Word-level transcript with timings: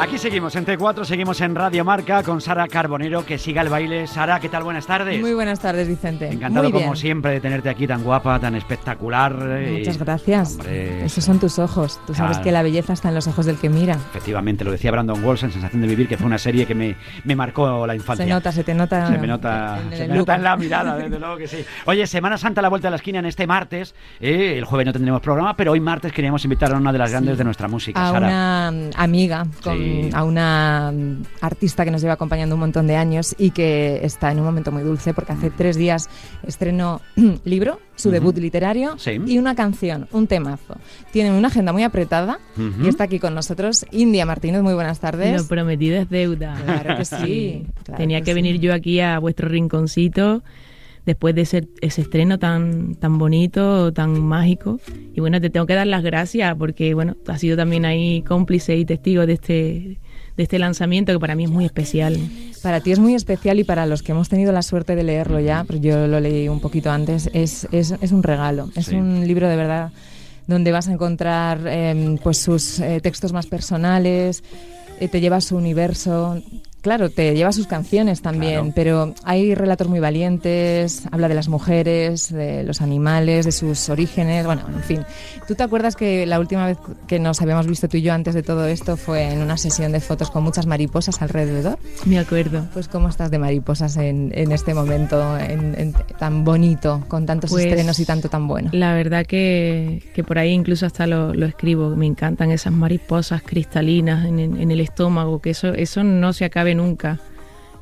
Aquí 0.00 0.16
seguimos 0.16 0.56
en 0.56 0.64
T4, 0.64 1.04
seguimos 1.04 1.40
en 1.42 1.54
Radio 1.54 1.84
Marca 1.84 2.22
con 2.22 2.40
Sara 2.40 2.66
Carbonero, 2.68 3.24
que 3.26 3.36
siga 3.36 3.60
el 3.60 3.68
baile. 3.68 4.06
Sara, 4.06 4.40
¿qué 4.40 4.48
tal? 4.48 4.62
Buenas 4.64 4.86
tardes. 4.86 5.20
Muy 5.20 5.34
buenas 5.34 5.60
tardes, 5.60 5.86
Vicente. 5.86 6.28
Encantado 6.28 6.72
como 6.72 6.96
siempre 6.96 7.32
de 7.32 7.40
tenerte 7.40 7.68
aquí 7.68 7.86
tan 7.86 8.02
guapa, 8.02 8.40
tan 8.40 8.54
espectacular. 8.56 9.36
eh, 9.60 9.76
Muchas 9.78 9.98
gracias. 9.98 10.52
Hombre, 10.54 11.04
Esos 11.04 11.22
son 11.22 11.38
tus 11.38 11.58
ojos. 11.58 12.00
Tú 12.06 12.14
sabes 12.14 12.38
Claro. 12.38 12.44
que 12.44 12.50
la 12.52 12.62
belleza 12.62 12.94
está 12.94 13.10
en 13.10 13.14
los 13.16 13.28
ojos 13.28 13.44
del 13.44 13.56
que 13.58 13.68
mira. 13.68 13.92
Efectivamente, 13.94 14.64
lo 14.64 14.72
decía 14.72 14.90
Brandon 14.90 15.22
Walsh 15.22 15.44
en 15.44 15.52
Sensación 15.52 15.82
de 15.82 15.88
Vivir, 15.88 16.08
que 16.08 16.16
fue 16.16 16.26
una 16.26 16.38
serie 16.38 16.64
que 16.66 16.74
me, 16.74 16.96
me 17.24 17.36
marcó 17.36 17.86
la 17.86 17.94
infancia. 17.94 18.24
Se 18.24 18.30
nota, 18.30 18.52
se 18.52 18.64
te 18.64 18.74
nota. 18.74 19.06
Se 19.06 19.18
me 19.18 19.26
nota, 19.26 19.78
en 19.82 19.96
se 19.96 20.08
me 20.08 20.14
nota 20.14 20.34
en 20.34 20.42
la 20.42 20.56
mirada, 20.56 20.96
desde 20.96 21.18
luego 21.20 21.36
que 21.36 21.46
sí. 21.46 21.58
Oye, 21.84 22.06
Semana 22.06 22.38
Santa 22.38 22.60
a 22.60 22.62
la 22.62 22.68
vuelta 22.70 22.86
de 22.88 22.92
la 22.92 22.96
esquina 22.96 23.18
en 23.18 23.26
este 23.26 23.46
martes. 23.46 23.94
eh, 24.18 24.54
el 24.56 24.64
jueves 24.64 24.86
no 24.86 24.92
tendremos 24.94 25.20
programa, 25.20 25.54
pero 25.56 25.72
hoy 25.72 25.80
martes 25.80 26.10
queríamos 26.12 26.42
invitar 26.44 26.72
a 26.72 26.78
una 26.78 26.90
de 26.90 26.98
las 26.98 27.10
grandes 27.10 27.36
de 27.36 27.44
nuestra 27.44 27.68
música, 27.68 28.08
a 28.08 28.12
Sara. 28.12 28.26
una 28.26 28.68
amiga, 28.96 29.46
con- 29.62 29.76
Sí. 29.78 29.89
A 30.12 30.24
una 30.24 30.92
mm, 30.92 31.22
artista 31.40 31.84
que 31.84 31.90
nos 31.90 32.00
lleva 32.02 32.14
acompañando 32.14 32.54
un 32.54 32.60
montón 32.60 32.86
de 32.86 32.96
años 32.96 33.34
y 33.38 33.50
que 33.50 34.00
está 34.04 34.30
en 34.32 34.38
un 34.38 34.44
momento 34.44 34.72
muy 34.72 34.82
dulce 34.82 35.14
porque 35.14 35.32
hace 35.32 35.50
tres 35.50 35.76
días 35.76 36.08
estrenó 36.46 37.00
libro, 37.44 37.80
su 37.96 38.10
debut 38.10 38.36
literario 38.38 38.98
Sí. 38.98 39.20
y 39.26 39.38
una 39.38 39.54
canción, 39.54 40.08
un 40.12 40.26
temazo. 40.26 40.76
Tiene 41.12 41.30
una 41.36 41.48
agenda 41.48 41.72
muy 41.72 41.82
apretada 41.82 42.38
y 42.82 42.88
está 42.88 43.04
aquí 43.04 43.18
con 43.18 43.34
nosotros 43.34 43.86
India 43.90 44.24
Martínez. 44.26 44.62
Muy 44.62 44.74
buenas 44.74 45.00
tardes. 45.00 45.40
Lo 45.42 45.46
prometido 45.48 46.00
es 46.00 46.08
deuda. 46.08 46.56
Claro 46.64 46.96
que 46.96 47.04
sí. 47.04 47.66
claro 47.84 47.98
Tenía 47.98 48.20
que, 48.20 48.30
sí. 48.32 48.34
venir 48.34 48.58
yo 48.60 48.72
aquí 48.74 49.00
a 49.00 49.18
vuestro 49.18 49.48
rinconcito 49.48 50.42
después 51.06 51.34
de 51.34 51.42
ese, 51.42 51.68
ese 51.80 52.02
estreno 52.02 52.38
tan, 52.38 52.94
tan 52.94 53.18
bonito, 53.18 53.92
tan 53.92 54.20
mágico. 54.20 54.78
Y 55.14 55.20
bueno, 55.20 55.40
te 55.40 55.50
tengo 55.50 55.66
que 55.66 55.74
dar 55.74 55.86
las 55.86 56.02
gracias 56.02 56.54
porque, 56.56 56.94
bueno, 56.94 57.16
has 57.26 57.40
sido 57.40 57.56
también 57.56 57.84
ahí 57.84 58.22
cómplice 58.22 58.76
y 58.76 58.84
testigo 58.84 59.26
de 59.26 59.32
este, 59.34 59.98
de 60.36 60.42
este 60.42 60.58
lanzamiento 60.58 61.12
que 61.12 61.18
para 61.18 61.34
mí 61.34 61.44
es 61.44 61.50
muy 61.50 61.64
especial. 61.64 62.16
Para 62.62 62.80
ti 62.80 62.92
es 62.92 62.98
muy 62.98 63.14
especial 63.14 63.58
y 63.58 63.64
para 63.64 63.86
los 63.86 64.02
que 64.02 64.12
hemos 64.12 64.28
tenido 64.28 64.52
la 64.52 64.62
suerte 64.62 64.94
de 64.94 65.02
leerlo 65.02 65.40
ya, 65.40 65.64
pero 65.66 65.78
yo 65.80 66.06
lo 66.06 66.20
leí 66.20 66.48
un 66.48 66.60
poquito 66.60 66.90
antes, 66.90 67.30
es, 67.32 67.66
es, 67.72 67.94
es 68.00 68.12
un 68.12 68.22
regalo. 68.22 68.68
Es 68.76 68.86
Sí. 68.86 68.96
un 68.96 69.26
libro 69.26 69.48
de 69.48 69.56
verdad 69.56 69.92
donde 70.46 70.72
vas 70.72 70.88
a 70.88 70.92
encontrar 70.92 71.66
em, 71.68 72.18
pues 72.18 72.38
sus 72.38 72.80
eh, 72.80 73.00
textos 73.00 73.32
más 73.32 73.46
personales, 73.46 74.42
eh, 74.98 75.06
te 75.08 75.20
lleva 75.20 75.36
a 75.36 75.40
su 75.40 75.56
universo. 75.56 76.42
Claro, 76.82 77.10
te 77.10 77.34
lleva 77.34 77.52
sus 77.52 77.66
canciones 77.66 78.22
también, 78.22 78.52
Claro. 78.60 78.72
pero 78.74 79.14
hay 79.24 79.54
relatos 79.54 79.88
muy 79.88 80.00
valientes, 80.00 81.02
habla 81.12 81.28
de 81.28 81.34
las 81.34 81.48
mujeres, 81.48 82.32
de 82.32 82.62
los 82.64 82.80
animales, 82.80 83.44
de 83.44 83.52
sus 83.52 83.88
orígenes, 83.88 84.46
bueno, 84.46 84.62
en 84.74 84.82
fin. 84.82 85.00
¿Tú 85.46 85.54
te 85.54 85.62
acuerdas 85.62 85.96
que 85.96 86.24
la 86.26 86.38
última 86.40 86.66
vez 86.66 86.78
que 87.06 87.18
nos 87.18 87.40
habíamos 87.42 87.66
visto 87.66 87.88
tú 87.88 87.96
y 87.98 88.02
yo 88.02 88.12
antes 88.14 88.34
de 88.34 88.42
todo 88.42 88.66
esto 88.66 88.96
fue 88.96 89.30
en 89.32 89.40
una 89.42 89.56
sesión 89.56 89.92
de 89.92 90.00
fotos 90.00 90.30
con 90.30 90.42
muchas 90.42 90.66
mariposas 90.66 91.20
alrededor? 91.20 91.78
Me 92.06 92.18
acuerdo. 92.18 92.66
Pues 92.72 92.88
cómo 92.88 93.08
estás 93.08 93.30
de 93.30 93.38
mariposas 93.38 93.96
en, 93.96 94.32
en 94.34 94.52
este 94.52 94.72
momento 94.74 95.36
en- 95.38 95.74
en- 95.78 95.92
tan 96.18 96.44
bonito, 96.44 97.04
con 97.08 97.26
tantos 97.26 97.50
Pues, 97.50 97.66
estrenos 97.66 97.98
y 97.98 98.04
tanto 98.04 98.28
tan 98.28 98.46
bueno. 98.48 98.70
La 98.72 98.94
verdad 98.94 99.26
que, 99.26 100.02
que 100.14 100.24
por 100.24 100.38
ahí 100.38 100.50
incluso 100.50 100.86
hasta 100.86 101.06
lo, 101.06 101.34
lo 101.34 101.46
escribo. 101.46 101.90
Me 101.96 102.06
encantan 102.06 102.50
esas 102.50 102.72
mariposas 102.72 103.42
cristalinas 103.42 104.24
en, 104.26 104.38
en- 104.38 104.56
en 104.60 104.70
el 104.70 104.80
estómago, 104.80 105.40
que 105.40 105.50
eso, 105.50 105.74
eso 105.74 106.04
no 106.04 106.32
se 106.32 106.44
acabe 106.44 106.69
nunca. 106.74 107.18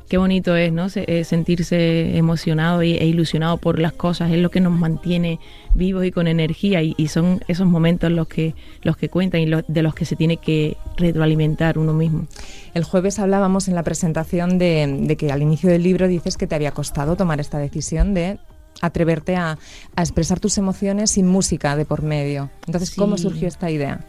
Qué 0.09 0.17
bonito 0.17 0.55
es, 0.55 0.73
¿no? 0.73 0.89
Se- 0.89 1.05
eh, 1.07 1.23
sentirse 1.23 2.17
emocionado 2.17 2.81
y- 2.81 2.93
e 2.97 3.05
ilusionado 3.05 3.57
por 3.57 3.77
las 3.77 3.93
cosas. 3.93 4.31
Es 4.31 4.39
lo 4.39 4.49
que 4.49 4.59
nos 4.59 4.71
mantiene 4.73 5.39
vivos 5.75 6.03
y 6.03 6.11
con 6.11 6.27
energía. 6.27 6.81
Y, 6.81 6.95
y 6.97 7.09
son 7.09 7.41
esos 7.47 7.67
momentos 7.67 8.11
los 8.11 8.27
que, 8.27 8.55
los 8.81 8.97
que 8.97 9.09
cuentan 9.09 9.41
y 9.41 9.45
los- 9.45 9.63
de 9.67 9.83
los 9.83 9.93
que 9.93 10.05
se 10.05 10.15
tiene 10.15 10.37
que 10.37 10.77
retroalimentar 10.97 11.77
uno 11.77 11.93
mismo. 11.93 12.25
El 12.73 12.85
jueves 12.85 13.19
hablábamos 13.19 13.67
en 13.67 13.75
la 13.75 13.83
presentación 13.83 14.57
de, 14.57 14.97
de 15.01 15.15
que 15.15 15.31
al 15.31 15.43
inicio 15.43 15.69
del 15.69 15.83
libro 15.83 16.07
dices 16.07 16.37
que 16.37 16.47
te 16.47 16.55
había 16.55 16.71
costado 16.71 17.15
tomar 17.15 17.39
esta 17.39 17.59
decisión 17.59 18.15
de 18.15 18.39
atreverte 18.81 19.35
a, 19.35 19.59
a 19.95 20.01
expresar 20.01 20.39
tus 20.39 20.57
emociones 20.57 21.11
sin 21.11 21.27
música 21.27 21.75
de 21.75 21.85
por 21.85 22.01
medio. 22.01 22.49
Entonces, 22.65 22.95
¿cómo 22.95 23.15
Sí. 23.17 23.23
surgió 23.23 23.47
esta 23.47 23.69
idea? 23.69 23.99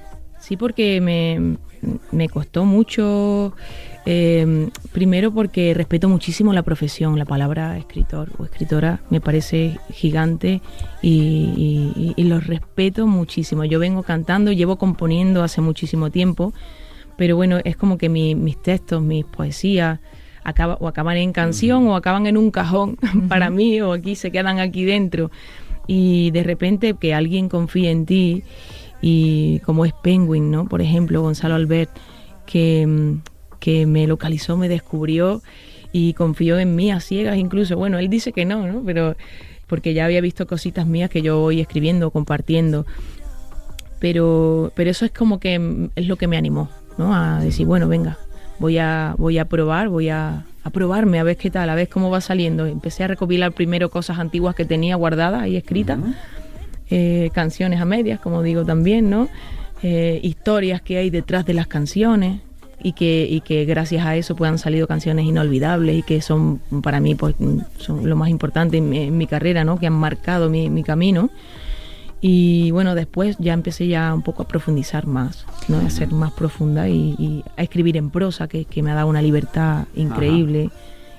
Sí, 0.41 0.57
porque 0.57 1.03
me, 1.03 1.59
me 2.13 2.31
costó 2.31 2.65
mucho, 2.65 3.53
eh, 4.07 4.69
primero 4.93 5.31
porque 5.33 5.75
respeto 5.75 6.09
muchísimo 6.09 6.53
la 6.53 6.63
profesión, 6.63 7.19
la 7.19 7.25
palabra 7.27 7.77
escritor 7.79 8.31
o 8.39 8.45
escritora 8.45 9.01
me 9.11 9.21
parece 9.21 9.79
gigante 9.93 10.61
y, 11.03 11.93
y- 11.97 12.15
y 12.17 12.25
los 12.25 12.47
respeto 12.47 13.07
muchísimo. 13.07 13.65
Yo 13.65 13.79
vengo 13.79 14.03
cantando, 14.03 14.53
llevo 14.53 14.77
componiendo 14.77 15.43
hace 15.43 15.61
muchísimo 15.61 16.11
tiempo, 16.11 16.53
pero 17.17 17.37
bueno, 17.37 17.59
es 17.65 17.77
como 17.77 17.99
que 17.99 18.09
mi- 18.09 18.35
mis 18.35 18.61
textos, 18.63 19.03
mis 19.03 19.25
poesías, 19.27 20.01
acaba, 20.45 20.75
o 20.81 20.89
acaban 20.89 21.19
en 21.19 21.33
canción 21.33 21.87
o 21.87 21.95
acaban 21.95 22.27
en 22.27 22.37
un 22.39 22.51
cajón 22.51 22.97
para 23.29 23.51
mí 23.51 23.81
o 23.83 23.93
aquí 23.93 24.15
se 24.15 24.31
quedan 24.31 24.59
aquí 24.59 24.85
dentro. 24.85 25.31
Y 25.87 26.31
de 26.31 26.43
repente 26.43 26.95
que 26.99 27.13
alguien 27.15 27.49
confíe 27.49 27.91
en 27.91 28.07
ti 28.07 28.43
y 29.03 29.59
como 29.61 29.85
es 29.85 29.93
Penguin, 29.93 30.51
¿no? 30.51 30.67
Por 30.67 30.81
ejemplo, 30.81 31.21
Gonzalo 31.21 31.55
Albert, 31.57 31.91
que, 32.47 32.87
mm, 32.87 33.21
que 33.61 33.87
me 33.87 34.07
localizó, 34.07 34.57
me 34.57 34.69
descubrió 34.69 35.43
y 35.93 36.15
confió 36.15 36.59
en 36.59 36.75
mí 36.75 36.91
a 36.91 37.01
ciegas 37.01 37.37
incluso. 37.37 37.77
Bueno, 37.77 37.99
él 37.99 38.09
dice 38.09 38.33
que 38.33 38.45
no, 38.45 38.67
¿no? 38.67 38.83
Pero 38.85 39.17
porque 39.67 39.95
ya 39.95 40.05
había 40.05 40.21
visto 40.21 40.47
cositas 40.47 40.87
mías 40.87 41.11
que 41.11 41.23
yo 41.23 41.39
voy 41.39 41.61
escribiendo, 41.61 42.11
compartiendo. 42.11 42.87
Pero, 44.01 44.73
pero 44.75 44.91
eso 44.91 45.05
es 45.05 45.13
como 45.13 45.39
que 45.39 45.89
es 45.95 46.07
lo 46.07 46.17
que 46.17 46.27
me 46.27 46.37
animó, 46.37 46.71
¿no? 46.99 47.15
A 47.15 47.41
decir, 47.41 47.67
bueno, 47.67 47.87
venga, 47.87 48.19
voy 48.59 48.79
a, 48.79 49.15
voy 49.19 49.39
a 49.39 49.45
probar, 49.45 49.89
voy 49.89 50.09
a, 50.09 50.45
a 50.65 50.71
probarme 50.71 51.21
a 51.21 51.23
ver 51.23 51.37
qué 51.37 51.51
tal, 51.51 51.71
a 51.71 51.75
ver 51.75 51.89
cómo 51.89 52.11
va 52.11 52.21
saliendo. 52.21 52.67
Empecé 52.67 53.05
a 53.05 53.09
recopilar 53.09 53.53
primero 53.53 53.91
cosas 53.91 54.19
antiguas 54.19 54.55
que 54.55 54.65
tenía 54.65 54.97
guardadas 54.97 55.47
y 55.47 55.57
escritas, 55.57 55.99
eh, 56.91 57.31
canciones 57.33 57.81
a 57.81 57.85
medias, 57.85 58.21
como 58.21 58.43
digo 58.43 58.65
también, 58.65 59.11
¿no? 59.11 59.29
Eh, 59.83 60.19
historias 60.23 60.83
que 60.83 60.99
hay 60.99 61.11
detrás 61.11 61.47
de 61.47 61.55
las 61.55 61.67
canciones 61.67 62.41
y 62.83 62.93
que, 62.93 63.27
y 63.31 63.41
que 63.43 63.65
gracias 63.65 64.05
a 64.07 64.17
eso 64.17 64.35
pues 64.37 64.51
han 64.51 64.59
salido 64.59 64.87
canciones 64.87 65.27
inolvidables 65.27 65.99
y 65.99 66.03
que 66.03 66.21
son 66.23 66.61
para 66.83 66.99
mí 67.01 67.15
pues 67.15 67.35
son 67.79 68.09
lo 68.09 68.17
más 68.17 68.29
importante 68.31 68.79
en, 68.79 68.89
mi- 68.89 69.01
en 69.01 69.17
mi 69.19 69.27
carrera, 69.27 69.65
¿no? 69.65 69.79
Que 69.79 69.87
han 69.87 69.93
marcado 69.93 70.49
mi, 70.51 70.71
mi 70.71 70.83
camino. 70.83 71.31
Y 72.23 72.71
bueno, 72.73 72.95
después 72.95 73.37
ya 73.39 73.55
empecé 73.55 73.87
ya 73.89 74.13
un 74.13 74.21
poco 74.23 74.43
a 74.43 74.49
profundizar 74.49 75.07
más, 75.07 75.47
¿no? 75.69 75.79
a 75.79 75.89
ser 75.89 76.11
más 76.13 76.33
profunda 76.33 76.87
y, 76.89 77.15
y 77.19 77.43
a 77.57 77.63
escribir 77.63 77.97
en 77.97 78.11
prosa, 78.11 78.47
que, 78.47 78.67
que 78.67 78.83
me 78.83 78.91
ha 78.91 78.95
dado 78.95 79.07
una 79.09 79.23
libertad 79.23 79.85
increíble. 79.95 80.69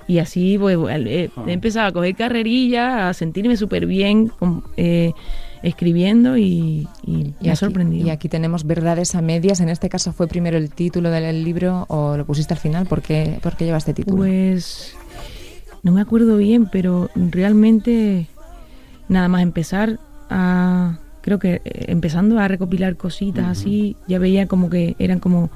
Y 0.07 0.19
así 0.19 0.57
pues, 0.59 0.77
eh, 0.89 1.29
he 1.47 1.51
empezado 1.53 1.87
a 1.87 1.91
coger 1.91 2.15
carrerilla, 2.15 3.09
a 3.09 3.13
sentirme 3.15 3.57
súper 3.57 3.87
bien 3.87 4.27
con- 4.27 4.63
eh, 4.77 5.13
escribiendo 5.63 6.37
y, 6.37 6.87
y 7.05 7.33
me 7.41 7.51
ha 7.51 7.55
sorprendido. 7.55 8.07
y 8.07 8.09
aquí 8.09 8.29
tenemos 8.29 8.65
verdades 8.65 9.13
a 9.15 9.21
medias. 9.21 9.59
En 9.59 9.69
este 9.69 9.89
caso, 9.89 10.11
¿fue 10.13 10.27
primero 10.27 10.57
el 10.57 10.69
título 10.71 11.09
del 11.09 11.43
libro 11.43 11.85
o 11.89 12.17
lo 12.17 12.25
pusiste 12.25 12.53
al 12.53 12.59
final? 12.59 12.85
¿Por 12.87 13.01
qué, 13.01 13.39
por 13.43 13.55
qué 13.55 13.65
lleva 13.65 13.77
este 13.77 13.93
título? 13.93 14.17
Pues 14.17 14.95
no 15.83 15.91
me 15.91 16.01
acuerdo 16.01 16.37
bien, 16.37 16.67
pero 16.71 17.09
realmente 17.15 18.27
nada 19.09 19.27
más 19.27 19.41
empezar 19.43 19.99
a 20.29 20.97
creo 21.21 21.37
que 21.37 21.61
eh, 21.65 21.85
empezando 21.89 22.39
a 22.39 22.47
recopilar 22.47 22.95
cositas 22.97 23.45
así, 23.45 23.95
ya 24.07 24.17
veía 24.17 24.47
como 24.47 24.69
que 24.69 24.95
eran 24.97 25.19
como 25.19 25.51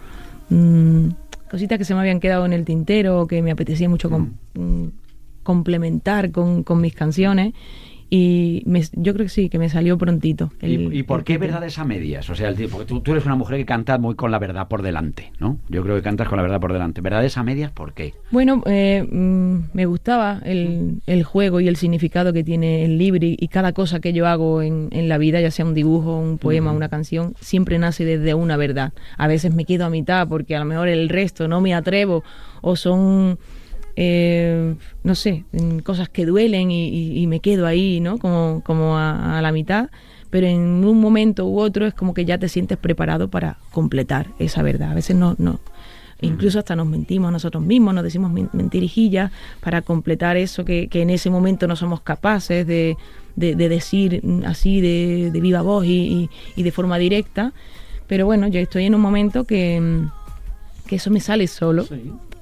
mm, 0.49 1.07
cositas 1.49 1.77
que 1.79 1.85
se 1.85 1.95
me 1.95 2.01
habían 2.01 2.19
quedado 2.19 2.45
en 2.45 2.53
el 2.53 2.65
tintero 2.65 3.21
o 3.21 3.27
que 3.27 3.41
me 3.41 3.49
apetecía 3.51 3.89
mucho 3.89 4.09
com- 4.11 4.33
mm, 4.53 4.87
complementar 5.41 6.31
con, 6.31 6.63
con 6.63 6.81
mis 6.81 6.93
canciones 6.93 7.53
y 8.15 8.63
me- 8.65 8.81
yo 8.93 9.13
creo 9.13 9.25
que 9.25 9.29
sí, 9.29 9.49
que 9.49 9.59
me 9.59 9.69
salió 9.69 9.97
prontito. 9.97 10.51
el- 10.61 10.93
¿Y, 10.93 10.99
y 10.99 11.03
por 11.03 11.19
el 11.19 11.25
qué 11.25 11.37
verdades 11.37 11.77
a 11.79 11.83
medias? 11.85 12.29
O 12.29 12.35
sea, 12.35 12.49
el, 12.49 12.55
porque 12.69 12.85
tú, 12.85 13.01
tú 13.01 13.11
eres 13.11 13.25
una 13.25 13.35
mujer 13.35 13.57
que 13.57 13.65
canta 13.65 13.97
muy 13.97 14.15
con 14.15 14.31
la 14.31 14.39
verdad 14.39 14.67
por 14.67 14.81
delante, 14.81 15.31
¿no? 15.39 15.57
Yo 15.69 15.83
creo 15.83 15.95
que 15.95 16.01
cantas 16.01 16.27
con 16.29 16.37
la 16.37 16.43
verdad 16.43 16.59
por 16.59 16.71
delante. 16.73 17.01
¿Verdades 17.01 17.37
a 17.37 17.43
medias 17.43 17.71
por 17.71 17.93
qué? 17.93 18.13
Bueno, 18.31 18.61
eh, 18.65 19.05
mm, 19.09 19.71
me 19.73 19.85
gustaba 19.85 20.41
el, 20.45 21.01
el 21.05 21.23
juego 21.23 21.59
y 21.59 21.67
el 21.67 21.75
significado 21.75 22.31
que 22.33 22.43
tiene 22.43 22.85
el 22.85 22.97
libro 22.97 23.25
y, 23.25 23.35
y 23.39 23.47
cada 23.49 23.73
cosa 23.73 23.99
que 23.99 24.13
yo 24.13 24.27
hago 24.27 24.61
en, 24.61 24.87
en 24.91 25.09
la 25.09 25.17
vida, 25.17 25.41
ya 25.41 25.51
sea 25.51 25.65
un 25.65 25.73
dibujo, 25.73 26.17
un 26.17 26.37
poema, 26.37 26.71
una 26.71 26.89
canción, 26.89 27.33
siempre 27.41 27.77
nace 27.79 28.05
desde 28.05 28.33
una 28.33 28.57
verdad. 28.57 28.93
A 29.17 29.27
veces 29.27 29.53
me 29.53 29.65
quedo 29.65 29.85
a 29.85 29.89
mitad 29.89 30.27
porque 30.27 30.55
a 30.55 30.59
lo 30.59 30.65
mejor 30.65 30.87
el 30.87 31.09
resto 31.09 31.47
no 31.47 31.61
me 31.61 31.73
atrevo 31.73 32.23
o 32.61 32.75
son, 32.75 33.37
eh, 33.95 34.75
no 35.03 35.15
sé, 35.15 35.45
cosas 35.83 36.09
que 36.09 36.25
duelen 36.25 36.71
y, 36.71 36.87
y- 36.89 37.19
y 37.21 37.27
me 37.27 37.39
quedo 37.39 37.65
ahí, 37.65 37.99
¿no? 37.99 38.17
Como, 38.17 38.61
como 38.65 38.97
a, 38.97 39.37
a 39.37 39.41
la 39.41 39.51
mitad. 39.51 39.89
pero 40.29 40.47
en 40.47 40.83
un 40.83 40.99
momento 40.99 41.45
u 41.45 41.59
otro 41.59 41.85
es 41.85 41.93
como 41.93 42.13
que 42.13 42.25
ya 42.25 42.37
te 42.37 42.49
sientes 42.49 42.77
preparado 42.77 43.29
para 43.29 43.57
completar 43.71 44.27
esa 44.37 44.63
verdad. 44.63 44.91
A 44.91 44.93
veces 44.95 45.15
no, 45.15 45.35
no, 45.37 45.59
incluso 46.19 46.59
hasta 46.59 46.75
nos 46.75 46.87
mentimos 46.87 47.31
nosotros 47.31 47.63
mismos, 47.63 47.93
nos 47.93 48.03
decimos 48.03 48.31
men- 48.31 48.49
mentirijillas 48.51 49.31
para 49.61 49.81
completar 49.81 50.35
eso 50.35 50.65
que, 50.65 50.87
que 50.89 51.01
en 51.03 51.09
ese 51.09 51.29
momento 51.29 51.67
no 51.67 51.75
somos 51.77 52.01
capaces 52.01 52.67
de, 52.67 52.97
de- 53.37 53.55
de 53.55 53.69
decir 53.69 54.21
así 54.45 54.81
de, 54.81 55.29
de 55.31 55.39
viva 55.39 55.61
voz 55.61 55.85
y, 55.85 56.29
y- 56.57 56.63
de 56.63 56.71
forma 56.71 56.97
directa. 56.97 57.53
Pero 58.07 58.25
bueno, 58.25 58.47
yo 58.49 58.59
estoy 58.59 58.83
en 58.85 58.95
un 58.95 59.01
momento 59.01 59.45
que, 59.45 60.01
que 60.85 60.97
eso 60.97 61.11
me 61.11 61.21
sale 61.21 61.47
solo. 61.47 61.85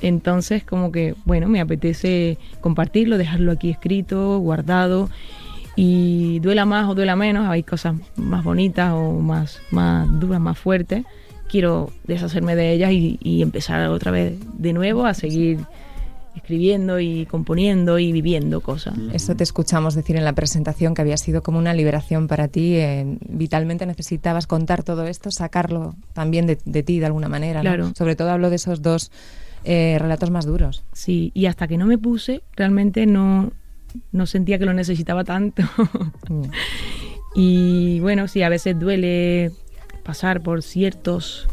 Entonces, 0.04 0.64
como 0.64 0.92
que, 0.92 1.16
bueno, 1.26 1.48
me 1.48 1.62
apetece 1.62 2.38
compartirlo, 2.62 3.18
dejarlo 3.18 3.54
aquí 3.54 3.70
escrito, 3.70 4.38
guardado. 4.40 5.10
Y 5.76 6.40
duela 6.40 6.66
más 6.66 6.88
o 6.90 6.94
duela 6.94 7.16
menos, 7.16 7.48
hay 7.50 7.64
cosas 7.64 7.96
más 8.16 8.44
bonitas 8.44 8.92
o 8.94 9.14
más, 9.14 9.62
más 9.72 10.08
duras, 10.20 10.40
más 10.40 10.60
fuertes. 10.60 11.04
Quiero 11.50 11.90
deshacerme 12.04 12.56
de 12.56 12.74
ellas 12.74 12.92
y, 12.92 13.18
y 13.22 13.42
empezar 13.42 13.88
otra 13.90 14.12
vez 14.12 14.34
de 14.58 14.74
nuevo 14.74 15.06
a 15.06 15.14
seguir 15.14 15.60
escribiendo 16.36 17.00
y 17.00 17.26
componiendo 17.26 18.00
y 18.00 18.12
viviendo 18.12 18.62
cosas. 18.62 18.96
Eso 19.14 19.36
te 19.36 19.44
escuchamos 19.44 19.96
decir 19.96 20.16
en 20.16 20.26
la 20.26 20.34
presentación 20.34 20.96
que 20.96 21.02
había 21.02 21.18
sido 21.18 21.44
como 21.44 21.60
una 21.60 21.74
liberación 21.74 22.28
para 22.28 22.48
ti. 22.48 22.76
eh, 22.76 23.18
vitalmente 23.30 23.86
necesitabas 23.86 24.48
contar 24.48 24.84
todo 24.84 25.06
esto, 25.06 25.32
sacarlo 25.32 25.96
también 26.14 26.48
de, 26.48 26.58
de 26.66 26.84
ti 26.84 27.00
de 27.00 27.06
alguna 27.06 27.30
manera. 27.30 27.62
¿no? 27.62 27.70
Claro. 27.70 27.92
Sobre 27.96 28.16
todo 28.16 28.32
hablo 28.32 28.50
de 28.50 28.56
esos 28.58 28.82
dos 28.82 29.12
eh, 29.64 29.98
relatos 30.00 30.30
más 30.32 30.46
duros. 30.46 30.84
Sí, 30.92 31.32
y 31.34 31.46
hasta 31.46 31.68
que 31.68 31.78
no 31.78 31.86
me 31.86 31.98
puse, 31.98 32.44
realmente 32.56 33.06
no, 33.06 33.52
no 34.12 34.26
sentía 34.26 34.60
que 34.60 34.66
lo 34.66 34.74
necesitaba 34.74 35.24
tanto. 35.24 35.64
Mm. 36.30 36.44
y 37.36 38.00
bueno, 38.00 38.28
sí, 38.28 38.44
a 38.44 38.50
veces 38.50 38.80
duele 38.80 39.52
pasar 40.04 40.42
por 40.42 40.64
ciertos 40.64 41.48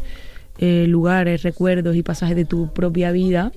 eh, 0.57 0.85
lugares, 0.87 1.43
recuerdos 1.43 1.95
y 1.95 2.03
pasajes 2.03 2.35
de 2.35 2.45
tu 2.45 2.73
propia 2.73 3.11
vida, 3.11 3.51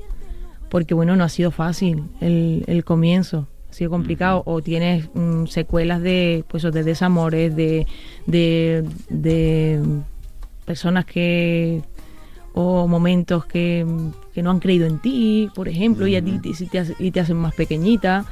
porque 0.71 0.95
bueno, 0.95 1.17
no 1.17 1.25
ha 1.25 1.29
sido 1.29 1.51
fácil 1.51 2.05
el, 2.21 2.65
el 2.67 2.85
comienzo. 2.85 3.49
Ha 3.71 3.75
sido 3.75 3.91
complicado 3.91 4.43
o 4.47 4.63
tienes 4.63 5.09
mm, 5.15 5.47
secuelas 5.47 6.01
de 6.01 6.45
pues 6.47 6.63
de 6.63 6.85
desamores 6.85 7.57
de, 7.57 7.89
de, 8.27 8.85
de 9.11 9.83
personas 10.65 11.05
que 11.05 11.83
o 12.55 12.87
momentos 12.87 13.45
que, 13.47 13.85
que 14.35 14.43
no 14.43 14.51
han 14.51 14.59
creído 14.61 14.87
en 14.87 14.99
ti, 14.99 15.49
por 15.55 15.69
ejemplo, 15.69 16.07
y 16.07 16.17
a 16.17 16.23
ti 16.25 16.39
te, 16.41 16.85
y 16.99 17.11
te 17.11 17.21
hacen 17.21 17.37
más 17.37 17.55
pequeñita. 17.55 18.25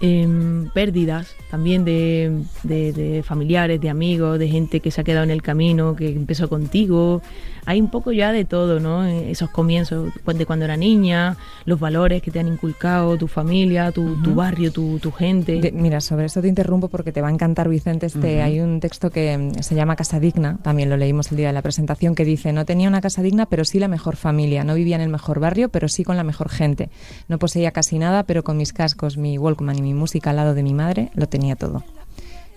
Em, 0.00 0.68
pérdidas 0.74 1.34
también 1.50 1.84
de, 1.84 2.42
de- 2.62 2.92
de 2.92 3.22
familiares, 3.22 3.80
de 3.80 3.88
amigos, 3.88 4.38
de 4.38 4.48
gente 4.48 4.80
que 4.80 4.90
se 4.90 5.00
ha 5.00 5.04
quedado 5.04 5.24
en 5.24 5.30
el 5.30 5.40
camino, 5.40 5.96
que 5.96 6.08
empezó 6.10 6.48
contigo. 6.48 7.22
Hay 7.70 7.82
un 7.82 7.90
poco 7.90 8.12
ya 8.12 8.32
de 8.32 8.46
todo, 8.46 8.80
¿no? 8.80 9.04
Eh, 9.04 9.30
Esos 9.30 9.50
comienzos 9.50 10.10
de 10.24 10.46
cuando 10.46 10.64
era 10.64 10.78
niña, 10.78 11.36
los 11.66 11.78
valores 11.78 12.22
que 12.22 12.30
te 12.30 12.40
han 12.40 12.48
inculcado 12.48 13.18
tu 13.18 13.28
familia, 13.28 13.92
tu, 13.92 14.22
tu 14.22 14.34
barrio, 14.34 14.72
tu, 14.72 14.98
tu 14.98 15.12
gente. 15.12 15.60
De- 15.60 15.70
mira, 15.72 16.00
sobre 16.00 16.24
esto 16.24 16.40
te 16.40 16.48
interrumpo 16.48 16.88
porque 16.88 17.12
te 17.12 17.20
va 17.20 17.28
a 17.28 17.30
encantar, 17.30 17.68
Vicente. 17.68 18.06
Este, 18.06 18.40
Hay 18.40 18.60
un 18.60 18.80
texto 18.80 19.10
que 19.10 19.36
mm, 19.36 19.62
se 19.62 19.74
llama 19.74 19.96
Casa 19.96 20.18
Digna, 20.18 20.56
también 20.62 20.88
lo 20.88 20.96
leímos 20.96 21.30
el 21.30 21.36
día 21.36 21.48
de 21.48 21.52
la 21.52 21.60
presentación, 21.60 22.14
que 22.14 22.24
dice, 22.24 22.54
no 22.54 22.64
tenía 22.64 22.88
una 22.88 23.02
casa 23.02 23.20
digna, 23.20 23.44
pero 23.44 23.66
sí 23.66 23.78
la 23.78 23.88
mejor 23.88 24.16
familia. 24.16 24.64
No 24.64 24.74
vivía 24.74 24.96
en 24.96 25.02
el 25.02 25.10
mejor 25.10 25.38
barrio, 25.38 25.68
pero 25.68 25.88
sí 25.88 26.04
con 26.04 26.16
la 26.16 26.24
mejor 26.24 26.48
gente. 26.48 26.88
No 27.28 27.38
poseía 27.38 27.70
casi 27.72 27.98
nada, 27.98 28.22
pero 28.22 28.44
con 28.44 28.56
mis 28.56 28.72
cascos, 28.72 29.18
mi 29.18 29.36
Walkman 29.36 29.76
y 29.76 29.82
mi 29.82 29.92
música 29.92 30.30
al 30.30 30.36
lado 30.36 30.54
de 30.54 30.62
mi 30.62 30.72
madre, 30.72 31.10
lo 31.14 31.26
tenía 31.28 31.54
todo. 31.54 31.84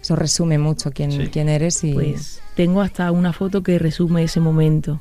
Eso 0.01 0.15
resume 0.15 0.57
mucho 0.57 0.91
quién, 0.91 1.11
Sí. 1.11 1.27
quién 1.31 1.47
eres 1.49 1.83
y... 1.83 1.93
Pues 1.93 2.41
tengo 2.55 2.81
hasta 2.81 3.11
una 3.11 3.33
foto 3.33 3.61
que 3.63 3.77
resume 3.79 4.23
ese 4.23 4.39
momento. 4.39 4.99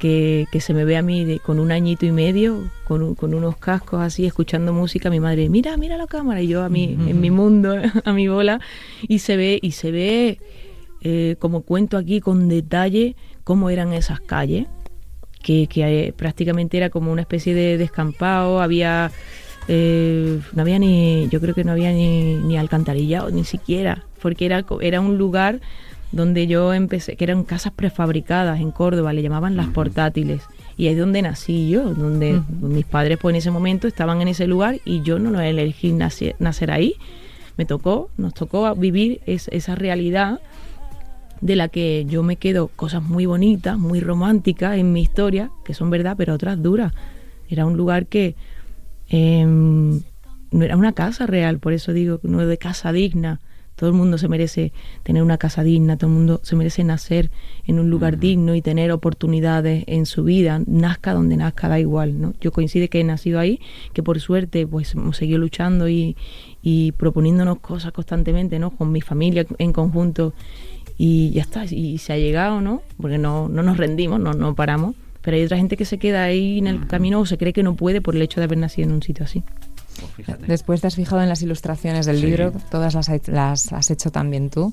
Que, 0.00 0.46
que 0.52 0.60
se 0.60 0.74
me 0.74 0.84
ve 0.84 0.96
a 0.96 1.02
mí 1.02 1.24
de- 1.24 1.40
con 1.40 1.58
un 1.58 1.72
añito 1.72 2.06
y 2.06 2.12
medio, 2.12 2.70
con, 2.84 3.02
un- 3.02 3.14
con 3.16 3.34
unos 3.34 3.56
cascos 3.56 4.00
así, 4.00 4.26
escuchando 4.26 4.72
música, 4.72 5.10
mi 5.10 5.18
madre, 5.18 5.48
mira, 5.48 5.76
mira 5.76 5.96
la 5.96 6.06
cámara, 6.06 6.40
y 6.40 6.46
yo 6.46 6.62
a 6.62 6.68
mí, 6.68 6.96
en 7.08 7.20
mi 7.20 7.32
mundo, 7.32 7.74
a 8.04 8.12
mi 8.12 8.28
bola, 8.28 8.60
y 9.08 9.18
se 9.18 9.36
ve, 9.36 9.58
y 9.60 9.72
se 9.72 9.90
ve, 9.90 10.38
eh, 11.00 11.34
como 11.40 11.62
cuento 11.62 11.96
aquí 11.96 12.20
con 12.20 12.48
detalle, 12.48 13.16
cómo 13.42 13.70
eran 13.70 13.92
esas 13.92 14.20
calles, 14.20 14.66
que, 15.42 15.66
que 15.66 15.82
eh, 16.08 16.12
prácticamente 16.12 16.76
era 16.76 16.90
como 16.90 17.10
una 17.10 17.22
especie 17.22 17.52
de 17.54 17.76
descampado, 17.76 18.60
había 18.60 19.10
eh, 19.66 20.38
no 20.54 20.62
había 20.62 20.78
ni, 20.78 21.28
yo 21.28 21.40
creo 21.40 21.54
que 21.56 21.64
no 21.64 21.72
había 21.72 21.90
ni, 21.92 22.36
ni 22.36 22.56
alcantarillado, 22.56 23.30
ni 23.32 23.42
siquiera, 23.44 24.04
porque 24.18 24.46
era, 24.46 24.64
era 24.80 25.00
un 25.00 25.16
lugar 25.18 25.60
donde 26.12 26.46
yo 26.46 26.72
empecé, 26.72 27.16
que 27.16 27.24
eran 27.24 27.44
casas 27.44 27.72
prefabricadas 27.74 28.60
en 28.60 28.70
Córdoba, 28.70 29.12
le 29.12 29.22
llamaban 29.22 29.56
las 29.56 29.66
portátiles. 29.68 30.42
Y 30.76 30.86
ahí 30.86 30.92
es 30.94 30.98
donde 30.98 31.20
nací 31.22 31.68
yo, 31.68 31.92
donde 31.94 32.40
mis 32.60 32.84
padres 32.86 33.18
pues 33.20 33.32
en 33.34 33.38
ese 33.38 33.50
momento 33.50 33.88
estaban 33.88 34.22
en 34.22 34.28
ese 34.28 34.46
lugar 34.46 34.80
y 34.84 35.02
yo 35.02 35.18
no 35.18 35.30
lo 35.30 35.40
elegí 35.40 35.92
nacer, 35.92 36.34
nacer 36.38 36.70
ahí. 36.70 36.94
Me 37.56 37.64
tocó, 37.66 38.10
nos 38.16 38.32
tocó 38.34 38.74
vivir 38.76 39.20
es- 39.26 39.48
esa 39.48 39.74
realidad 39.74 40.40
de 41.40 41.56
la 41.56 41.68
que 41.68 42.04
yo 42.08 42.22
me 42.22 42.36
quedo 42.36 42.68
cosas 42.68 43.02
muy 43.02 43.26
bonitas, 43.26 43.76
muy 43.78 44.00
románticas 44.00 44.76
en 44.78 44.92
mi 44.92 45.02
historia, 45.02 45.50
que 45.64 45.74
son 45.74 45.90
verdad, 45.90 46.14
pero 46.16 46.34
otras 46.34 46.62
duras. 46.62 46.92
Era 47.50 47.66
un 47.66 47.76
lugar 47.76 48.06
que 48.06 48.34
em, 49.08 50.00
no 50.50 50.64
era 50.64 50.76
una 50.76 50.92
casa 50.92 51.26
real, 51.26 51.58
por 51.58 51.72
eso 51.72 51.92
digo, 51.92 52.20
no 52.22 52.44
de 52.46 52.58
casa 52.58 52.92
digna. 52.92 53.40
Todo 53.78 53.90
el 53.90 53.96
mundo 53.96 54.18
se 54.18 54.26
merece 54.26 54.72
tener 55.04 55.22
una 55.22 55.38
casa 55.38 55.62
digna, 55.62 55.96
todo 55.96 56.10
el 56.10 56.16
mundo 56.16 56.40
se 56.42 56.56
merece 56.56 56.82
nacer 56.82 57.30
en 57.64 57.78
un 57.78 57.90
lugar 57.90 58.18
digno 58.18 58.56
y 58.56 58.60
tener 58.60 58.90
oportunidades 58.90 59.84
en 59.86 60.04
su 60.04 60.24
vida, 60.24 60.60
nazca 60.66 61.14
donde 61.14 61.36
nazca, 61.36 61.68
da 61.68 61.78
igual, 61.78 62.20
¿no? 62.20 62.34
Yo 62.40 62.50
coincide 62.50 62.88
que 62.88 62.98
he 62.98 63.04
nacido 63.04 63.38
ahí, 63.38 63.60
que 63.92 64.02
por 64.02 64.18
suerte 64.18 64.66
pues 64.66 64.94
hemos 64.94 65.16
seguido 65.16 65.38
luchando 65.38 65.88
y, 65.88 66.16
y 66.60 66.90
proponiéndonos 66.90 67.60
cosas 67.60 67.92
constantemente, 67.92 68.58
¿no? 68.58 68.72
Con 68.72 68.90
mi 68.90 69.00
familia 69.00 69.46
en 69.58 69.72
conjunto 69.72 70.34
y 70.96 71.30
ya 71.30 71.42
está, 71.42 71.64
y 71.64 71.98
se 71.98 72.12
ha 72.12 72.18
llegado, 72.18 72.60
¿no? 72.60 72.82
Porque 73.00 73.18
no, 73.18 73.48
no 73.48 73.62
nos 73.62 73.76
rendimos, 73.76 74.18
no, 74.18 74.32
no 74.32 74.56
paramos, 74.56 74.96
pero 75.22 75.36
hay 75.36 75.44
otra 75.44 75.56
gente 75.56 75.76
que 75.76 75.84
se 75.84 75.98
queda 75.98 76.24
ahí 76.24 76.58
en 76.58 76.66
el 76.66 76.88
camino 76.88 77.20
o 77.20 77.26
se 77.26 77.38
cree 77.38 77.52
que 77.52 77.62
no 77.62 77.76
puede 77.76 78.00
por 78.00 78.16
el 78.16 78.22
hecho 78.22 78.40
de 78.40 78.44
haber 78.44 78.58
nacido 78.58 78.88
en 78.88 78.94
un 78.94 79.02
sitio 79.02 79.24
así. 79.24 79.44
Pues 80.00 80.12
fíjate. 80.14 80.46
Después 80.46 80.80
te 80.80 80.86
has 80.86 80.94
fijado 80.96 81.22
en 81.22 81.28
las 81.28 81.42
ilustraciones 81.42 82.06
del 82.06 82.20
Sí. 82.20 82.26
libro, 82.26 82.52
todas 82.70 82.94
las, 82.94 83.08
ha- 83.08 83.18
las 83.26 83.72
has 83.72 83.90
hecho 83.90 84.10
también 84.10 84.50
tú. 84.50 84.72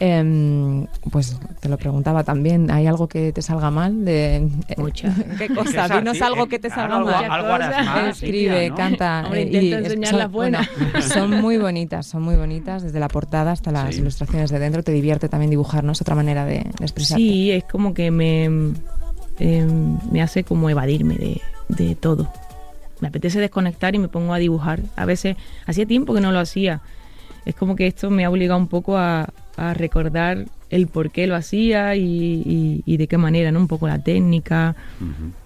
Em, 0.00 0.86
pues 1.10 1.36
te 1.58 1.68
lo 1.68 1.76
preguntaba 1.76 2.22
también, 2.22 2.70
¿hay 2.70 2.86
algo 2.86 3.08
que 3.08 3.32
te 3.32 3.42
salga 3.42 3.72
mal? 3.72 4.04
De, 4.04 4.48
Mucha. 4.76 5.12
¿Qué 5.38 5.48
cosa? 5.48 5.88
Dinos 5.88 6.22
algo 6.22 6.44
eh, 6.44 6.48
que 6.48 6.58
te 6.60 6.70
salga 6.70 6.98
algo- 6.98 7.10
mal. 7.10 7.24
algo 7.28 7.48
harás 7.48 7.84
mal, 7.84 8.08
Escribe, 8.10 8.72
canta. 8.76 9.22
Hombre, 9.24 9.42
eh, 9.42 9.48
es- 9.72 9.84
enseñar 9.86 10.10
son- 10.10 10.18
las 10.20 10.30
buenas. 10.30 10.68
bueno, 10.78 11.02
son 11.12 11.30
muy 11.40 11.56
bonitas, 11.58 12.06
son 12.06 12.22
muy 12.22 12.36
bonitas, 12.36 12.84
desde 12.84 13.00
la 13.00 13.08
portada 13.08 13.50
hasta 13.50 13.72
las 13.72 13.92
Sí. 13.96 14.00
ilustraciones 14.00 14.50
de 14.52 14.60
dentro. 14.60 14.84
Te 14.84 14.92
divierte 14.92 15.28
también 15.28 15.50
dibujar, 15.50 15.82
¿no? 15.82 15.90
Es 15.90 16.00
otra 16.00 16.14
manera 16.14 16.44
de, 16.44 16.58
de 16.78 16.84
expresarte. 16.84 17.20
Sí, 17.20 17.50
es 17.50 17.64
como 17.64 17.92
que 17.92 18.12
me, 18.12 18.44
em, 19.40 19.98
me 20.12 20.22
hace 20.22 20.44
como 20.44 20.70
evadirme 20.70 21.16
de, 21.16 21.40
de 21.70 21.96
todo. 21.96 22.30
Me 23.00 23.08
apetece 23.08 23.38
desconectar 23.40 23.94
y 23.94 23.98
me 23.98 24.08
pongo 24.08 24.34
a 24.34 24.38
dibujar. 24.38 24.80
A 24.96 25.04
veces, 25.04 25.36
hacía 25.66 25.86
tiempo 25.86 26.14
que 26.14 26.20
no 26.20 26.32
lo 26.32 26.38
hacía. 26.40 26.80
Es 27.44 27.54
como 27.54 27.76
que 27.76 27.86
esto 27.86 28.10
me 28.10 28.24
ha 28.24 28.30
obligado 28.30 28.58
un 28.58 28.68
poco 28.68 28.96
a, 28.98 29.28
a 29.56 29.74
recordar 29.74 30.46
el 30.70 30.86
por 30.86 31.10
qué 31.10 31.26
lo 31.26 31.34
hacía 31.34 31.96
y, 31.96 32.02
y- 32.04 32.82
y 32.84 32.96
de 32.98 33.06
qué 33.06 33.16
manera, 33.16 33.50
¿no? 33.52 33.58
Un 33.60 33.68
poco 33.68 33.86
la 33.88 34.00
técnica. 34.02 34.76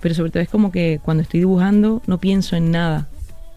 Pero 0.00 0.14
sobre 0.14 0.30
todo 0.30 0.42
es 0.42 0.48
como 0.48 0.72
que 0.72 0.98
cuando 1.02 1.22
estoy 1.22 1.40
dibujando 1.40 2.02
no 2.06 2.18
pienso 2.18 2.56
en 2.56 2.70
nada. 2.72 3.08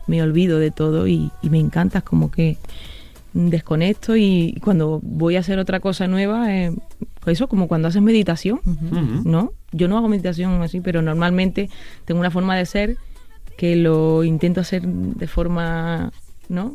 Me 0.07 0.21
olvido 0.21 0.59
de 0.59 0.69
todo 0.69 1.07
y, 1.07 1.31
y 1.41 1.49
me 1.49 1.59
encanta. 1.59 1.99
Es 1.99 2.03
como 2.03 2.29
que 2.29 2.57
desconecto 3.33 4.15
y 4.15 4.57
cuando 4.63 4.99
voy 5.03 5.35
a 5.35 5.39
hacer 5.39 5.59
otra 5.59 5.79
cosa 5.79 6.07
nueva, 6.07 6.53
eh, 6.55 6.71
eso 7.25 7.47
como 7.47 7.67
cuando 7.67 7.87
haces 7.87 8.01
meditación. 8.01 8.59
¿no? 9.25 9.51
Yo 9.71 9.87
no 9.87 9.97
hago 9.97 10.07
meditación 10.07 10.61
así, 10.61 10.79
pero 10.81 11.01
normalmente 11.01 11.69
tengo 12.05 12.19
una 12.19 12.31
forma 12.31 12.55
de 12.55 12.65
ser 12.65 12.97
que 13.57 13.75
lo 13.75 14.23
intento 14.23 14.61
hacer 14.61 14.83
de 14.87 15.27
forma, 15.27 16.11
¿no? 16.49 16.73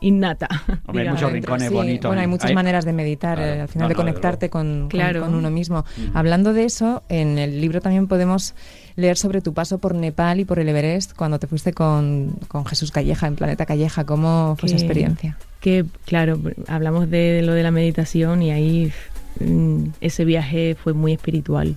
Innata. 0.00 0.48
Hombre, 0.86 1.04
hay 1.04 1.14
muchos 1.14 1.32
rincones 1.32 1.68
Sí, 1.68 1.74
bonitos. 1.74 2.08
Bueno, 2.10 2.20
hay 2.20 2.26
muchas 2.26 2.50
Hay- 2.50 2.54
maneras 2.54 2.84
de 2.84 2.92
meditar, 2.92 3.38
Claro. 3.38 3.52
eh, 3.54 3.60
al 3.62 3.68
final 3.68 3.84
No, 3.84 3.88
de 3.88 3.94
conectarte 3.94 4.50
con, 4.50 4.80
con- 4.80 4.88
Claro. 4.88 5.22
con 5.22 5.34
uno 5.34 5.50
mismo. 5.50 5.84
Hablando 6.12 6.52
de 6.52 6.64
eso, 6.64 7.02
en 7.08 7.38
el 7.38 7.60
libro 7.60 7.80
también 7.80 8.06
podemos 8.06 8.54
leer 8.96 9.16
sobre 9.16 9.40
tu 9.40 9.54
paso 9.54 9.78
por 9.78 9.94
Nepal 9.94 10.40
y 10.40 10.44
por 10.44 10.58
el 10.58 10.68
Everest 10.68 11.14
cuando 11.14 11.38
te 11.38 11.46
fuiste 11.46 11.72
con, 11.72 12.36
con 12.48 12.66
Jesús 12.66 12.90
Calleja, 12.90 13.26
en 13.26 13.36
Planeta 13.36 13.64
Calleja. 13.64 14.04
¿Cómo 14.04 14.56
fue 14.58 14.66
esa 14.68 14.76
experiencia? 14.76 15.38
Que, 15.60 15.86
claro, 16.04 16.38
hablamos 16.68 17.08
de 17.08 17.40
lo 17.42 17.54
de 17.54 17.62
la 17.62 17.70
meditación 17.70 18.42
y 18.42 18.50
ahí 18.50 18.92
mm, 19.40 19.84
ese 20.02 20.24
viaje 20.26 20.76
fue 20.82 20.92
muy 20.92 21.12
espiritual. 21.12 21.76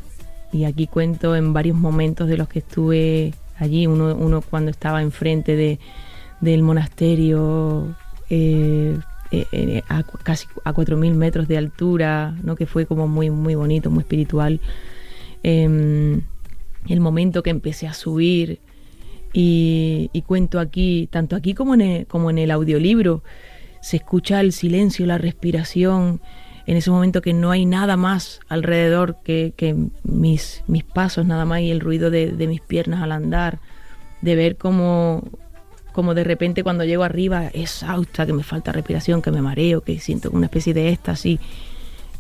Y 0.51 0.65
aquí 0.65 0.86
cuento 0.88 1.36
en 1.36 1.53
varios 1.53 1.77
momentos 1.77 2.27
de 2.27 2.38
los 2.38 2.48
que 2.50 2.60
estuve 2.60 3.33
allí, 3.63 3.88
uno, 3.88 4.15
uno 4.15 4.41
cuando 4.41 4.72
estaba 4.72 5.01
enfrente 5.01 5.55
de, 5.55 5.79
del 6.41 6.62
monasterio, 6.62 7.96
eh, 8.29 8.98
eh, 9.32 9.48
eh, 9.51 9.84
a 9.89 10.03
casi 10.03 10.48
a 10.63 10.74
4.000 10.74 11.13
metros 11.15 11.48
de 11.48 11.58
altura, 11.58 12.36
¿no? 12.43 12.55
que 12.55 12.65
fue 12.65 12.86
como 12.86 13.08
muy, 13.08 13.29
muy 13.29 13.55
bonito, 13.55 13.89
muy 13.89 14.01
espiritual. 14.01 14.60
Em, 15.41 16.22
el 16.88 17.00
momento 17.00 17.43
que 17.43 17.50
empecé 17.50 17.88
a 17.88 17.93
subir 17.93 18.60
y, 19.34 20.10
y 20.13 20.22
cuento 20.22 20.60
aquí, 20.60 21.08
tanto 21.12 21.36
aquí 21.36 21.53
como 21.53 21.74
en 21.74 22.05
como 22.05 22.29
en 22.29 22.38
el 22.38 22.51
audiolibro, 22.51 23.24
se 23.82 23.98
escucha 23.98 24.39
el 24.39 24.53
silencio, 24.53 25.05
la 25.05 25.17
respiración, 25.17 26.22
en 26.65 26.77
ese 26.77 26.91
momento 26.91 27.22
que 27.22 27.34
no 27.34 27.51
hay 27.51 27.65
nada 27.65 27.98
más 27.98 28.39
alrededor 28.48 29.17
que, 29.24 29.53
que 29.55 29.75
mis, 30.03 30.63
mis 30.67 30.84
pasos 30.84 31.25
nada 31.25 31.46
más 31.46 31.62
y 31.62 31.72
el 31.72 31.79
ruido 31.79 32.10
de, 32.10 32.32
de 32.32 32.48
mis 32.48 32.62
piernas 32.62 33.01
al 33.01 33.12
andar, 33.12 33.60
de 34.22 34.36
ver 34.36 34.55
cómo, 34.55 35.24
como 35.91 36.13
de 36.13 36.24
repente 36.24 36.63
cuando 36.63 36.86
llego 36.86 37.03
arriba 37.03 37.48
exhausta, 37.53 38.25
que 38.25 38.34
me 38.34 38.43
falta 38.43 38.72
respiración, 38.72 39.22
que 39.22 39.32
me 39.32 39.41
mareo, 39.41 39.82
que 39.82 40.00
siento 40.00 40.29
una 40.32 40.46
especie 40.48 40.74
de 40.74 40.89
éxtasis. 40.89 41.39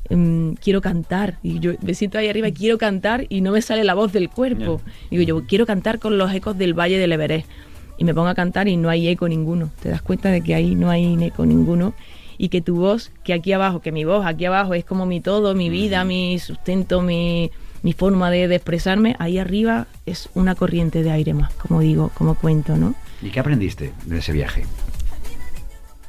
em, 0.09 0.55
quiero 0.55 0.81
cantar 0.81 1.39
y 1.41 1.59
yo 1.59 1.73
me 1.81 1.93
siento 1.93 2.17
ahí 2.17 2.27
arriba 2.27 2.49
y 2.49 2.53
quiero 2.53 2.77
cantar 2.77 3.25
y 3.29 3.41
no 3.41 3.51
me 3.51 3.61
sale 3.61 3.83
la 3.83 3.93
voz 3.93 4.11
del 4.11 4.29
cuerpo. 4.29 4.81
Digo 5.09 5.23
yo 5.23 5.47
quiero 5.47 5.65
cantar 5.65 5.99
con 5.99 6.17
los 6.17 6.33
ecos 6.33 6.57
del 6.57 6.73
Valle 6.77 6.97
del 6.97 7.13
Everest 7.13 7.49
y 7.97 8.03
me 8.03 8.13
pongo 8.13 8.27
a 8.27 8.35
cantar 8.35 8.67
y 8.67 8.75
no 8.75 8.89
hay 8.89 9.07
eco 9.07 9.29
ninguno. 9.29 9.71
Te 9.81 9.89
das 9.89 10.01
cuenta 10.01 10.29
de 10.29 10.41
que 10.41 10.55
ahí 10.55 10.75
no 10.75 10.89
hay 10.89 11.17
eco 11.23 11.45
ninguno 11.45 11.93
y 12.37 12.49
que 12.49 12.61
tu 12.61 12.75
voz, 12.77 13.11
que 13.23 13.33
aquí 13.33 13.53
abajo, 13.53 13.81
que 13.81 13.91
mi 13.91 14.03
voz 14.05 14.25
aquí 14.25 14.45
abajo 14.45 14.73
es 14.73 14.85
como 14.85 15.05
mi 15.05 15.21
todo, 15.21 15.55
mi 15.55 15.69
vida, 15.69 16.03
mi 16.03 16.39
sustento, 16.39 17.01
mi, 17.01 17.51
mi 17.83 17.93
forma 17.93 18.31
de, 18.31 18.47
de 18.47 18.55
expresarme, 18.55 19.15
ahí 19.19 19.37
arriba 19.37 19.87
es 20.05 20.29
una 20.33 20.55
corriente 20.55 21.03
de 21.03 21.11
aire 21.11 21.33
más, 21.33 21.53
como 21.53 21.81
digo, 21.81 22.11
como 22.15 22.35
cuento, 22.35 22.75
¿no? 22.77 22.95
¿Y 23.21 23.29
qué 23.29 23.39
aprendiste 23.39 23.93
de 24.05 24.17
ese 24.19 24.31
viaje? 24.31 24.63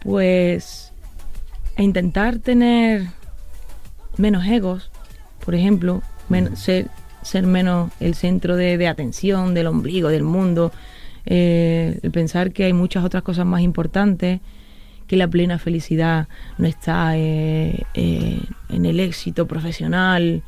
pues 0.02 0.92
a 1.76 1.82
intentar 1.82 2.38
tener 2.38 3.06
menos 4.16 4.46
egos, 4.46 4.90
por 5.44 5.54
ejemplo, 5.54 6.02
men- 6.28 6.56
ser, 6.56 6.88
ser 7.22 7.46
menos 7.46 7.90
el 8.00 8.14
centro 8.14 8.56
de, 8.56 8.76
de 8.78 8.86
atención, 8.86 9.54
del 9.54 9.66
ombligo, 9.66 10.08
del 10.08 10.22
mundo, 10.22 10.72
eh, 11.26 11.98
pensar 12.12 12.52
que 12.52 12.64
hay 12.64 12.72
muchas 12.72 13.04
otras 13.04 13.22
cosas 13.22 13.46
más 13.46 13.62
importantes, 13.62 14.40
que 15.06 15.16
la 15.16 15.28
plena 15.28 15.58
felicidad 15.58 16.28
no 16.58 16.66
está 16.66 17.16
eh, 17.16 17.82
eh, 17.94 18.40
en 18.68 18.86
el 18.86 19.00
éxito 19.00 19.46
profesional, 19.46 20.42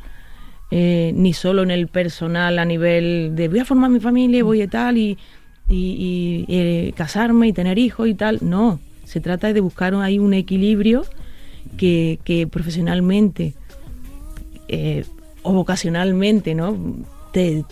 eh, 0.70 1.12
ni 1.14 1.32
solo 1.32 1.62
en 1.62 1.70
el 1.70 1.88
personal 1.88 2.58
a 2.58 2.64
nivel 2.64 3.32
de 3.34 3.48
voy 3.48 3.60
a 3.60 3.64
formar 3.64 3.90
mi 3.90 4.00
familia, 4.00 4.42
voy 4.42 4.62
a 4.62 4.68
tal 4.68 4.98
y, 4.98 5.16
y- 5.68 6.92
casarme 6.96 7.48
y 7.48 7.52
tener 7.52 7.78
hijos 7.78 8.08
y 8.08 8.14
tal. 8.14 8.38
No, 8.40 8.80
se 9.04 9.20
trata 9.20 9.52
de 9.52 9.60
buscar 9.60 9.94
ahí 9.94 10.18
un 10.18 10.34
equilibrio 10.34 11.04
que, 11.76 12.18
que 12.24 12.46
profesionalmente 12.46 13.54
o 15.42 15.52
vocacionalmente, 15.52 16.54
¿no? 16.54 16.76
Te, 17.32 17.64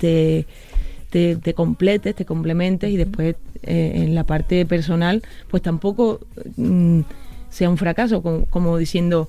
te, 1.14 1.36
te 1.36 1.54
completes, 1.54 2.16
te 2.16 2.24
complementes 2.24 2.90
y 2.90 2.96
después 2.96 3.36
eh, 3.62 3.92
en 3.94 4.16
la 4.16 4.24
parte 4.24 4.66
personal, 4.66 5.22
pues 5.48 5.62
tampoco 5.62 6.18
mm, 6.56 7.02
sea 7.50 7.70
un 7.70 7.76
fracaso, 7.78 8.20
como, 8.20 8.46
como 8.46 8.76
diciendo, 8.78 9.28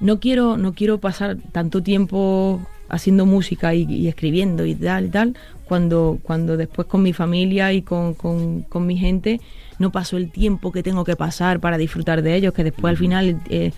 no 0.00 0.18
quiero, 0.18 0.56
no 0.56 0.72
quiero 0.72 0.96
pasar 0.98 1.36
tanto 1.52 1.82
tiempo 1.82 2.58
haciendo 2.88 3.26
música 3.26 3.74
y, 3.74 3.82
y 3.82 4.08
escribiendo 4.08 4.64
y 4.64 4.74
tal 4.74 5.04
y 5.04 5.08
tal, 5.10 5.34
cuando, 5.66 6.18
cuando 6.22 6.56
después 6.56 6.88
con 6.88 7.02
mi 7.02 7.12
familia 7.12 7.70
y 7.74 7.82
con, 7.82 8.14
con- 8.14 8.62
con 8.62 8.86
mi 8.86 8.96
gente 8.96 9.42
no 9.78 9.92
paso 9.92 10.16
el 10.16 10.30
tiempo 10.30 10.72
que 10.72 10.82
tengo 10.82 11.04
que 11.04 11.16
pasar 11.16 11.60
para 11.60 11.76
disfrutar 11.76 12.22
de 12.22 12.34
ellos, 12.34 12.54
que 12.54 12.64
después 12.64 12.92
al 12.92 12.96
final 12.96 13.38
eh, 13.50 13.72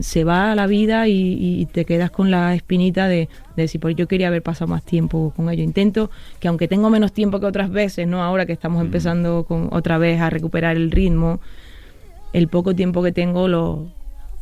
se 0.00 0.24
va 0.24 0.54
la 0.54 0.66
vida 0.66 1.08
y, 1.08 1.36
y 1.40 1.66
te 1.66 1.84
quedas 1.84 2.10
con 2.10 2.30
la 2.30 2.54
espinita 2.54 3.08
de, 3.08 3.28
de 3.56 3.62
decir, 3.62 3.80
pues 3.80 3.96
yo 3.96 4.06
quería 4.08 4.28
haber 4.28 4.42
pasado 4.42 4.68
más 4.68 4.82
tiempo 4.82 5.32
con 5.34 5.48
ellos. 5.50 5.64
Intento 5.64 6.10
que 6.38 6.48
aunque 6.48 6.68
tengo 6.68 6.90
menos 6.90 7.12
tiempo 7.12 7.40
que 7.40 7.46
otras 7.46 7.70
veces, 7.70 8.06
no 8.06 8.22
ahora 8.22 8.46
que 8.46 8.52
estamos 8.52 8.82
empezando 8.82 9.44
con, 9.44 9.68
otra 9.72 9.98
vez 9.98 10.20
a 10.20 10.30
recuperar 10.30 10.76
el 10.76 10.90
ritmo, 10.90 11.40
el 12.32 12.48
poco 12.48 12.74
tiempo 12.74 13.02
que 13.02 13.12
tengo 13.12 13.48
lo, 13.48 13.88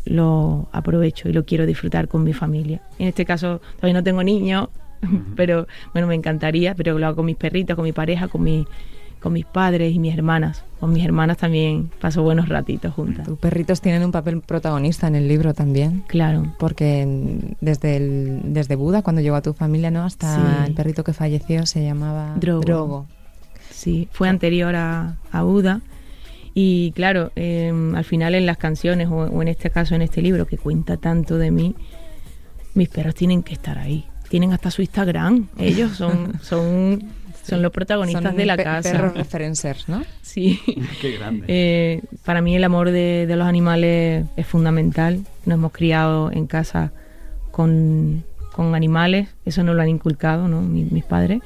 lo 0.05 0.69
aprovecho 0.73 1.29
y 1.29 1.33
lo 1.33 1.45
quiero 1.45 1.67
disfrutar 1.67 2.09
con 2.09 2.25
mi 2.25 2.33
familia. 2.33 2.81
En 2.99 3.09
este 3.09 3.25
caso 3.25 3.61
todavía 3.77 3.95
no 3.95 4.05
tengo 4.05 4.23
niños, 4.23 4.69
pero 5.37 5.67
bueno, 5.93 6.09
me 6.09 6.15
encantaría, 6.15 6.75
pero 6.75 6.99
lo 6.99 7.07
hago 7.07 7.17
con 7.17 7.27
mis 7.27 7.37
perritos, 7.37 7.77
con 7.77 7.85
mi 7.85 7.93
pareja, 7.93 8.29
con, 8.29 8.43
mi, 8.43 8.67
con 9.21 9.33
mis 9.33 9.45
padres 9.47 9.95
y 9.95 9.99
mis 9.99 10.15
hermanas. 10.15 10.65
Con 10.81 10.93
mis 10.93 11.05
hermanas 11.05 11.39
también 11.39 11.91
paso 12.01 12.23
buenos 12.23 12.49
ratitos 12.49 12.95
juntas. 12.95 13.27
Tus 13.27 13.39
perritos 13.39 13.81
tienen 13.81 14.05
un 14.05 14.13
papel 14.13 14.41
protagonista 14.41 15.09
en 15.09 15.17
el 15.17 15.27
libro 15.29 15.55
también. 15.55 16.05
Claro. 16.07 16.55
Porque 16.59 17.07
desde, 17.61 17.97
el, 17.97 18.41
desde 18.45 18.77
Buda, 18.77 19.03
cuando 19.03 19.21
llegó 19.21 19.37
a 19.37 19.43
tu 19.43 19.55
familia, 19.55 19.91
¿no? 19.91 20.05
Hasta 20.05 20.35
Sí. 20.37 20.41
el 20.69 20.75
perrito 20.75 21.03
que 21.05 21.13
falleció 21.13 21.67
se 21.67 21.83
llamaba 21.83 22.35
Drogo. 22.39 23.07
Sí, 23.71 24.09
fue 24.13 24.29
anterior 24.29 24.75
a, 24.77 25.17
a 25.33 25.43
Buda. 25.43 25.81
Y 26.55 26.93
claro, 26.93 27.31
eh, 27.37 27.73
al 27.95 28.05
final 28.05 28.35
en 28.35 28.47
las 28.47 28.57
canciones, 28.57 29.09
o, 29.09 29.17
o 29.17 29.43
en 29.43 29.49
este 29.49 29.71
caso 29.71 29.95
en 29.95 30.03
este 30.03 30.23
libro 30.23 30.47
que 30.47 30.59
cuenta 30.59 30.97
tanto 30.97 31.39
de 31.39 31.51
mí, 31.53 31.75
mis 32.75 32.89
perros 32.89 33.15
tienen 33.15 33.43
que 33.43 33.53
estar 33.55 33.79
ahí. 33.79 34.05
Tienen 34.29 34.53
hasta 34.53 34.71
su 34.71 34.83
Instagram. 34.83 35.49
Ellos 35.59 35.93
son, 35.97 36.35
son, 36.43 37.03
son 37.49 37.63
los 37.63 37.73
protagonistas 37.73 38.23
Son 38.23 38.37
de 38.37 38.47
la 38.47 38.57
pe- 38.57 38.65
casa. 38.65 38.93
Perros 38.93 39.15
referencers, 39.15 39.89
¿no? 39.89 40.03
Sí. 40.23 40.61
Qué 41.01 41.13
grande. 41.19 41.45
Eh, 41.49 42.03
para 42.25 42.41
mí 42.43 42.55
el 42.57 42.65
amor 42.65 42.91
de, 42.91 43.27
de 43.27 43.37
los 43.37 43.47
animales 43.47 44.27
es 44.37 44.47
fundamental. 44.47 45.21
Nos 45.47 45.55
hemos 45.59 45.73
criado 45.73 46.31
en 46.33 46.47
casa 46.47 46.93
con, 47.51 48.25
con 48.53 48.75
animales, 48.75 49.29
eso 49.45 49.63
nos 49.65 49.75
lo 49.77 49.83
han 49.83 49.89
inculcado 49.89 50.49
¿no? 50.49 50.61
mis, 50.63 50.91
mis 50.93 51.05
padres. 51.05 51.41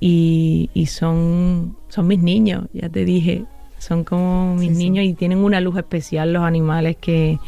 Y, 0.00 0.70
y 0.74 0.86
son, 0.86 1.76
son 1.88 2.06
mis 2.06 2.20
niños, 2.20 2.64
ya 2.72 2.88
te 2.88 3.04
dije, 3.04 3.44
son 3.78 4.04
como 4.04 4.54
mis 4.54 4.70
Sí, 4.70 4.74
sí. 4.76 4.82
niños 4.84 5.04
y 5.04 5.12
tienen 5.14 5.38
una 5.38 5.60
luz 5.60 5.76
especial 5.76 6.32
los 6.32 6.42
animales 6.42 6.96
que, 7.00 7.38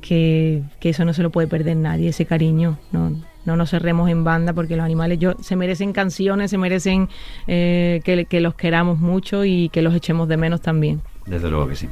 que, 0.00 0.62
que 0.80 0.90
eso 0.90 1.04
no 1.04 1.12
se 1.14 1.22
lo 1.22 1.30
puede 1.30 1.48
perder 1.48 1.76
nadie, 1.76 2.08
ese 2.10 2.26
cariño. 2.26 2.78
No, 2.92 3.12
no 3.48 3.56
nos 3.56 3.70
cerremos 3.70 4.08
en 4.08 4.22
banda 4.22 4.52
porque 4.52 4.76
los 4.76 4.84
animales 4.84 5.18
yo, 5.18 5.32
se 5.40 5.56
merecen 5.56 5.92
canciones, 5.92 6.50
se 6.52 6.58
merecen 6.58 7.08
eh, 7.48 8.00
que, 8.04 8.26
que 8.26 8.40
los 8.40 8.54
queramos 8.54 9.00
mucho 9.00 9.44
y 9.44 9.68
que 9.70 9.82
los 9.82 9.92
echemos 9.94 10.28
de 10.28 10.36
menos 10.36 10.60
también. 10.60 11.00
Desde 11.26 11.50
luego 11.50 11.66
que 11.68 11.74
sí. 11.74 11.88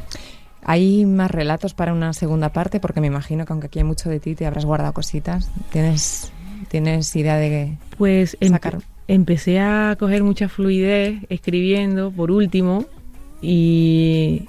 ¿Hay 0.68 1.04
más 1.06 1.30
relatos 1.30 1.74
para 1.74 1.92
una 1.92 2.12
segunda 2.12 2.50
parte? 2.52 2.78
Porque 2.80 3.00
me 3.00 3.06
imagino 3.08 3.44
que 3.44 3.52
aunque 3.52 3.66
aquí 3.68 3.78
hay 3.80 3.84
mucho 3.84 4.08
de 4.10 4.20
ti, 4.20 4.34
te 4.34 4.46
habrás 4.46 4.64
guardado 4.64 4.92
cositas. 4.92 5.50
¿Tienes, 5.72 6.32
tienes 6.68 7.14
idea 7.16 7.36
de 7.36 7.48
que 7.48 7.78
Pues 7.96 8.36
empe- 8.40 8.50
Sacar. 8.50 8.78
empecé 9.08 9.60
a 9.60 9.96
coger 9.98 10.22
mucha 10.24 10.48
fluidez 10.48 11.20
escribiendo, 11.28 12.10
por 12.10 12.30
último, 12.32 12.84
y, 13.40 14.48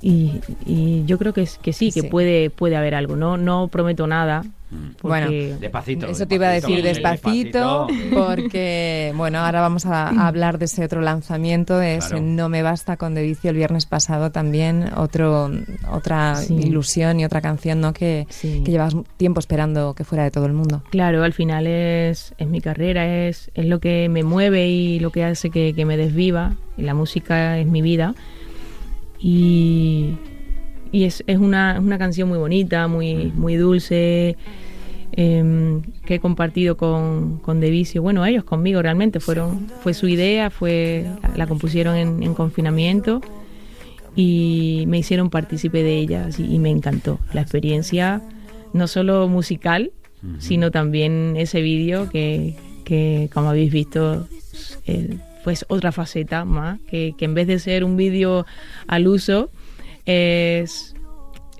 y, 0.00 0.40
y 0.66 1.04
yo 1.06 1.16
creo 1.18 1.32
que, 1.32 1.42
es- 1.42 1.58
que 1.58 1.72
sí, 1.72 1.92
que 1.92 2.00
Sí. 2.02 2.08
puede, 2.08 2.50
puede 2.50 2.76
haber 2.76 2.94
algo. 2.96 3.14
No, 3.16 3.36
no 3.36 3.68
prometo 3.68 4.06
nada. 4.06 4.44
Bueno, 5.02 5.30
Despacito. 5.30 6.06
Eso 6.06 6.26
te 6.26 6.36
iba 6.36 6.48
a 6.48 6.52
decir 6.52 6.82
despacito, 6.82 7.86
despacito, 7.86 8.14
porque, 8.14 9.12
bueno, 9.16 9.38
ahora 9.40 9.60
vamos 9.60 9.84
a, 9.86 10.08
a 10.08 10.28
hablar 10.28 10.58
de 10.58 10.64
ese 10.66 10.84
otro 10.84 11.00
lanzamiento, 11.00 11.76
de 11.78 11.96
ese 11.96 12.10
Claro. 12.10 12.22
No 12.24 12.48
me 12.48 12.62
basta 12.62 12.96
con 12.96 13.14
De 13.14 13.22
Vicio 13.22 13.50
el 13.50 13.56
viernes 13.56 13.86
pasado 13.86 14.30
también, 14.32 14.90
otro, 14.96 15.50
otra 15.90 16.36
Sí. 16.36 16.54
ilusión 16.54 17.20
y 17.20 17.24
otra 17.24 17.40
canción, 17.40 17.80
¿no? 17.80 17.92
Que, 17.92 18.26
Sí. 18.30 18.62
que 18.64 18.70
llevas 18.70 18.94
tiempo 19.16 19.40
esperando 19.40 19.94
que 19.94 20.04
fuera 20.04 20.24
de 20.24 20.30
todo 20.30 20.46
el 20.46 20.52
mundo. 20.52 20.82
Claro, 20.90 21.22
al 21.24 21.32
final 21.32 21.66
es, 21.66 22.34
es 22.38 22.46
mi 22.48 22.60
carrera, 22.60 23.26
es, 23.26 23.50
es 23.54 23.66
lo 23.66 23.80
que 23.80 24.08
me 24.08 24.22
mueve 24.24 24.68
y 24.68 24.98
lo 25.00 25.10
que 25.10 25.24
hace 25.24 25.50
que, 25.50 25.74
que 25.74 25.84
me 25.84 25.96
desviva. 25.96 26.54
Y 26.76 26.82
la 26.82 26.94
música 26.94 27.58
es 27.58 27.66
mi 27.66 27.82
vida. 27.82 28.14
Y, 29.20 30.14
y 30.92 31.04
es, 31.04 31.24
es 31.26 31.38
una, 31.38 31.72
es 31.72 31.80
una 31.80 31.98
canción 31.98 32.28
muy 32.28 32.38
bonita, 32.38 32.86
muy, 32.86 33.32
muy 33.34 33.56
dulce, 33.56 34.36
em, 35.12 35.82
que 36.04 36.16
he 36.16 36.20
compartido 36.20 36.76
con, 36.76 37.38
con 37.38 37.60
Devicio. 37.60 38.02
Bueno, 38.02 38.24
ellos 38.26 38.44
conmigo 38.44 38.82
realmente, 38.82 39.18
fueron, 39.18 39.68
fue 39.82 39.94
su 39.94 40.06
idea, 40.06 40.50
fue, 40.50 41.06
la 41.34 41.46
compusieron 41.46 41.96
en, 41.96 42.22
en 42.22 42.34
confinamiento 42.34 43.22
y 44.14 44.84
me 44.86 44.98
hicieron 44.98 45.30
partícipe 45.30 45.82
de 45.82 45.98
ella 45.98 46.28
y 46.36 46.58
me 46.58 46.70
encantó. 46.70 47.18
La 47.32 47.40
experiencia, 47.40 48.22
no 48.74 48.86
solo 48.86 49.26
musical, 49.28 49.90
sino 50.38 50.70
también 50.70 51.34
ese 51.36 51.62
vídeo 51.62 52.08
que, 52.08 52.54
que, 52.84 53.28
como 53.34 53.48
habéis 53.50 53.72
visto, 53.72 54.28
eh, 54.86 55.18
pues 55.42 55.64
otra 55.68 55.90
faceta 55.90 56.44
más, 56.44 56.78
que, 56.88 57.14
que 57.18 57.24
en 57.24 57.34
vez 57.34 57.48
de 57.48 57.58
ser 57.58 57.82
un 57.82 57.96
vídeo 57.96 58.46
al 58.86 59.08
uso, 59.08 59.50
es... 60.06 60.94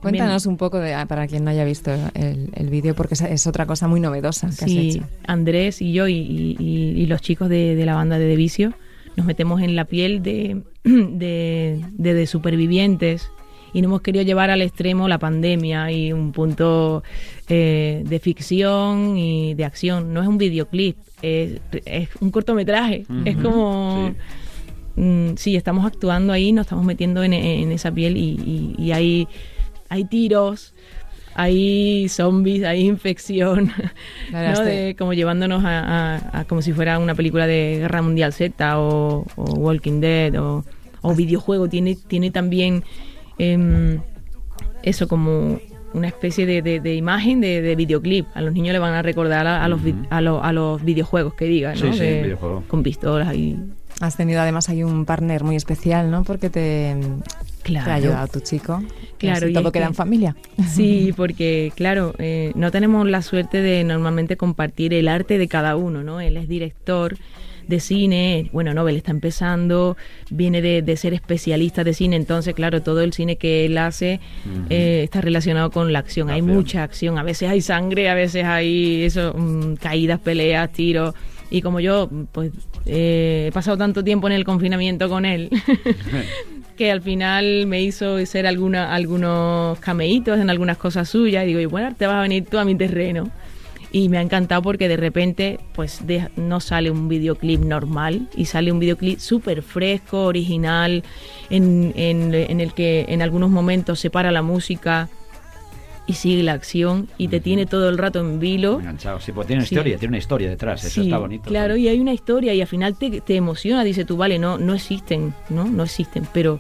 Cuéntanos 0.01 0.47
un 0.47 0.57
poco, 0.57 0.79
de, 0.81 0.95
ah, 0.95 1.07
para 1.07 1.29
quien 1.29 1.45
no 1.45 1.51
haya 1.51 1.65
visto 1.65 1.93
el, 2.15 2.51
el 2.55 2.69
vídeo, 2.71 2.97
porque 2.97 3.15
es, 3.15 3.21
es 3.21 3.47
otra 3.47 3.67
cosa 3.67 3.87
muy 3.87 4.01
novedosa 4.01 4.49
que 4.49 4.65
has 4.65 4.71
Sí, 4.71 4.91
hecho. 4.91 5.05
Andrés 5.29 5.81
y 5.81 5.93
yo 5.93 6.09
y, 6.09 6.15
y- 6.17 6.57
y- 6.59 7.01
y 7.01 7.07
los 7.07 7.21
chicos 7.23 7.49
de, 7.49 7.77
de 7.77 7.87
la 7.87 7.95
banda 7.95 8.19
de 8.19 8.25
Devicio 8.27 8.73
nos 9.17 9.27
metemos 9.27 9.61
en 9.63 9.77
la 9.77 9.85
piel 9.85 10.21
de, 10.25 10.63
de, 10.83 11.85
de- 11.93 12.15
de 12.15 12.27
supervivientes 12.27 13.31
y 13.73 13.81
no 13.81 13.87
hemos 13.89 14.01
querido 14.03 14.25
llevar 14.25 14.51
al 14.51 14.61
extremo 14.63 15.07
la 15.07 15.19
pandemia 15.21 15.93
y 15.93 16.13
un 16.13 16.33
punto 16.33 17.05
eh, 17.49 18.03
de 18.05 18.19
ficción 18.19 19.17
y 19.17 19.55
de 19.55 19.65
acción. 19.65 20.13
No 20.13 20.21
es 20.21 20.27
un 20.27 20.37
videoclip, 20.37 20.97
es, 21.23 21.61
es 21.87 22.09
un 22.21 22.33
cortometraje. 22.33 23.07
Es 23.25 23.37
como... 23.37 24.13
mm, 24.97 25.31
sí, 25.37 25.57
estamos 25.57 25.85
actuando 25.87 26.33
ahí, 26.33 26.53
nos 26.53 26.67
estamos 26.67 26.85
metiendo 26.85 27.23
en, 27.23 27.33
en 27.33 27.73
esa 27.73 27.91
piel 27.93 28.17
y, 28.17 28.31
y- 28.45 28.75
y 28.79 28.93
hay, 28.93 29.29
hay 29.89 30.05
tiros, 30.05 30.75
hay 31.35 32.09
zombies, 32.09 32.65
hay 32.65 32.87
infección, 32.87 33.71
¿no? 34.33 34.61
De- 34.65 34.95
como 34.99 35.13
llevándonos 35.15 35.65
a, 35.65 35.81
a- 36.17 36.41
a 36.41 36.45
como 36.45 36.61
si 36.63 36.73
fuera 36.73 36.99
una 36.99 37.15
película 37.15 37.47
de 37.47 37.79
Guerra 37.81 38.03
Mundial 38.03 38.33
Z 38.33 38.79
o, 38.79 39.25
o 39.37 39.43
Walking 39.55 40.01
Dead 40.01 40.39
o, 40.41 40.65
o 41.01 41.15
videojuego. 41.15 41.69
Tiene, 41.69 41.97
tiene 41.97 42.31
también 42.31 42.85
em, 43.39 44.01
eso 44.83 45.09
como 45.09 45.59
una 45.95 46.09
especie 46.09 46.47
de, 46.47 46.61
de- 46.63 46.81
de 46.81 46.95
imagen 46.95 47.41
de, 47.41 47.61
de 47.63 47.77
videoclip. 47.77 48.27
A 48.35 48.41
los 48.43 48.53
niños 48.53 48.73
le 48.73 48.79
van 48.79 48.95
a 48.95 49.03
recordar 49.03 49.47
a, 49.47 49.65
a 49.65 49.69
los, 49.69 49.83
vi- 49.83 49.95
a, 50.11 50.21
lo- 50.21 50.43
a 50.43 50.53
los 50.53 50.83
videojuegos 50.85 51.35
que 51.35 51.45
digan, 51.47 51.77
Sí, 51.77 51.85
¿no? 51.85 51.93
sí, 51.95 51.99
De- 52.01 52.23
videojuego. 52.25 52.65
Con 52.69 52.83
pistolas 52.83 53.35
y... 53.35 53.57
Has 54.03 54.17
tenido 54.17 54.41
además 54.41 54.69
ahí 54.69 54.83
un 54.83 55.05
partner 55.05 55.45
muy 55.45 55.55
especial, 55.55 56.11
¿no? 56.11 56.25
Porque 56.25 56.51
te, 56.51 56.97
Claro. 57.63 57.85
te 57.85 57.91
ha 57.93 57.95
ayudado 57.95 58.27
tu 58.27 58.41
chico. 58.41 58.83
Claro, 59.17 59.47
y 59.47 59.53
todo 59.53 59.71
queda 59.71 59.85
que- 59.85 59.89
en 59.91 59.95
familia. 59.95 60.37
Sí, 60.69 61.13
porque 61.17 61.73
claro, 61.77 62.13
eh, 62.19 62.51
no 62.57 62.73
tenemos 62.73 63.09
la 63.09 63.23
suerte 63.23 63.63
de 63.63 63.85
normalmente 63.85 64.37
compartir 64.37 64.93
el 64.93 65.07
arte 65.07 65.39
de 65.39 65.47
cada 65.47 65.77
uno, 65.77 66.03
¿no? 66.03 66.21
Él 66.21 66.37
es 66.37 66.49
director 66.49 67.17
de 67.69 67.79
cine, 67.79 68.51
bueno, 68.53 68.75
Nobel 68.75 68.97
está 68.97 69.13
empezando, 69.13 69.97
viene 70.31 70.61
de, 70.63 70.83
de 70.83 70.97
ser 70.97 71.15
especialista 71.15 71.85
de 71.85 71.95
cine, 71.95 72.17
entonces, 72.17 72.55
claro, 72.57 72.83
todo 72.83 73.03
el 73.03 73.13
cine 73.13 73.37
que 73.37 73.65
él 73.67 73.79
hace 73.79 74.19
eh, 74.69 75.03
está 75.05 75.21
relacionado 75.21 75.71
con 75.71 75.93
la 75.93 76.01
acción. 76.01 76.29
Hay 76.29 76.41
Acción. 76.41 76.57
mucha 76.57 76.83
acción, 76.83 77.19
a 77.19 77.23
veces 77.23 77.49
hay 77.49 77.61
sangre, 77.61 78.11
a 78.11 78.15
veces 78.15 78.43
hay 78.45 79.05
eso, 79.05 79.33
mm, 79.39 79.75
caídas, 79.77 80.19
peleas, 80.19 80.73
tiros. 80.73 81.15
Y 81.51 81.63
como 81.63 81.79
yo, 81.79 82.11
pues, 82.33 82.51
eh, 82.87 83.47
he 83.49 83.53
pasado 83.53 83.77
tanto 83.77 84.03
tiempo 84.05 84.27
en 84.27 84.33
el 84.35 84.45
confinamiento 84.45 85.09
con 85.09 85.25
él, 85.25 85.51
que 86.77 86.91
al 86.91 87.03
final 87.03 87.67
me 87.67 87.83
hizo 87.83 88.17
hacer 88.17 88.47
alguna, 88.47 88.95
algunos 88.95 89.79
cameitos 89.81 90.39
en 90.39 90.51
algunas 90.51 90.79
cosas 90.79 91.09
suyas. 91.09 91.45
Y 91.45 91.49
digo, 91.49 91.61
y 91.61 91.67
bueno, 91.67 91.95
te 91.97 92.07
vas 92.07 92.17
a 92.17 92.23
venir 92.23 92.45
tú 92.45 92.59
a 92.59 92.65
mi 92.65 92.75
terreno. 92.75 93.31
Y 93.95 94.09
me 94.09 94.17
ha 94.17 94.23
encantado 94.23 94.63
porque 94.63 94.89
de 94.89 94.97
repente, 94.97 95.61
pues 95.75 96.07
de- 96.07 96.29
no 96.37 96.61
sale 96.61 96.91
un 96.91 97.09
videoclip 97.11 97.61
normal 97.61 98.27
y 98.35 98.47
sale 98.47 98.73
un 98.73 98.79
videoclip 98.79 99.19
súper 99.19 99.61
fresco, 99.63 100.25
original, 100.25 101.05
en, 101.51 101.93
en- 101.95 102.33
en 102.35 102.61
el 102.63 102.73
que 102.73 103.05
en 103.09 103.21
algunos 103.21 103.51
momentos 103.51 104.01
se 104.01 104.09
para 104.09 104.33
la 104.33 104.41
música 104.41 105.11
y 106.07 106.15
sigue 106.15 106.43
la 106.43 106.53
acción 106.55 107.09
y 107.17 107.29
te 107.29 107.39
tiene 107.41 107.65
todo 107.67 107.89
el 107.89 107.97
rato 107.99 108.21
en 108.21 108.41
vilo. 108.41 108.81
Enganchado. 108.81 109.21
Sí, 109.21 109.31
pues 109.33 109.47
tiene 109.47 109.61
una 109.61 109.67
Sí. 109.69 109.75
historia, 109.75 109.97
tiene 109.99 110.11
una 110.11 110.19
historia 110.19 110.49
detrás. 110.51 110.85
Eso 110.85 111.01
Sí, 111.01 111.07
está 111.09 111.19
bonito. 111.19 111.45
Claro, 111.49 111.77
y 111.77 111.89
hay 111.89 112.01
una 112.01 112.13
historia 112.13 112.53
y 112.55 112.61
al 112.61 112.67
final 112.67 112.97
te, 112.99 113.21
te 113.21 113.37
emociona, 113.37 113.85
dice 113.85 114.05
tú, 114.05 114.17
vale, 114.17 114.39
no, 114.39 114.59
no 114.59 114.75
existen, 114.75 115.33
¿no? 115.49 115.65
No 115.67 115.85
existen, 115.85 116.27
pero 116.35 116.59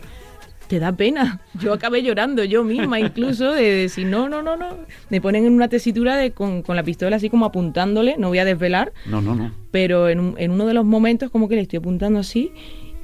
te 0.69 0.79
da 0.79 0.93
pena. 0.93 1.41
Yo 1.61 1.73
acabé 1.73 2.03
llorando 2.03 2.45
yo 2.45 2.65
misma 2.65 2.99
incluso 3.01 3.53
de 3.53 3.63
decir, 3.75 4.07
no, 4.07 4.29
no, 4.29 4.43
no, 4.43 4.57
no. 4.57 4.77
Me 5.11 5.21
ponen 5.21 5.45
en 5.45 5.53
una 5.53 5.69
tesitura 5.69 6.17
de, 6.17 6.31
con, 6.31 6.63
con 6.63 6.77
la 6.77 6.83
pistola 6.85 7.17
así 7.17 7.29
como 7.29 7.45
apuntándole, 7.45 8.15
no 8.19 8.29
voy 8.29 8.39
a 8.39 8.45
desvelar, 8.45 8.93
No, 9.07 9.21
no, 9.21 9.35
no. 9.35 9.53
pero 9.71 10.09
en, 10.09 10.35
en 10.39 10.51
uno 10.53 10.67
de 10.67 10.73
los 10.75 10.85
momentos 10.85 11.31
como 11.31 11.49
que 11.49 11.57
le 11.57 11.63
estoy 11.63 11.79
apuntando 11.79 12.21
así 12.21 12.53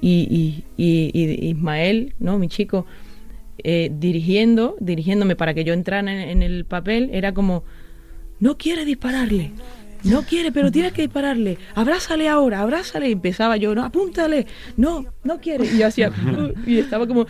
y, 0.01 0.65
y- 0.79 0.83
y- 0.83 1.11
y 1.13 1.49
Ismael, 1.51 2.15
¿no? 2.21 2.39
Mi 2.39 2.47
chico, 2.49 2.87
eh, 3.65 3.91
dirigiendo, 3.93 4.77
dirigiéndome 4.81 5.37
para 5.37 5.55
que 5.55 5.65
yo 5.65 5.75
entrara 5.75 6.11
en, 6.13 6.29
en 6.29 6.43
el 6.43 6.65
papel, 6.65 7.11
era 7.13 7.33
como, 7.33 7.65
no 8.41 8.57
quiere 8.57 8.85
dispararle. 8.85 9.53
No 10.05 10.23
quiere, 10.23 10.53
pero 10.53 10.71
tienes 10.71 10.93
que 10.93 11.03
dispararle. 11.03 11.59
Abrázale 11.75 12.29
ahora, 12.29 12.61
abrázale. 12.61 13.09
Y 13.09 13.13
empezaba 13.13 13.57
yo, 13.57 13.75
no, 13.75 13.85
apúntale. 13.85 14.47
No, 14.77 15.05
no 15.25 15.41
quiere. 15.41 15.65
Y 15.67 15.79
yo 15.79 15.89
hacía, 15.89 16.13
y 16.67 16.79
estaba 16.79 17.05
como, 17.09 17.27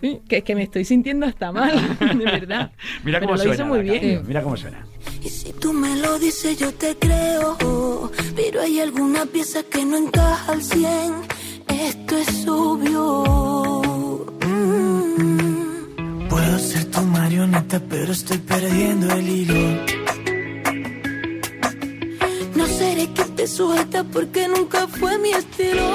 "Sí, 0.00 0.18
que, 0.26 0.40
que 0.40 0.54
me 0.54 0.62
estoy 0.62 0.86
sintiendo 0.86 1.26
hasta 1.26 1.52
mal, 1.52 1.72
de 2.00 2.24
verdad. 2.24 2.72
Mira 3.04 3.20
Pero 3.20 3.26
cómo 3.26 3.32
lo 3.36 3.42
suena. 3.42 3.54
hizo 3.54 3.66
muy 3.66 3.80
bien. 3.82 4.00
canción, 4.00 4.24
Mira 4.26 4.42
cómo 4.42 4.56
suena. 4.56 4.86
Y 5.22 5.28
si 5.28 5.52
tú 5.52 5.74
me 5.74 5.94
lo 5.96 6.18
dices 6.18 6.58
yo 6.58 6.72
te 6.72 6.96
creo, 6.96 8.10
pero 8.34 8.62
hay 8.62 8.80
alguna 8.80 9.26
pieza 9.26 9.62
que 9.64 9.84
no 9.84 9.98
encaja 9.98 10.52
al 10.52 10.62
100, 10.62 11.12
esto 11.68 12.16
es 12.16 12.48
obvio. 12.48 13.49
Marioneta, 17.30 17.80
pero 17.88 18.10
estoy 18.10 18.38
perdiendo 18.38 19.06
el 19.14 19.28
hilo. 19.28 19.54
No 22.56 22.66
seré 22.66 23.06
que 23.12 23.24
te 23.36 23.46
sujeta 23.46 24.02
porque 24.02 24.48
nunca 24.48 24.88
fue 24.88 25.16
mi 25.18 25.30
estilo. 25.30 25.86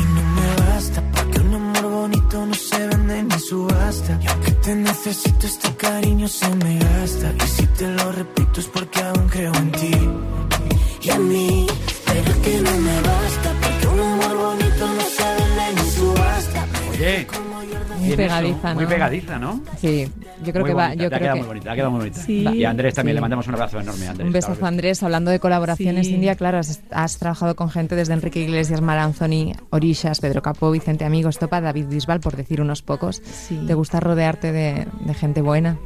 Y 0.00 0.04
no 0.16 0.22
me 0.36 0.48
basta, 0.64 1.02
porque 1.12 1.38
un 1.38 1.54
amor 1.54 1.82
bonito 2.00 2.46
no 2.46 2.54
se 2.54 2.86
vende 2.86 3.22
ni 3.24 3.38
subasta. 3.38 4.18
Y 4.22 4.26
aunque 4.26 4.52
te 4.52 4.74
necesito, 4.74 5.46
este 5.46 5.70
cariño 5.74 6.26
se 6.26 6.48
me 6.56 6.78
gasta. 6.78 7.34
Y 7.44 7.46
si 7.46 7.66
te 7.78 7.86
lo 7.88 8.10
repito 8.10 8.60
es 8.60 8.68
porque 8.68 9.00
aún 9.02 9.28
creo 9.28 9.54
en 9.54 9.72
ti. 9.72 9.94
Y 11.02 11.10
a 11.10 11.18
mí, 11.18 11.66
pero 12.06 12.42
que 12.42 12.54
no 12.62 12.78
me 12.78 13.00
basta 13.02 13.23
Muy 18.04 18.12
eso, 18.12 18.16
pegadiza, 18.16 18.74
Muy 18.74 18.84
¿no? 18.84 18.88
pegadiza, 18.90 19.38
¿no? 19.38 19.60
Sí, 19.78 20.08
yo 20.44 20.52
creo 20.52 20.60
Muy 20.64 20.70
que 20.70 20.74
va. 20.74 20.94
Yo 20.94 21.08
te 21.10 21.14
ha 21.16 21.18
quedado 21.18 21.34
que 21.34 21.40
muy 21.40 21.48
bonita, 21.48 21.72
ha 21.72 21.74
quedado 21.74 21.90
muy 21.90 21.98
bonita. 22.00 22.20
Sí. 22.20 22.44
Y 22.54 22.64
a 22.64 22.70
Andrés 22.70 22.94
también 22.94 23.14
Sí. 23.14 23.16
le 23.16 23.20
mandamos 23.20 23.46
un 23.48 23.54
abrazo 23.54 23.80
enorme. 23.80 24.06
Andrés, 24.06 24.26
Un 24.26 24.32
besazo, 24.32 24.54
claro. 24.54 24.66
Andrés. 24.68 25.02
Hablando 25.02 25.30
de 25.30 25.40
colaboraciones, 25.40 26.06
Sí. 26.06 26.14
India, 26.14 26.34
claro, 26.36 26.58
has, 26.58 26.82
has 26.90 27.18
trabajado 27.18 27.56
con 27.56 27.70
gente 27.70 27.96
desde 27.96 28.12
Enrique 28.14 28.40
Iglesias, 28.40 28.80
Mar 28.80 28.98
Anthony, 28.98 29.52
Orishas, 29.70 30.20
Pedro 30.20 30.42
Capó, 30.42 30.70
Vicente 30.70 31.04
Amigo, 31.04 31.28
Estopa, 31.28 31.60
David 31.60 31.86
Bisbal, 31.88 32.20
por 32.20 32.36
decir 32.36 32.60
unos 32.60 32.82
pocos. 32.82 33.22
¿Te 33.66 33.74
gusta 33.74 34.00
rodearte 34.00 34.52
de, 34.52 34.86
de 35.00 35.14
gente 35.14 35.40
buena? 35.42 35.78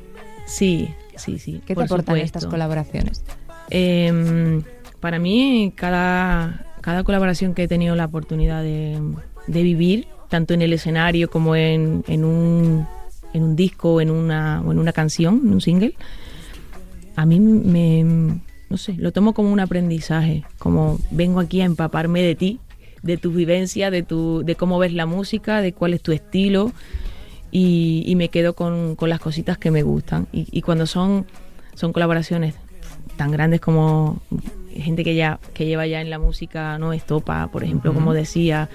Sí, 0.46 0.94
sí, 1.16 1.38
sí. 1.38 1.61
¿Qué 1.66 1.68
te 1.68 1.74
por 1.74 1.85
aportan 1.85 2.14
supuesto. 2.16 2.38
estas 2.38 2.46
colaboraciones? 2.46 3.22
Eh, 3.70 4.62
para 5.00 5.18
mí, 5.18 5.72
cada, 5.76 6.64
cada 6.81 7.04
colaboración 7.04 7.54
que 7.54 7.64
he 7.64 7.68
tenido 7.68 7.94
la 7.94 8.07
oportunidad 8.07 8.62
de, 8.62 8.98
de 9.46 9.62
vivir, 9.62 10.09
tanto 10.29 10.55
en 10.55 10.62
el 10.62 10.73
escenario 10.73 11.31
como 11.31 11.57
en, 11.57 12.05
en, 12.09 12.25
un, 12.25 12.87
en 13.33 13.43
un 13.43 13.57
disco 13.57 14.01
en 14.01 14.11
una, 14.11 14.62
o 14.62 14.73
en 14.73 14.79
una 14.79 14.93
canción, 14.93 15.41
en 15.45 15.53
un 15.53 15.61
single, 15.61 15.95
a 17.17 17.27
mí 17.27 17.41
me, 17.41 18.05
no 18.69 18.77
sé, 18.77 18.95
lo 18.95 19.12
tomo 19.12 19.35
como 19.35 19.53
un 19.53 19.61
aprendizaje, 19.61 20.45
como 20.59 20.99
vengo 21.11 21.41
aquí 21.41 21.61
a 21.61 21.64
empaparme 21.64 22.23
de 22.23 22.35
ti, 22.35 22.61
de 23.03 23.17
tu 23.17 23.33
vivencia, 23.33 23.91
de, 23.91 24.03
tu, 24.03 24.43
de 24.45 24.55
cómo 24.55 24.79
ves 24.79 24.93
la 24.93 25.07
música, 25.07 25.61
de 25.61 25.73
cuál 25.73 25.95
es 25.95 26.03
tu 26.03 26.12
estilo 26.12 26.73
y, 27.51 28.05
y 28.07 28.14
me 28.17 28.29
quedo 28.29 28.55
con, 28.55 28.97
con 28.97 29.09
las 29.09 29.21
cositas 29.21 29.59
que 29.59 29.71
me 29.71 29.83
gustan. 29.83 30.29
Y, 30.33 30.47
y 30.51 30.62
cuando 30.62 30.87
son, 30.87 31.27
son 31.75 31.93
colaboraciones 31.93 32.55
tan 33.17 33.31
grandes 33.31 33.61
como 33.61 34.21
gente 34.83 35.05
que 35.05 35.14
ya 35.14 35.38
que 35.55 35.67
lleva 35.67 35.87
ya 35.87 36.01
en 36.01 36.11
la 36.11 36.19
música 36.19 36.79
no 36.79 36.93
estopa 36.93 37.49
por 37.49 37.64
ejemplo 37.64 37.93
como 37.95 38.12
decía 38.14 38.69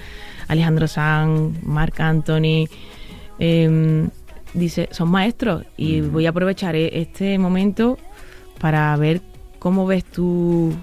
Alejandro 0.48 0.88
Sanz 0.88 1.62
Marc 1.64 2.00
Anthony 2.00 2.68
em, 3.40 4.10
dice 4.54 4.90
son 4.92 5.10
maestros 5.10 5.66
y 5.78 6.02
voy 6.02 6.26
a 6.26 6.30
aprovechar 6.30 6.76
e- 6.76 7.02
este 7.02 7.38
momento 7.38 7.98
para 8.60 8.96
ver 8.98 9.22
cómo 9.60 9.86
ves 9.86 10.04
tú 10.06 10.74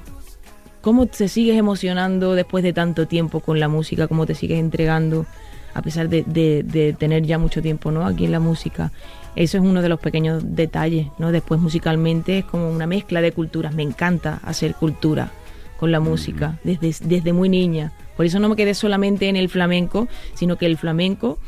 cómo 0.80 1.06
te 1.06 1.28
sigues 1.28 1.56
emocionando 1.59 2.35
después 2.35 2.64
de 2.64 2.72
tanto 2.72 3.06
tiempo 3.06 3.40
con 3.40 3.61
la 3.61 3.68
música 3.68 4.09
cómo 4.09 4.26
te 4.26 4.35
sigues 4.35 4.59
entregando 4.59 5.26
a 5.74 5.83
pesar 5.83 6.09
de, 6.09 6.24
de- 6.26 6.62
de 6.64 6.92
tener 6.94 7.22
ya 7.24 7.38
mucho 7.38 7.62
tiempo 7.62 7.90
no 7.92 8.04
aquí 8.06 8.24
en 8.24 8.33
la 8.33 8.40
música 8.40 8.90
eso 9.36 9.58
es 9.58 9.62
uno 9.64 9.82
de 9.82 9.88
los 9.88 10.00
pequeños 10.00 10.42
detalles, 10.44 11.08
¿no? 11.18 11.32
Después 11.32 11.60
musicalmente 11.60 12.38
es 12.38 12.44
como 12.44 12.70
una 12.70 12.86
mezcla 12.86 13.20
de 13.20 13.32
culturas. 13.32 13.74
Me 13.74 13.82
encanta 13.82 14.40
hacer 14.44 14.74
cultura 14.74 15.32
con 15.78 15.92
la 15.92 16.00
música 16.00 16.58
desde, 16.64 16.94
desde 17.06 17.32
muy 17.32 17.48
niña. 17.48 17.92
Por 18.16 18.26
eso 18.26 18.38
no 18.38 18.48
me 18.48 18.56
quedé 18.56 18.74
solamente 18.74 19.28
en 19.28 19.36
el 19.36 19.48
flamenco, 19.48 20.08
sino 20.34 20.56
que 20.56 20.66
el 20.66 20.76
flamenco 20.76 21.38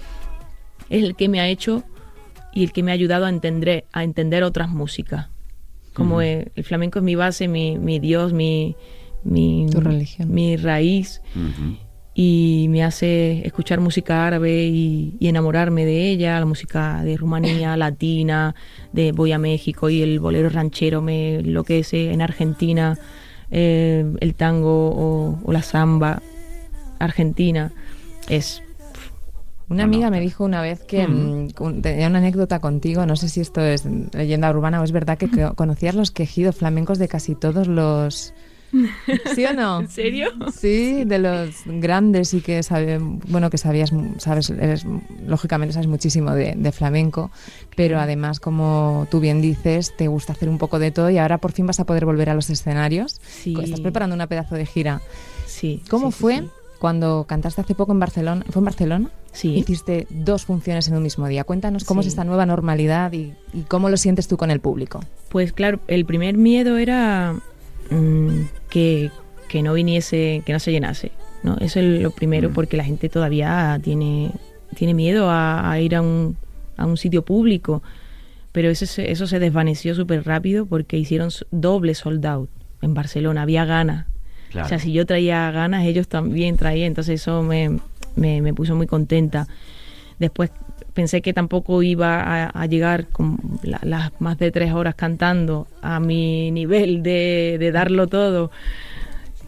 es 0.89 1.05
el 1.05 1.17
que 1.17 1.29
me 1.29 1.41
ha 1.41 1.49
hecho 1.49 1.83
y 2.55 2.65
el 2.65 2.73
que 2.73 2.83
me 2.83 2.91
ha 2.93 2.95
ayudado 2.95 3.27
a 3.27 3.29
entender, 3.29 3.85
a 3.93 4.05
entender 4.05 4.43
otras 4.43 4.71
músicas. 4.71 5.29
Como 5.93 6.23
el 6.23 6.51
flamenco 6.63 7.01
es 7.01 7.05
mi 7.05 7.15
base, 7.15 7.49
mi, 7.49 7.79
mi 7.79 7.99
Dios, 7.99 8.33
mi, 8.33 8.77
mi, 9.25 9.67
Tu 9.71 9.81
religión. 9.81 10.33
mi 10.33 10.57
raíz. 10.57 11.21
Y 12.15 12.67
me 12.69 12.85
hace 12.85 13.47
escuchar 13.47 13.81
música 13.81 14.27
árabe 14.27 14.65
y, 14.67 15.15
y 15.19 15.29
enamorarme 15.29 15.85
de 15.87 16.11
ella, 16.11 16.39
la 16.39 16.47
música 16.47 17.03
de 17.05 17.17
Rumanía, 17.17 17.77
latina, 17.79 18.55
de 18.93 19.13
voy 19.13 19.33
a 19.33 19.39
México 19.39 19.89
y 19.89 20.03
el 20.03 20.21
bolero 20.21 20.49
ranchero 20.51 21.01
me 21.01 21.37
enloquece 21.37 22.13
en 22.13 22.21
Argentina, 22.23 22.99
eh, 23.51 24.05
el 24.21 24.35
tango 24.35 24.91
o, 24.91 25.39
o 25.43 25.53
la 25.53 25.63
samba 25.63 26.21
argentina 26.99 27.73
es 28.29 28.63
Una 29.69 29.85
amiga 29.85 30.11
me 30.11 30.21
dijo 30.21 30.45
una 30.45 30.61
vez 30.61 30.81
que 30.85 31.07
Mm. 31.09 31.49
mm, 31.59 31.81
tenía 31.83 32.09
una 32.09 32.19
anécdota 32.19 32.61
contigo, 32.61 33.07
no 33.07 33.17
sé 33.17 33.29
si 33.31 33.41
esto 33.41 33.63
es 33.63 33.85
leyenda 34.13 34.51
urbana 34.51 34.81
o 34.81 34.85
es 34.85 34.93
verdad 34.93 35.17
que 35.19 35.29
co- 35.31 35.55
conocías 35.55 35.95
los 35.95 36.11
quejidos 36.11 36.57
flamencos 36.57 36.99
de 36.99 37.09
casi 37.09 37.35
todos 37.35 37.67
los... 37.69 38.35
¿Sí 39.35 39.45
o 39.45 39.53
no? 39.53 39.81
¿En 39.81 39.89
serio? 39.89 40.29
Sí, 40.55 41.05
de 41.05 41.19
los 41.19 41.51
grandes 41.67 42.33
y 42.35 42.41
que 42.41 42.63
sabe, 42.63 42.99
bueno 42.99 43.51
que 43.51 43.59
sabías, 43.59 43.93
sabes, 44.19 44.51
eres, 44.51 44.85
lógicamente 45.27 45.75
sabes 45.75 45.87
muchísimo 45.89 46.33
de, 46.33 46.55
de 46.57 46.73
flamenco, 46.73 47.31
pero 47.77 47.99
además 48.01 48.41
como 48.41 49.07
tú 49.11 49.21
bien 49.21 49.41
dices, 49.43 49.95
te 49.97 50.09
gusta 50.09 50.33
hacer 50.33 50.49
un 50.49 50.59
poco 50.59 50.79
de 50.79 50.91
todo 50.91 51.11
y 51.11 51.19
ahora 51.19 51.39
por 51.39 51.53
fin 51.53 51.67
vas 51.67 51.81
a 51.81 51.85
poder 51.85 52.05
volver 52.07 52.31
a 52.31 52.35
los 52.35 52.49
escenarios. 52.51 53.21
Sí. 53.27 53.55
Estás 53.63 53.81
preparando 53.81 54.15
una 54.15 54.27
pedazo 54.27 54.55
de 54.55 54.67
gira. 54.67 55.01
Sí. 55.47 55.83
¿Cómo 55.91 56.11
sí, 56.11 56.19
fue 56.19 56.39
sí. 56.39 56.49
cuando 56.79 57.25
cantaste 57.29 57.61
hace 57.61 57.75
poco 57.75 57.93
en 57.93 58.01
Barcelona? 58.01 58.45
¿Fue 58.51 58.61
en 58.61 58.65
Barcelona? 58.65 59.11
Sí. 59.33 59.55
Hiciste 59.55 60.07
dos 60.11 60.45
funciones 60.45 60.89
en 60.89 60.95
un 60.97 61.03
mismo 61.03 61.27
día. 61.29 61.45
Cuéntanos 61.45 61.85
cómo 61.85 62.03
Sí. 62.03 62.09
es 62.09 62.13
esta 62.15 62.25
nueva 62.25 62.47
normalidad 62.47 63.13
y, 63.13 63.33
y 63.53 63.63
cómo 63.69 63.89
lo 63.91 63.97
sientes 63.97 64.29
tú 64.29 64.37
con 64.37 64.51
el 64.51 64.61
público. 64.61 65.01
Pues 65.29 65.53
claro, 65.53 65.81
el 65.89 66.05
primer 66.05 66.37
miedo 66.37 66.77
era 66.77 67.37
mm, 67.93 68.49
que, 68.71 69.11
que 69.49 69.63
no 69.63 69.73
viniese, 69.75 70.43
que 70.47 70.53
no 70.53 70.59
se 70.59 70.73
llenase. 70.73 71.13
¿no? 71.43 71.57
Eso 71.59 71.81
es 71.81 72.01
lo 72.03 72.11
primero, 72.11 72.51
Mm. 72.51 72.53
porque 72.53 72.77
la 72.77 72.85
gente 72.85 73.09
todavía 73.09 73.79
tiene, 73.83 74.31
tiene 74.77 74.95
miedo 74.95 75.29
a, 75.31 75.71
a 75.71 75.81
ir 75.81 75.95
a 75.97 76.03
un, 76.03 76.37
a 76.77 76.87
un 76.87 76.97
sitio 76.97 77.23
público. 77.25 77.83
Pero 78.53 78.69
eso 78.69 78.85
se, 78.87 79.11
eso 79.11 79.27
se 79.27 79.39
desvaneció 79.39 79.95
súper 79.95 80.25
rápido 80.27 80.67
porque 80.67 80.99
hicieron 80.99 81.31
doble 81.51 81.95
sold 81.95 82.25
out 82.27 82.51
en 82.83 82.93
Barcelona. 82.95 83.43
Había 83.43 83.65
ganas. 83.65 84.07
Claro. 84.51 84.67
O 84.67 84.69
sea, 84.69 84.79
si 84.79 84.93
yo 84.93 85.07
traía 85.07 85.51
ganas, 85.51 85.85
ellos 85.87 86.07
también 86.09 86.57
traían. 86.59 86.89
Entonces 86.89 87.21
eso 87.23 87.43
me, 87.43 87.81
me, 88.15 88.43
me 88.43 88.53
puso 88.53 88.77
muy 88.77 88.87
contenta. 88.87 89.49
Después 90.19 90.51
pensé 90.95 91.23
que 91.23 91.33
tampoco 91.33 91.83
iba 91.83 92.21
a, 92.21 92.47
a 92.51 92.67
llegar 92.67 93.07
con 93.09 93.39
la- 93.63 93.81
las 93.83 94.13
más 94.21 94.39
de 94.39 94.51
tres 94.51 94.73
horas 94.73 94.95
cantando 94.95 95.67
a 95.81 96.01
mi 96.01 96.51
nivel 96.51 97.03
de, 97.03 97.57
de 97.59 97.73
darlo 97.73 98.07
todo. 98.07 98.51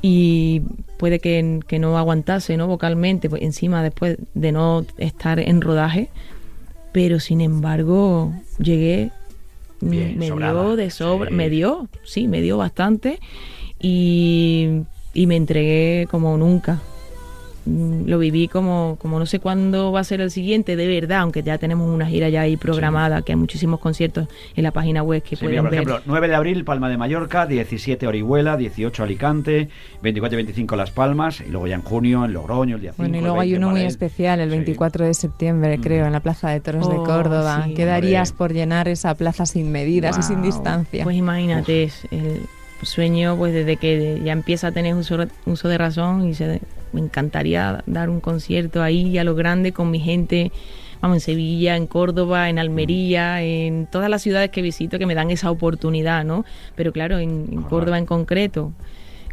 Y 0.02 0.60
puede 0.98 1.18
que, 1.18 1.60
que 1.66 1.78
no 1.78 1.96
aguantase 1.96 2.56
¿no? 2.56 2.66
vocalmente, 2.66 3.30
pues 3.30 3.42
encima 3.42 3.82
después 3.82 4.18
de 4.34 4.52
no 4.52 4.84
estar 4.98 5.38
en 5.38 5.60
rodaje. 5.60 6.08
Pero 6.92 7.20
sin 7.20 7.40
embargo, 7.40 8.32
llegué, 8.58 9.10
Bien, 9.80 10.16
me 10.18 10.28
sobrada. 10.28 10.62
dio 10.62 10.76
de 10.76 10.90
sobra, 10.90 11.28
Sí. 11.30 11.34
me 11.34 11.50
dio, 11.50 11.88
sí, 12.04 12.28
me 12.28 12.40
dio 12.40 12.56
bastante. 12.58 13.18
Y, 13.80 14.82
y 15.12 15.26
me 15.26 15.36
entregué 15.36 16.06
como 16.10 16.36
nunca. 16.38 16.80
Mm, 17.66 18.06
Lo 18.06 18.18
viví 18.18 18.46
como, 18.48 18.96
como 19.00 19.18
no 19.18 19.24
sé 19.26 19.38
cuándo 19.40 19.90
va 19.90 20.00
a 20.00 20.04
ser 20.04 20.20
el 20.20 20.30
siguiente, 20.30 20.76
de 20.76 20.86
verdad, 20.86 21.20
aunque 21.20 21.42
ya 21.42 21.56
tenemos 21.58 21.88
una 21.88 22.06
gira 22.06 22.28
ya 22.28 22.42
ahí 22.42 22.56
programada, 22.58 23.22
que 23.22 23.32
hay 23.32 23.36
muchísimos 23.36 23.80
conciertos 23.80 24.28
en 24.54 24.62
la 24.64 24.70
página 24.70 25.02
web 25.02 25.22
que 25.22 25.36
Sí, 25.36 25.46
mira, 25.46 25.62
pueden 25.62 25.64
por 25.64 25.70
ver. 25.70 25.80
ejemplo, 25.96 26.02
9 26.06 26.28
de 26.28 26.34
abril, 26.34 26.64
Palma 26.64 26.88
de 26.90 26.96
Mallorca, 26.98 27.46
17 27.46 28.06
Orihuela, 28.06 28.56
18 28.58 29.02
Alicante, 29.02 29.68
24 30.02 30.34
y 30.34 30.42
25 30.42 30.76
Las 30.76 30.90
Palmas, 30.90 31.40
y 31.40 31.50
luego 31.50 31.66
ya 31.66 31.76
en 31.76 31.82
junio 31.82 32.24
en 32.24 32.32
Logroño, 32.34 32.76
el 32.76 32.82
día 32.82 32.92
5. 32.92 33.02
Bueno, 33.02 33.16
y 33.18 33.20
luego 33.22 33.40
hay 33.40 33.50
20 33.52 33.64
uno 33.66 33.70
muy 33.76 33.84
especial, 33.86 34.40
el 34.40 34.50
Sí. 34.50 34.56
24 34.56 35.06
de 35.06 35.14
septiembre, 35.14 35.78
Mm. 35.78 35.80
creo, 35.80 36.06
en 36.06 36.12
la 36.12 36.20
Plaza 36.20 36.50
de 36.50 36.60
Toros 36.60 36.88
de 36.88 36.96
Oh, 36.96 37.04
Córdoba. 37.04 37.62
sí. 37.66 37.74
¿Qué 37.74 37.84
darías 37.86 38.32
por 38.32 38.52
llenar 38.52 38.88
esa 38.88 39.14
plaza 39.14 39.46
sin 39.46 39.72
medidas 39.72 40.18
y 40.18 40.22
sin 40.22 40.42
distancia? 40.42 41.02
Pues 41.04 41.16
imagínate, 41.16 41.90
el 42.10 42.40
sueño 42.84 43.36
pues 43.36 43.52
desde 43.52 43.76
que 43.76 44.20
ya 44.24 44.32
empieza 44.32 44.68
a 44.68 44.72
tener 44.72 44.94
uso, 44.94 45.18
uso 45.46 45.68
de 45.68 45.78
razón 45.78 46.28
y 46.28 46.34
se, 46.34 46.60
me 46.94 47.00
encantaría 47.00 47.82
dar 47.86 48.08
un 48.08 48.20
concierto 48.20 48.82
ahí 48.82 49.18
a 49.18 49.24
lo 49.24 49.34
grande 49.34 49.72
con 49.72 49.90
mi 49.90 49.98
gente, 49.98 50.52
vamos, 51.02 51.16
en 51.16 51.20
Sevilla, 51.20 51.76
en 51.76 51.86
Córdoba, 51.86 52.48
en 52.48 52.58
Almería, 52.58 53.42
en 53.42 53.86
todas 53.86 54.08
las 54.08 54.22
ciudades 54.22 54.50
que 54.50 54.62
visito 54.62 54.98
que 54.98 55.06
me 55.06 55.14
dan 55.14 55.30
esa 55.30 55.50
oportunidad, 55.50 56.24
¿no? 56.24 56.44
Pero 56.76 56.92
claro, 56.92 57.18
en, 57.18 57.48
en. 57.50 57.62
Córdoba 57.62 57.98
en 57.98 58.06
concreto, 58.06 58.72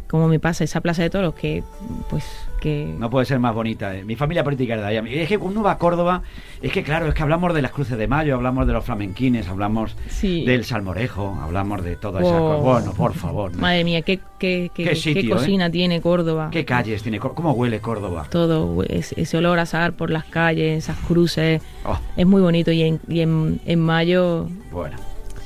como 0.08 0.28
me 0.28 0.40
pasa 0.40 0.64
esa 0.64 0.80
Plaza 0.80 1.02
de 1.02 1.10
Toros 1.10 1.34
que 1.34 1.62
pues 2.10 2.24
que... 2.62 2.94
No 2.98 3.10
puede 3.10 3.26
ser 3.26 3.38
más 3.40 3.54
bonita. 3.54 3.94
eh. 3.96 4.04
Mi 4.04 4.14
familia 4.16 4.44
política 4.44 4.74
era 4.74 4.86
de 4.88 4.98
ahí. 4.98 5.18
Es 5.18 5.28
que 5.28 5.36
cuando 5.38 5.58
uno 5.60 5.66
va 5.66 5.72
a 5.72 5.78
Córdoba, 5.78 6.22
es 6.62 6.70
que 6.72 6.82
claro, 6.82 7.08
es 7.08 7.14
que 7.14 7.22
hablamos 7.22 7.52
de 7.52 7.60
las 7.60 7.72
cruces 7.72 7.98
de 7.98 8.06
mayo, 8.06 8.34
hablamos 8.36 8.66
de 8.66 8.72
los 8.72 8.84
flamenquines, 8.84 9.48
hablamos 9.48 9.96
Sí. 10.08 10.44
del 10.46 10.64
salmorejo, 10.64 11.36
hablamos 11.42 11.82
de 11.82 11.96
todas 11.96 12.22
esas 12.22 12.40
Oh. 12.40 12.48
cosas. 12.62 12.62
Bueno, 12.84 12.92
por 12.96 13.14
favor. 13.14 13.52
¿no? 13.52 13.58
Madre 13.60 13.82
mía, 13.84 14.02
qué, 14.02 14.20
qué, 14.38 14.70
qué, 14.74 14.84
Qué 14.84 15.20
¿eh? 15.20 15.28
cocina 15.28 15.70
tiene 15.70 16.00
Córdoba. 16.00 16.48
¿Qué 16.52 16.64
calles 16.64 17.02
tiene? 17.02 17.18
Cór- 17.20 17.34
¿Cómo 17.34 17.52
huele 17.52 17.80
Córdoba? 17.80 18.26
todo 18.30 18.82
ese, 18.84 19.20
ese 19.20 19.36
olor 19.36 19.58
a 19.58 19.62
azahar 19.62 19.94
por 19.94 20.10
las 20.10 20.24
calles, 20.24 20.84
esas 20.84 20.96
cruces, 20.98 21.60
Oh, 21.84 21.98
es 22.16 22.26
muy 22.26 22.40
bonito 22.40 22.70
y 22.70 22.82
en, 22.82 23.00
y 23.08 23.20
en, 23.20 23.60
en 23.66 23.80
mayo 23.80 24.46
bueno. 24.70 24.96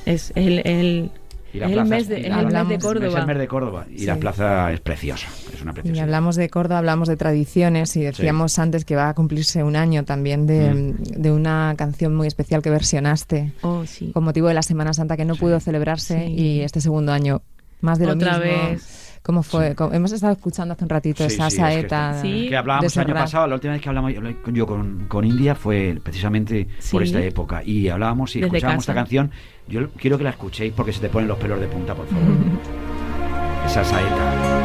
es, 0.04 0.30
es 0.30 0.36
el, 0.36 0.58
es 0.58 0.66
el, 0.66 1.10
es 1.54 1.86
mes 1.86 2.08
de, 2.08 2.20
y 2.20 2.24
es 2.26 2.26
el 2.36 2.46
mes 2.46 2.68
de 2.68 2.78
Córdoba. 2.78 3.46
Córdoba. 3.48 3.86
Y 3.90 4.04
la 4.04 4.16
plaza 4.16 4.70
es 4.72 4.80
preciosa. 4.80 5.28
Es 5.56 5.62
una 5.62 5.74
Y 5.84 5.98
hablamos 5.98 6.36
de 6.36 6.48
Córdoba, 6.48 6.78
hablamos 6.78 7.08
de 7.08 7.16
tradiciones 7.16 7.96
y 7.96 8.02
decíamos 8.02 8.58
antes 8.58 8.84
que 8.84 8.96
va 8.96 9.08
a 9.08 9.14
cumplirse 9.14 9.62
un 9.62 9.76
año 9.76 10.04
también 10.04 10.46
de, 10.46 10.74
Mm. 10.74 10.96
de 11.22 11.32
una 11.32 11.74
canción 11.76 12.14
muy 12.14 12.26
especial 12.26 12.62
que 12.62 12.70
versionaste 12.70 13.52
Oh, 13.62 13.84
sí. 13.86 14.10
con 14.12 14.24
motivo 14.24 14.48
de 14.48 14.54
la 14.54 14.62
Semana 14.62 14.92
Santa 14.92 15.16
que 15.16 15.24
no 15.24 15.34
pudo 15.34 15.58
celebrarse 15.60 16.26
Sí. 16.26 16.32
y 16.34 16.60
este 16.60 16.80
segundo 16.80 17.12
año 17.12 17.42
más 17.80 17.98
de 17.98 18.06
lo 18.06 18.12
Otra 18.12 18.38
mismo. 18.38 18.44
vez. 18.70 19.02
¿Cómo 19.22 19.42
fue? 19.42 19.74
¿Cómo- 19.74 19.92
Hemos 19.92 20.12
estado 20.12 20.32
escuchando 20.34 20.74
hace 20.74 20.84
un 20.84 20.88
ratito 20.90 21.28
Sí, 21.28 21.34
esa 21.34 21.50
sí, 21.50 21.56
es 21.56 21.62
que 21.64 21.88
saeta. 21.88 22.20
que 22.22 22.56
hablábamos 22.56 22.96
el 22.96 23.02
año 23.02 23.14
pasado, 23.14 23.46
la 23.48 23.54
última 23.56 23.72
vez 23.72 23.82
que 23.82 23.88
hablamos 23.88 24.12
yo, 24.14 24.20
yo 24.52 24.66
con, 24.68 25.06
con 25.08 25.24
India 25.24 25.56
fue 25.56 25.98
precisamente 26.02 26.68
por 26.92 27.02
esta 27.02 27.20
época 27.20 27.60
y 27.64 27.88
hablábamos 27.88 28.36
y 28.36 28.40
Desde 28.40 28.46
escuchábamos 28.58 28.82
esta 28.84 28.94
canción. 28.94 29.30
Yo 29.66 29.90
quiero 29.90 30.16
que 30.16 30.22
la 30.24 30.30
escuchéis 30.30 30.72
porque 30.74 30.92
se 30.92 31.00
te 31.00 31.08
ponen 31.08 31.26
los 31.26 31.38
pelos 31.38 31.58
de 31.60 31.66
punta, 31.66 31.92
por 31.94 32.06
favor. 32.06 32.24
Esa 33.66 33.82
saeta. 33.82 34.55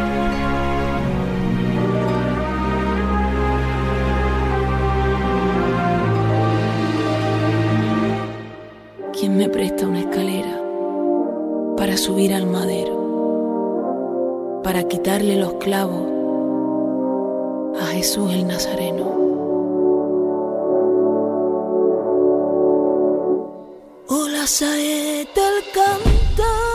¿Quién 9.22 9.38
me 9.38 9.48
presta 9.50 9.86
una 9.86 10.00
escalera 10.00 10.60
para 11.78 11.96
subir 11.96 12.34
al 12.34 12.48
madero? 12.48 14.62
Para 14.64 14.88
quitarle 14.88 15.36
los 15.36 15.54
clavos 15.66 16.08
a 17.80 17.86
Jesús 17.86 18.34
el 18.34 18.48
Nazareno. 18.48 19.06
Oh, 24.08 24.28
la 24.28 24.48
saeta 24.48 25.42
el 25.50 25.66
canta 25.72 26.71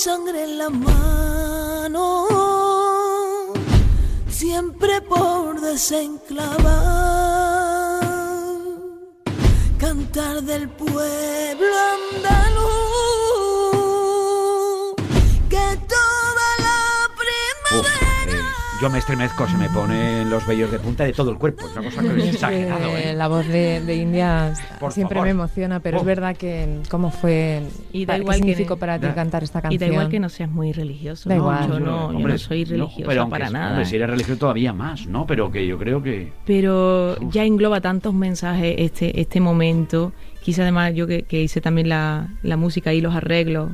sangre 0.00 0.44
en 0.44 0.56
la 0.56 0.70
mano, 0.70 2.26
siempre 4.30 5.02
por 5.02 5.60
desenclavar, 5.60 6.56
cantar 9.76 10.42
del 10.42 10.70
pueblo 10.70 11.74
andaluz, 11.98 12.79
yo 18.80 18.88
me 18.90 18.98
estremezco, 18.98 19.46
se 19.46 19.56
me 19.58 19.68
ponen 19.68 20.30
los 20.30 20.46
vellos 20.46 20.70
de 20.70 20.78
punta 20.78 21.04
de 21.04 21.12
todo 21.12 21.30
el 21.30 21.36
cuerpo. 21.38 21.66
Es 21.66 21.72
una 21.76 21.82
cosa 21.90 22.00
que 22.02 22.08
es 22.08 22.14
que 22.24 22.30
exagerado, 22.30 22.96
¿eh? 22.96 23.12
La 23.14 23.28
voz 23.28 23.46
de, 23.46 23.80
de 23.82 23.94
India 23.96 24.54
Por 24.78 24.92
siempre 24.92 25.16
favor. 25.16 25.26
me 25.26 25.30
emociona, 25.32 25.80
pero 25.80 25.98
Oh. 25.98 26.00
es 26.00 26.06
verdad 26.06 26.34
que 26.36 26.80
cómo 26.90 27.10
fue, 27.10 27.62
Y 27.92 28.06
da 28.06 28.16
igual 28.16 28.36
qué 28.36 28.42
que- 28.42 28.48
significó 28.48 28.76
para 28.76 28.98
ti 28.98 29.06
da- 29.06 29.14
cantar 29.14 29.42
esta 29.42 29.58
Y 29.58 29.62
canción. 29.62 29.80
da 29.80 29.86
igual 29.86 30.08
que 30.08 30.18
no 30.20 30.28
seas 30.30 30.50
muy 30.50 30.72
religioso. 30.72 31.28
Da 31.28 31.34
¿no? 31.36 31.42
igual. 31.42 31.68
Yo 31.68 31.80
no, 31.80 32.10
yo 32.12 32.16
Hombre, 32.16 32.32
no 32.32 32.38
soy 32.38 32.64
no, 32.64 32.70
religioso 32.70 33.08
pero 33.08 33.20
aunque 33.22 33.30
para 33.32 33.46
es- 33.46 33.52
nada. 33.52 33.68
hombre, 33.70 33.84
si 33.84 33.96
eres 33.96 34.08
religioso 34.10 34.38
todavía 34.38 34.72
más, 34.72 35.06
¿no? 35.06 35.26
Pero 35.26 35.50
que 35.50 35.66
yo 35.66 35.78
creo 35.78 36.02
que... 36.02 36.32
pero 36.46 37.16
Uf. 37.20 37.32
ya 37.32 37.44
engloba 37.44 37.80
tantos 37.80 38.14
mensajes 38.14 38.76
este, 38.78 39.20
este 39.20 39.40
momento. 39.40 40.12
Quise 40.42 40.62
además, 40.62 40.94
yo 40.94 41.06
que, 41.06 41.24
que 41.24 41.42
hice 41.42 41.60
también 41.60 41.90
la, 41.90 42.28
la 42.42 42.56
música 42.56 42.94
y 42.94 43.02
los 43.02 43.14
arreglos, 43.14 43.70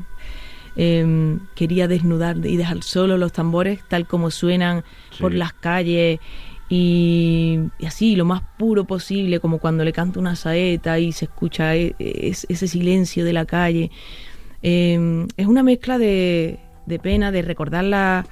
em, 0.76 1.40
quería 1.54 1.88
desnudar 1.88 2.36
y 2.44 2.56
dejar 2.56 2.82
solo 2.82 3.16
los 3.18 3.32
tambores 3.32 3.80
tal 3.88 4.06
como 4.06 4.30
suenan 4.30 4.84
Sí. 5.10 5.22
por 5.22 5.32
las 5.34 5.52
calles 5.54 6.20
y, 6.68 7.58
y 7.78 7.86
así, 7.86 8.16
lo 8.16 8.24
más 8.24 8.42
puro 8.58 8.84
posible, 8.84 9.40
como 9.40 9.58
cuando 9.58 9.84
le 9.84 9.92
canto 9.92 10.18
una 10.20 10.36
saeta 10.36 10.98
y 10.98 11.12
se 11.12 11.26
escucha 11.26 11.74
e- 11.76 11.94
es- 11.98 12.46
ese 12.48 12.66
silencio 12.68 13.24
de 13.24 13.32
la 13.32 13.44
calle. 13.46 13.90
Em, 14.62 15.28
es 15.36 15.46
una 15.46 15.62
mezcla 15.62 15.96
de, 15.98 16.58
de 16.86 16.98
pena, 16.98 17.30
de 17.32 17.42
recordar 17.42 17.84
la- 17.84 18.26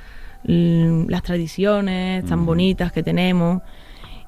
las 0.47 1.23
tradiciones 1.23 2.25
tan 2.27 2.45
bonitas 2.45 2.93
que 2.93 3.03
tenemos. 3.03 3.63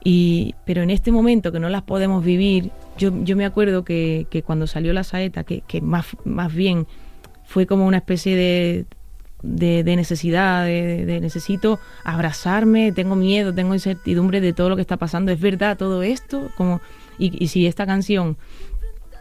Y, 0.05 0.55
pero 0.65 0.83
en 0.83 0.91
este 0.91 1.11
momento 1.13 1.51
que 1.53 1.59
no 1.61 1.69
las 1.69 1.83
podemos 1.83 2.25
vivir, 2.25 2.71
yo, 2.97 3.11
yo 3.25 3.37
me 3.37 3.45
acuerdo 3.45 3.85
que, 3.85 4.27
que 4.31 4.43
cuando 4.43 4.67
salió 4.69 4.93
la 4.93 5.03
saeta, 5.05 5.43
que, 5.45 5.63
que 5.67 5.81
más, 5.81 6.07
más 6.25 6.55
bien 6.55 6.87
fue 7.47 7.67
como 7.67 7.87
una 7.87 7.99
especie 7.99 8.37
de, 8.37 8.85
de, 9.43 9.85
de 9.85 9.97
necesidad, 9.97 10.65
de, 10.65 11.07
de 11.07 11.21
necesito 11.21 11.79
abrazarme, 12.05 12.93
tengo 12.93 13.17
miedo, 13.17 13.55
tengo 13.55 13.75
incertidumbre 13.75 14.41
de 14.41 14.53
todo 14.53 14.69
lo 14.69 14.77
que 14.77 14.83
está 14.83 14.97
pasando, 14.97 15.33
es 15.33 15.41
verdad 15.41 15.77
todo 15.79 16.03
esto, 16.03 16.51
como 16.57 16.81
y, 17.19 17.43
y 17.43 17.49
si 17.49 17.67
esta 17.67 17.87
canción 17.87 18.37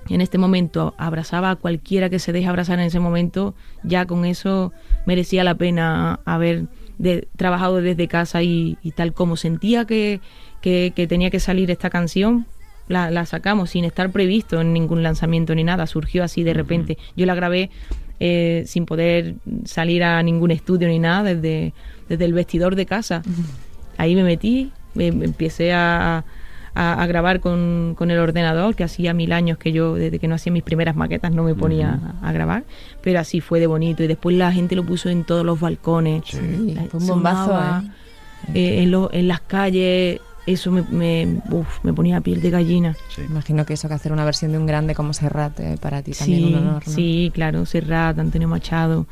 en 0.10 0.22
este 0.22 0.38
momento 0.38 0.94
abrazaba 0.98 1.50
a 1.52 1.56
cualquiera 1.56 2.10
que 2.10 2.20
se 2.20 2.32
deje 2.32 2.48
abrazar 2.48 2.78
en 2.80 2.86
ese 2.86 3.00
momento, 3.00 3.56
ya 3.84 4.06
con 4.06 4.26
eso 4.26 4.72
merecía 5.06 5.44
la 5.44 5.56
pena 5.56 6.20
haber 6.26 6.66
de- 7.00 7.28
trabajado 7.38 7.82
desde 7.82 8.08
casa 8.08 8.44
y, 8.44 8.78
y 8.84 8.92
tal 8.92 9.14
como 9.14 9.36
sentía 9.36 9.86
que, 9.86 10.20
que- 10.62 10.94
que 10.96 11.08
tenía 11.08 11.32
que 11.32 11.40
salir 11.40 11.72
esta 11.72 11.90
canción, 11.90 12.46
la, 12.88 13.10
la 13.10 13.26
sacamos 13.26 13.72
sin 13.72 13.84
estar 13.84 14.12
previsto 14.12 14.62
en 14.62 14.72
ningún 14.74 15.02
lanzamiento 15.02 15.56
ni 15.56 15.64
nada, 15.64 15.88
surgió 15.88 16.24
así 16.24 16.44
de 16.44 16.54
repente. 16.54 17.00
Yo 17.18 17.26
la 17.26 17.34
grabé 17.34 17.72
eh, 18.20 18.64
sin 18.68 18.86
poder 18.86 19.36
salir 19.66 20.04
a 20.04 20.22
ningún 20.24 20.52
estudio 20.52 20.88
ni 20.88 21.00
nada, 21.00 21.24
desde, 21.36 21.74
desde 22.10 22.26
el 22.26 22.34
vestidor 22.34 22.76
de 22.76 22.86
casa. 22.86 23.22
Ahí 23.98 24.16
me 24.16 24.24
metí, 24.24 24.72
me, 24.94 25.12
me 25.12 25.26
empecé 25.26 25.74
a, 25.74 26.24
a- 26.74 27.02
a 27.02 27.08
grabar 27.08 27.40
con, 27.40 27.96
con 27.98 28.12
el 28.12 28.20
ordenador, 28.20 28.76
que 28.76 28.84
hacía 28.84 29.14
mil 29.14 29.32
años 29.32 29.58
que 29.58 29.72
yo, 29.72 29.96
desde 29.96 30.20
que 30.20 30.28
no 30.28 30.36
hacía 30.36 30.52
mis 30.52 30.64
primeras 30.64 30.96
maquetas, 30.96 31.32
no 31.32 31.44
me 31.44 31.56
ponía 31.56 32.00
a, 32.22 32.30
a 32.30 32.32
grabar, 32.34 32.64
pero 33.02 33.20
así 33.20 33.40
fue 33.42 33.60
de 33.62 33.68
bonito. 33.68 34.04
Y 34.04 34.08
después 34.08 34.36
la 34.36 34.52
gente 34.52 34.76
lo 34.76 34.84
puso 34.86 35.10
en 35.10 35.24
todos 35.24 35.46
los 35.46 35.60
balcones. 35.60 36.24
Sí, 36.26 36.74
La- 36.76 36.84
fue 36.84 37.00
un 37.00 37.08
bombazo, 37.08 37.46
sonaba, 37.46 37.84
¿eh? 37.86 38.52
eh, 38.54 38.84
en, 38.84 38.92
lo- 38.92 39.10
en 39.14 39.28
las 39.30 39.40
calles, 39.42 40.20
eso 40.46 40.72
me, 40.72 40.84
me, 40.84 41.42
uf, 41.52 41.68
me 41.84 41.94
ponía 41.94 42.22
piel 42.22 42.42
de 42.42 42.50
gallina. 42.52 42.96
Sí. 43.16 43.22
Imagino 43.30 43.66
que 43.66 43.74
eso, 43.74 43.88
que 43.88 43.94
hacer 43.96 44.12
una 44.12 44.26
versión 44.26 44.52
de 44.52 44.58
un 44.58 44.66
grande 44.66 44.94
como 44.96 45.14
Serrat, 45.14 45.60
eh, 45.60 45.78
para 45.82 46.02
ti 46.02 46.12
también 46.12 46.40
Sí, 46.40 46.46
un 46.54 46.56
honor. 46.56 46.84
¿no? 46.88 46.94
sí, 46.94 47.32
claro, 47.34 47.66
Serrat, 47.66 48.20
Antonio 48.20 48.48
Machado, 48.48 49.08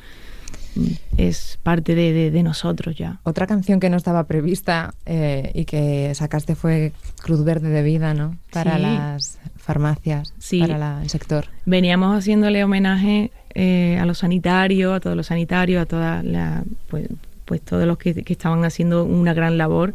mm, 0.76 0.86
es 1.17 1.60
parte 1.63 1.96
de, 1.96 2.13
de- 2.13 2.32
de 2.32 2.43
nosotros 2.43 2.96
ya. 2.96 3.19
Otra 3.24 3.48
canción 3.48 3.80
que 3.80 3.89
no 3.89 3.98
estaba 3.98 4.26
prevista 4.26 4.93
eh, 5.06 5.52
y 5.56 5.65
que 5.65 6.13
sacaste 6.15 6.56
fue 6.56 6.91
Cruz 7.22 7.43
Verde 7.43 7.69
de 7.69 7.82
Vida, 7.84 8.13
¿no? 8.13 8.38
Para 8.52 8.76
Sí. 8.76 8.82
las 8.82 9.39
farmacias, 9.58 10.34
Sí. 10.39 10.60
para 10.60 10.78
la- 10.78 11.02
el 11.02 11.10
sector. 11.10 11.46
Veníamos 11.65 12.17
haciéndole 12.17 12.63
homenaje 12.63 13.32
eh, 13.56 13.98
a 14.02 14.06
los 14.06 14.17
sanitarios, 14.19 14.96
a 14.96 15.00
todos 15.00 15.15
los 15.15 15.28
sanitarios, 15.28 15.82
a 15.82 15.86
toda 15.86 16.24
la, 16.24 16.63
pues, 16.89 17.08
pues 17.46 17.62
todos 17.62 17.86
los 17.86 17.98
que, 18.00 18.24
que 18.24 18.34
estaban 18.34 18.65
haciendo 18.65 19.04
una 19.06 19.34
gran 19.36 19.58
labor, 19.60 19.93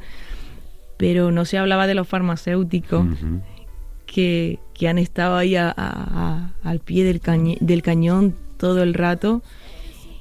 pero 0.98 1.30
no 1.30 1.46
se 1.46 1.56
hablaba 1.56 1.86
de 1.86 1.94
los 1.94 2.06
farmacéuticos 2.06 3.06
Ujú. 3.06 3.40
que, 4.06 4.58
que 4.74 4.88
han 4.88 4.98
estado 4.98 5.36
ahí 5.36 5.56
a- 5.56 5.70
a- 5.70 5.72
a- 5.74 6.50
al 6.68 6.80
pie 6.80 7.04
del, 7.04 7.20
cañe- 7.22 7.58
del 7.60 7.80
cañón 7.82 8.34
todo 8.58 8.82
el 8.82 8.92
rato. 8.92 9.40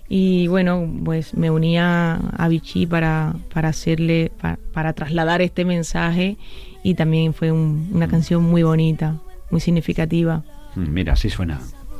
Y 0.09 0.47
bueno, 0.47 0.89
pues 1.03 1.33
me 1.33 1.51
unía 1.51 2.15
a 2.37 2.47
Vichy 2.47 2.85
para, 2.85 3.35
para 3.53 3.69
hacerle, 3.69 4.31
pa- 4.39 4.57
para, 4.71 4.93
trasladar 4.93 5.41
este 5.41 5.65
mensaje 5.65 6.37
y 6.83 6.93
también 6.95 7.33
fue 7.33 7.51
un- 7.51 7.89
una 7.93 8.07
canción 8.07 8.41
muy 8.43 8.63
bonita, 8.63 9.17
muy 9.51 9.59
significativa. 9.59 10.43
Mm, 10.75 10.89
Mira, 10.93 11.13
así 11.13 11.29
suena. 11.29 11.59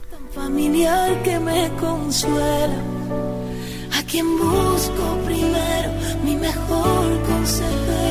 tan 0.10 0.30
familiar 0.44 1.22
que 1.24 1.38
me 1.40 1.70
consuela. 1.80 2.76
A 4.00 4.04
quien 4.04 4.26
busco 4.38 5.18
primero, 5.26 5.90
mi 6.24 6.36
mejor 6.36 7.22
consejero, 7.28 8.07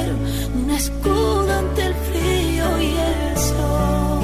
escudo 0.77 1.53
ante 1.59 1.83
el 1.87 1.95
frío 1.95 2.81
y 2.83 2.87
el 2.87 3.37
sol. 3.37 4.21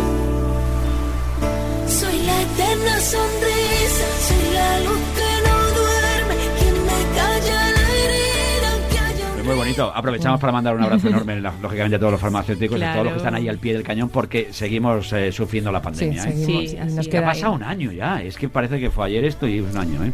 Soy 1.88 2.19
la 2.25 2.43
eterna 2.43 3.01
sonrisa, 3.01 4.07
soy 4.29 4.55
la 4.55 4.81
luz 4.81 5.01
que 5.17 5.49
no 5.49 5.57
duerme, 5.81 6.37
quien 6.59 6.75
me 6.85 7.17
calla 7.17 7.71
la 7.71 7.88
herida 7.91 8.73
aunque 8.73 8.99
haya 8.99 9.33
un 9.33 9.38
Es 9.41 9.45
muy 9.47 9.55
bonito. 9.57 9.93
Aprovechamos 9.95 10.41
para 10.41 10.53
mandar 10.53 10.75
un 10.77 10.83
abrazo 10.83 11.09
enorme, 11.09 11.41
lógicamente, 11.41 11.97
a 11.97 11.99
todos 11.99 12.12
los 12.12 12.21
farmacéuticos, 12.21 12.81
a 12.83 12.93
todos 12.93 13.05
los 13.05 13.12
que 13.15 13.19
están 13.19 13.35
ahí 13.35 13.49
al 13.49 13.59
pie 13.59 13.73
del 13.75 13.83
cañón, 13.83 14.09
porque 14.09 14.49
seguimos 14.53 15.12
eh, 15.12 15.33
sufriendo 15.33 15.71
la 15.73 15.79
Sí, 15.81 15.85
pandemia. 15.85 16.25
¿eh? 16.25 16.33
seguimos. 16.33 16.47
Sí, 16.71 16.77
y 16.77 16.81
nos 16.81 16.99
es. 16.99 17.09
Que 17.09 17.19
ha 17.19 17.21
ahí 17.21 17.27
pasado 17.27 17.53
un 17.55 17.62
año 17.62 17.93
ya. 17.93 18.23
Es 18.23 18.37
que 18.37 18.49
parece 18.49 18.79
que 18.81 18.91
fue 18.91 19.07
ayer 19.07 19.25
esto 19.25 19.47
y 19.49 19.59
es 19.59 19.65
un 19.71 19.77
año, 19.79 20.05
¿eh? 20.05 20.12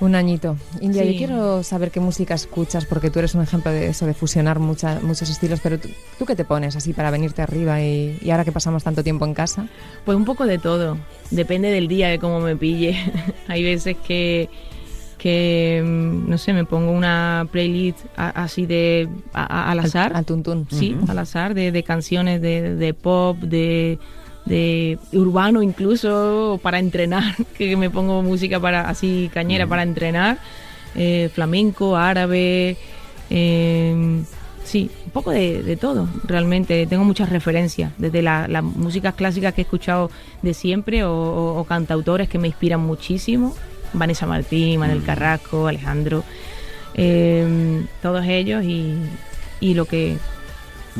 Un 0.00 0.14
añito. 0.14 0.56
India, 0.80 1.02
Sí. 1.02 1.12
yo 1.12 1.18
quiero 1.18 1.62
saber 1.62 1.90
qué 1.90 1.98
música 2.00 2.34
escuchas, 2.34 2.84
porque 2.86 3.10
tú 3.10 3.18
eres 3.18 3.34
un 3.34 3.42
ejemplo 3.42 3.72
de 3.72 3.88
eso, 3.88 4.06
de 4.06 4.14
fusionar 4.14 4.58
mucha- 4.60 5.00
muchos 5.02 5.28
estilos, 5.28 5.58
pero 5.60 5.78
tú, 5.78 5.88
¿tú 6.18 6.24
qué 6.24 6.36
te 6.36 6.44
pones 6.44 6.76
así 6.76 6.92
para 6.92 7.10
venirte 7.10 7.42
arriba 7.42 7.80
y, 7.82 8.16
y 8.22 8.30
ahora 8.30 8.44
que 8.44 8.52
pasamos 8.52 8.84
tanto 8.84 9.02
tiempo 9.02 9.24
en 9.26 9.34
casa? 9.34 9.66
Pues 10.04 10.16
un 10.16 10.24
poco 10.24 10.46
de 10.46 10.58
todo. 10.58 10.96
Depende 11.30 11.70
del 11.70 11.88
día, 11.88 12.08
de 12.08 12.18
cómo 12.18 12.38
me 12.40 12.54
pille. 12.56 12.96
Hay 13.48 13.64
veces 13.64 13.96
que, 14.06 14.48
que, 15.18 15.82
mm, 15.84 16.28
no 16.30 16.38
sé, 16.38 16.52
me 16.52 16.64
pongo 16.64 16.92
una 16.92 17.48
playlist 17.50 17.98
a- 18.16 18.30
así 18.44 18.66
de 18.66 19.08
a- 19.32 19.42
a- 19.42 19.70
al 19.72 19.80
azar. 19.80 20.12
Al, 20.12 20.18
al 20.18 20.24
tuntún. 20.26 20.66
Sí, 20.70 20.96
al 21.08 21.18
azar, 21.18 21.54
de, 21.54 21.72
de 21.72 21.82
canciones 21.82 22.40
de, 22.40 22.76
de 22.76 22.94
pop, 22.94 23.36
de, 23.38 23.98
de 24.44 24.98
urbano 25.12 25.62
incluso, 25.62 26.58
para 26.62 26.78
entrenar, 26.78 27.34
que 27.58 27.76
me 27.76 27.90
pongo 27.90 28.22
música 28.22 28.58
para 28.60 28.88
así 28.88 29.30
cañera 29.32 29.66
para 29.66 29.82
entrenar, 29.82 30.38
eh, 30.94 31.30
flamenco, 31.34 31.96
árabe, 31.96 32.76
eh, 33.30 34.22
sí, 34.64 34.90
un 35.04 35.10
poco 35.10 35.30
de, 35.30 35.62
de 35.62 35.76
todo, 35.76 36.08
realmente. 36.24 36.86
Tengo 36.86 37.04
muchas 37.04 37.28
referencias, 37.30 37.92
desde 37.98 38.22
la- 38.22 38.48
las 38.48 38.62
músicas 38.64 39.14
clásicas 39.14 39.52
que 39.54 39.60
he 39.60 39.64
escuchado 39.64 40.10
de 40.42 40.54
siempre 40.54 41.04
o, 41.04 41.12
o- 41.12 41.58
o 41.60 41.64
cantautores 41.64 42.28
que 42.28 42.38
me 42.38 42.48
inspiran 42.48 42.80
muchísimo, 42.80 43.54
Vanessa 43.92 44.26
Martín, 44.26 44.80
Manuel 44.80 45.02
Carrasco, 45.02 45.66
Alejandro, 45.66 46.24
eh, 46.94 47.82
todos 48.02 48.24
ellos 48.26 48.64
y, 48.64 48.94
y 49.60 49.74
lo 49.74 49.84
que 49.84 50.16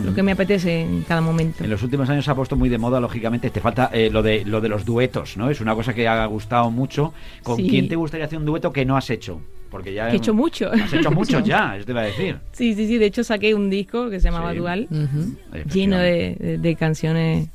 lo 0.05 0.15
que 0.15 0.23
me 0.23 0.33
apetece 0.33 0.81
en 0.83 1.03
cada 1.03 1.21
momento. 1.21 1.63
En 1.65 1.71
los 1.71 1.83
últimos 1.83 2.09
años 2.09 2.25
se 2.25 2.31
ha 2.31 2.35
puesto 2.35 2.57
muy 2.57 2.69
de 2.69 2.79
moda, 2.79 3.01
lógicamente. 3.01 3.51
Te 3.51 3.61
falta 3.61 3.91
eh, 3.93 4.11
lo 4.11 4.23
de 4.23 4.45
lo 4.45 4.61
de 4.61 4.69
los 4.69 4.85
duetos, 4.85 5.37
¿no? 5.37 5.51
Es 5.51 5.61
una 5.61 5.75
cosa 5.75 5.95
que 5.95 6.07
ha 6.09 6.25
gustado 6.27 6.71
mucho. 6.71 7.13
¿Con 7.43 7.57
Sí. 7.57 7.69
quién 7.69 7.89
te 7.89 7.97
gustaría 7.97 8.27
hacer 8.27 8.39
un 8.39 8.45
dueto 8.47 8.73
que 8.73 8.85
no 8.85 8.97
has 8.97 9.11
hecho? 9.11 9.41
Porque 9.71 9.93
ya 9.93 10.11
he 10.11 10.17
hecho 10.17 10.33
mucho. 10.33 10.71
Has 10.73 10.93
hecho 10.93 11.11
mucho 11.11 11.41
ya, 11.45 11.77
eso 11.77 11.85
te 11.85 11.93
iba 11.93 12.01
a 12.01 12.05
decir. 12.05 12.39
Sí, 12.53 12.75
sí, 12.75 12.87
sí. 12.87 12.97
De 12.99 13.07
hecho 13.07 13.23
saqué 13.23 13.55
un 13.55 13.69
disco 13.69 14.09
que 14.09 14.19
se 14.21 14.29
llamaba 14.31 14.53
Sí. 14.53 14.59
Dual, 14.59 14.89
Ujú. 14.91 15.37
lleno 15.73 15.99
de, 15.99 16.37
de- 16.41 16.59
de 16.59 16.75
canciones 16.77 17.49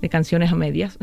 de 0.00 0.08
canciones 0.08 0.52
a 0.52 0.54
medias. 0.54 0.96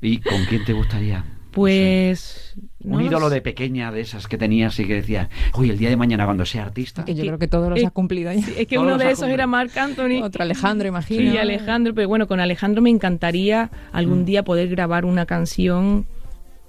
¿Y 0.00 0.18
con 0.18 0.44
quién 0.48 0.64
te 0.64 0.72
gustaría? 0.72 1.24
Pues 1.56 2.54
no 2.84 2.96
Un 2.96 3.00
lo 3.02 3.06
ídolo 3.08 3.28
sé. 3.28 3.34
de 3.36 3.40
pequeña 3.40 3.90
de 3.90 4.00
esas 4.02 4.28
que 4.28 4.38
tenías 4.38 4.78
y 4.78 4.84
que 4.86 4.94
decías, 4.94 5.28
uy, 5.58 5.70
el 5.70 5.78
día 5.78 5.88
de 5.88 5.96
mañana 5.96 6.24
cuando 6.24 6.46
sea 6.46 6.62
artista. 6.62 7.04
Que 7.04 7.14
yo 7.14 7.22
que- 7.22 7.28
creo 7.28 7.38
que 7.38 7.48
todos 7.48 7.68
los 7.70 7.80
eh, 7.80 7.86
ha 7.86 7.90
cumplido 7.90 8.32
ya. 8.32 8.38
Es 8.38 8.66
que 8.66 8.76
Todos 8.76 8.86
uno 8.86 8.98
de 8.98 9.04
esos 9.06 9.16
cumplido. 9.20 9.34
era 9.34 9.46
Marc 9.46 9.76
Anthony. 9.76 10.22
Otro 10.22 10.42
Alejandro, 10.44 10.86
imagino. 10.86 11.32
Sí, 11.32 11.38
Alejandro, 11.38 11.94
pero 11.94 12.08
bueno, 12.08 12.28
con 12.28 12.38
Alejandro 12.40 12.82
me 12.82 12.90
encantaría 12.90 13.70
algún 13.92 14.22
Mm. 14.22 14.24
día 14.26 14.42
poder 14.44 14.68
grabar 14.68 15.04
una 15.04 15.26
canción 15.26 16.06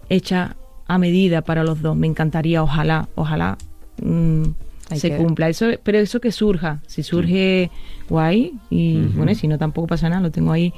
hecha 0.10 0.56
a 0.88 0.98
medida 0.98 1.42
para 1.42 1.64
los 1.64 1.82
dos. 1.82 1.96
Me 1.96 2.08
encantaría, 2.08 2.64
ojalá, 2.64 3.10
ojalá 3.16 3.58
mm, 4.02 4.44
Hay 4.90 5.00
se 5.00 5.10
que- 5.10 5.18
cumpla. 5.18 5.50
Eso, 5.50 5.66
pero 5.84 6.00
eso 6.00 6.20
que 6.22 6.32
surja, 6.32 6.80
si 6.88 7.04
surge 7.04 7.70
guay 8.10 8.54
y 8.70 9.02
Ujú. 9.02 9.18
bueno, 9.18 9.32
y 9.34 9.36
si 9.36 9.48
no 9.48 9.58
tampoco 9.58 9.88
pasa 9.88 10.08
nada, 10.10 10.22
lo 10.22 10.32
tengo 10.32 10.52
ahí 10.54 10.74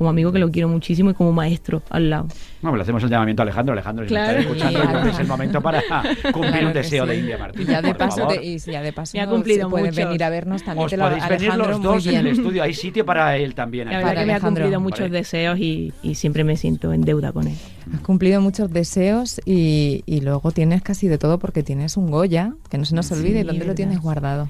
como 0.00 0.08
amigo 0.08 0.32
que 0.32 0.38
lo 0.38 0.50
quiero 0.50 0.66
muchísimo 0.66 1.10
y 1.10 1.14
como 1.14 1.30
maestro 1.30 1.82
al 1.90 2.08
lado. 2.08 2.26
Bueno, 2.62 2.74
le 2.78 2.82
hacemos 2.84 3.02
el 3.02 3.10
llamamiento 3.10 3.42
a 3.42 3.44
Alejandro. 3.44 3.74
Alejandro, 3.74 4.04
si 4.06 4.08
Claro. 4.08 4.30
estás 4.30 4.44
escuchando, 4.46 4.80
Claro. 4.80 5.10
es 5.10 5.18
el 5.18 5.26
momento 5.26 5.60
para 5.60 5.82
cumplir 6.32 6.52
Claro 6.52 6.66
un 6.68 6.72
deseo 6.72 7.04
sí. 7.04 7.10
de 7.10 7.18
India 7.18 7.36
Martínez. 7.36 7.68
Y 7.68 7.70
ya 7.70 7.82
de 7.82 7.94
paso, 7.94 8.26
te- 8.28 8.42
y 8.42 8.58
ya 8.58 8.80
de 8.80 8.92
paso 8.94 9.12
Me 9.18 9.20
ha 9.22 9.26
cumplido 9.26 9.66
si 9.66 9.70
pueden 9.70 9.94
venir 9.94 10.24
a 10.24 10.30
vernos 10.30 10.62
también. 10.64 10.86
Os 10.86 10.90
te 10.90 10.96
lo- 10.96 11.04
podéis 11.04 11.28
venir 11.28 11.54
los 11.54 11.82
dos 11.82 12.06
en 12.06 12.14
el 12.16 12.26
estudio. 12.28 12.62
Hay 12.62 12.72
sitio 12.72 13.04
para 13.04 13.36
él 13.36 13.54
también. 13.54 13.90
La 13.90 13.98
verdad 13.98 14.14
que 14.22 14.24
me 14.26 14.32
ha 14.32 14.40
cumplido 14.40 14.80
muchos 14.80 15.00
Vale. 15.00 15.18
deseos 15.18 15.58
y, 15.58 15.92
y 16.02 16.14
siempre 16.14 16.44
me 16.44 16.56
siento 16.56 16.94
en 16.94 17.02
deuda 17.02 17.32
con 17.32 17.46
él. 17.46 17.56
Has 17.94 18.00
cumplido 18.00 18.40
muchos 18.40 18.70
deseos 18.72 19.38
y, 19.44 20.02
y 20.06 20.22
luego 20.22 20.50
tienes 20.50 20.80
casi 20.80 21.08
de 21.08 21.18
todo 21.18 21.38
porque 21.38 21.62
tienes 21.62 21.98
un 21.98 22.10
Goya, 22.10 22.54
que 22.70 22.78
no 22.78 22.86
se 22.86 22.94
nos 22.94 23.12
olvide. 23.12 23.40
Sí, 23.40 23.46
¿Dónde 23.46 23.52
lo 23.52 23.58
verdad. 23.66 23.74
tienes 23.74 24.00
guardado? 24.00 24.48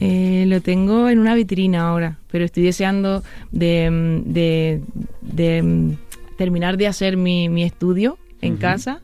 Eh, 0.00 0.44
lo 0.46 0.60
tengo 0.62 1.08
en 1.10 1.18
una 1.18 1.34
vitrina 1.34 1.88
ahora, 1.88 2.18
pero 2.30 2.44
estoy 2.44 2.62
deseando 2.62 3.22
de, 3.52 3.90
mm, 3.90 4.32
de- 4.32 4.80
de, 5.20 5.62
mm, 5.62 5.90
terminar 6.38 6.76
de 6.78 6.86
hacer 6.86 7.16
mi, 7.18 7.48
mi 7.50 7.62
estudio 7.64 8.16
en 8.40 8.56
casa 8.56 9.00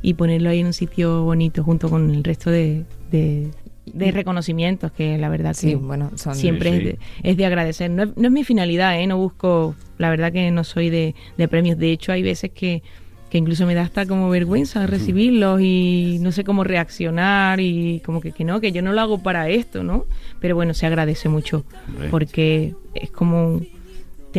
y 0.00 0.14
ponerlo 0.14 0.48
ahí 0.48 0.60
en 0.60 0.66
un 0.68 0.72
sitio 0.72 1.22
bonito 1.22 1.62
junto 1.62 1.90
con 1.90 2.10
el 2.10 2.24
resto 2.24 2.50
de, 2.50 2.84
de- 3.10 3.50
de 3.92 4.10
reconocimientos 4.12 4.90
que 4.92 5.18
la 5.18 5.28
verdad 5.28 5.52
Sí, 5.54 5.70
que 5.70 5.76
bueno, 5.76 6.10
son... 6.16 6.34
siempre 6.34 6.70
Sí, 6.70 6.76
Es, 6.76 6.84
de, 6.84 6.98
es 7.30 7.36
de 7.36 7.46
agradecer. 7.46 7.90
No 7.90 8.02
es, 8.04 8.16
no 8.16 8.26
es 8.28 8.32
mi 8.32 8.44
finalidad, 8.44 8.98
¿eh? 9.00 9.06
no 9.06 9.16
busco, 9.18 9.74
la 9.98 10.08
verdad 10.10 10.32
que 10.32 10.50
no 10.50 10.64
soy 10.64 10.88
de 10.90 11.14
premios. 11.50 11.78
De 11.78 11.90
hecho, 11.92 12.12
hay 12.12 12.22
veces 12.22 12.50
que, 12.52 12.82
que 13.30 13.38
incluso 13.38 13.66
me 13.66 13.74
da 13.74 13.82
hasta 13.82 14.06
como 14.06 14.30
vergüenza 14.30 14.86
recibirlos 14.86 15.60
y 15.60 16.18
no 16.20 16.32
sé 16.32 16.44
cómo 16.44 16.64
reaccionar 16.64 17.60
y 17.60 18.00
como 18.04 18.20
que, 18.20 18.32
que 18.32 18.44
no, 18.44 18.60
que 18.60 18.72
yo 18.72 18.82
no 18.82 18.92
lo 18.92 19.00
hago 19.00 19.22
para 19.22 19.48
esto, 19.48 19.82
¿no? 19.82 20.06
Pero 20.40 20.54
bueno, 20.54 20.74
se 20.74 20.86
agradece 20.86 21.28
mucho 21.28 21.64
porque 22.10 22.74
es 22.94 23.10
como 23.10 23.60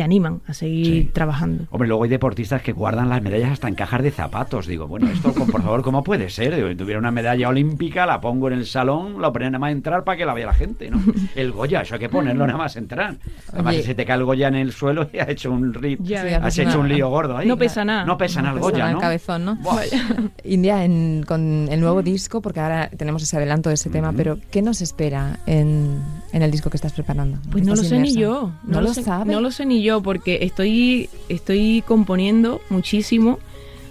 te 0.00 0.04
animan 0.04 0.40
a 0.46 0.54
seguir 0.54 0.86
Sí. 0.86 1.10
trabajando. 1.12 1.64
Hombre, 1.70 1.86
luego 1.86 2.04
hay 2.04 2.08
deportistas 2.08 2.62
que 2.62 2.72
guardan 2.72 3.10
las 3.10 3.20
medallas 3.20 3.50
hasta 3.52 3.68
en 3.68 3.74
cajas 3.74 4.02
de 4.02 4.10
zapatos. 4.10 4.66
Digo, 4.66 4.86
bueno, 4.88 5.10
esto, 5.10 5.30
por 5.34 5.60
favor, 5.62 5.82
¿cómo 5.82 6.02
puede 6.02 6.30
ser? 6.30 6.54
Digo, 6.56 6.68
si 6.70 6.74
tuviera 6.74 6.98
una 6.98 7.10
medalla 7.10 7.50
olímpica, 7.50 8.06
la 8.06 8.18
pongo 8.18 8.48
en 8.48 8.54
el 8.54 8.64
salón, 8.64 9.20
la 9.20 9.30
ponen 9.30 9.52
nada 9.52 9.58
más 9.58 9.68
a 9.68 9.72
entrar 9.72 10.04
para 10.04 10.16
que 10.16 10.24
la 10.24 10.32
vea 10.32 10.46
la 10.46 10.54
gente, 10.54 10.90
¿no? 10.90 11.02
El 11.36 11.52
Goya, 11.52 11.82
eso 11.82 11.94
hay 11.96 12.00
que 12.00 12.08
ponerlo 12.08 12.46
nada 12.46 12.58
más 12.58 12.76
a 12.76 12.78
entrar. 12.78 13.16
Además, 13.52 13.74
Oye. 13.74 13.82
si 13.82 13.88
se 13.88 13.94
te 13.94 14.06
cae 14.06 14.16
el 14.16 14.24
Goya 14.24 14.48
en 14.48 14.54
el 14.54 14.72
suelo 14.72 15.10
y 15.12 15.18
has 15.18 15.28
hecho 15.28 15.52
un 15.52 15.74
rit, 15.74 16.00
Ya 16.02 16.22
has 16.42 16.56
hecho 16.58 16.80
un 16.80 16.88
lío 16.88 17.10
gordo 17.10 17.36
ahí. 17.36 17.46
No 17.46 17.58
pesa 17.58 17.84
nada. 17.84 18.06
No 18.06 18.16
pesa 18.16 18.40
nada 18.40 18.54
el 18.54 18.60
Goya, 18.60 18.90
¿no? 18.92 19.00
cabezón, 19.00 19.44
¿no? 19.44 19.56
Buah. 19.56 19.82
India, 20.44 20.82
en- 20.82 21.24
con 21.28 21.68
el 21.70 21.78
nuevo 21.80 22.02
disco, 22.02 22.40
porque 22.40 22.60
ahora 22.60 22.88
tenemos 22.96 23.22
ese 23.22 23.36
adelanto 23.36 23.68
de 23.68 23.74
ese 23.74 23.90
tema, 23.90 24.12
pero 24.16 24.38
¿qué 24.50 24.62
nos 24.62 24.80
espera 24.80 25.40
en, 25.46 25.98
en 26.32 26.42
el 26.42 26.50
disco 26.50 26.70
que 26.70 26.76
estás 26.76 26.92
preparando? 26.92 27.38
Pues 27.50 27.64
no 27.64 27.74
lo 27.74 27.82
sé 27.82 27.98
ni 27.98 28.14
yo. 28.14 28.52
No, 28.64 28.80
lo 28.80 28.94
sé, 28.94 29.02
sabes. 29.02 29.32
No 29.32 29.40
lo 29.40 29.50
sé 29.50 29.66
ni 29.66 29.82
yo 29.82 30.02
porque 30.02 30.38
estoy, 30.42 31.08
estoy 31.28 31.82
componiendo 31.86 32.60
muchísimo, 32.70 33.38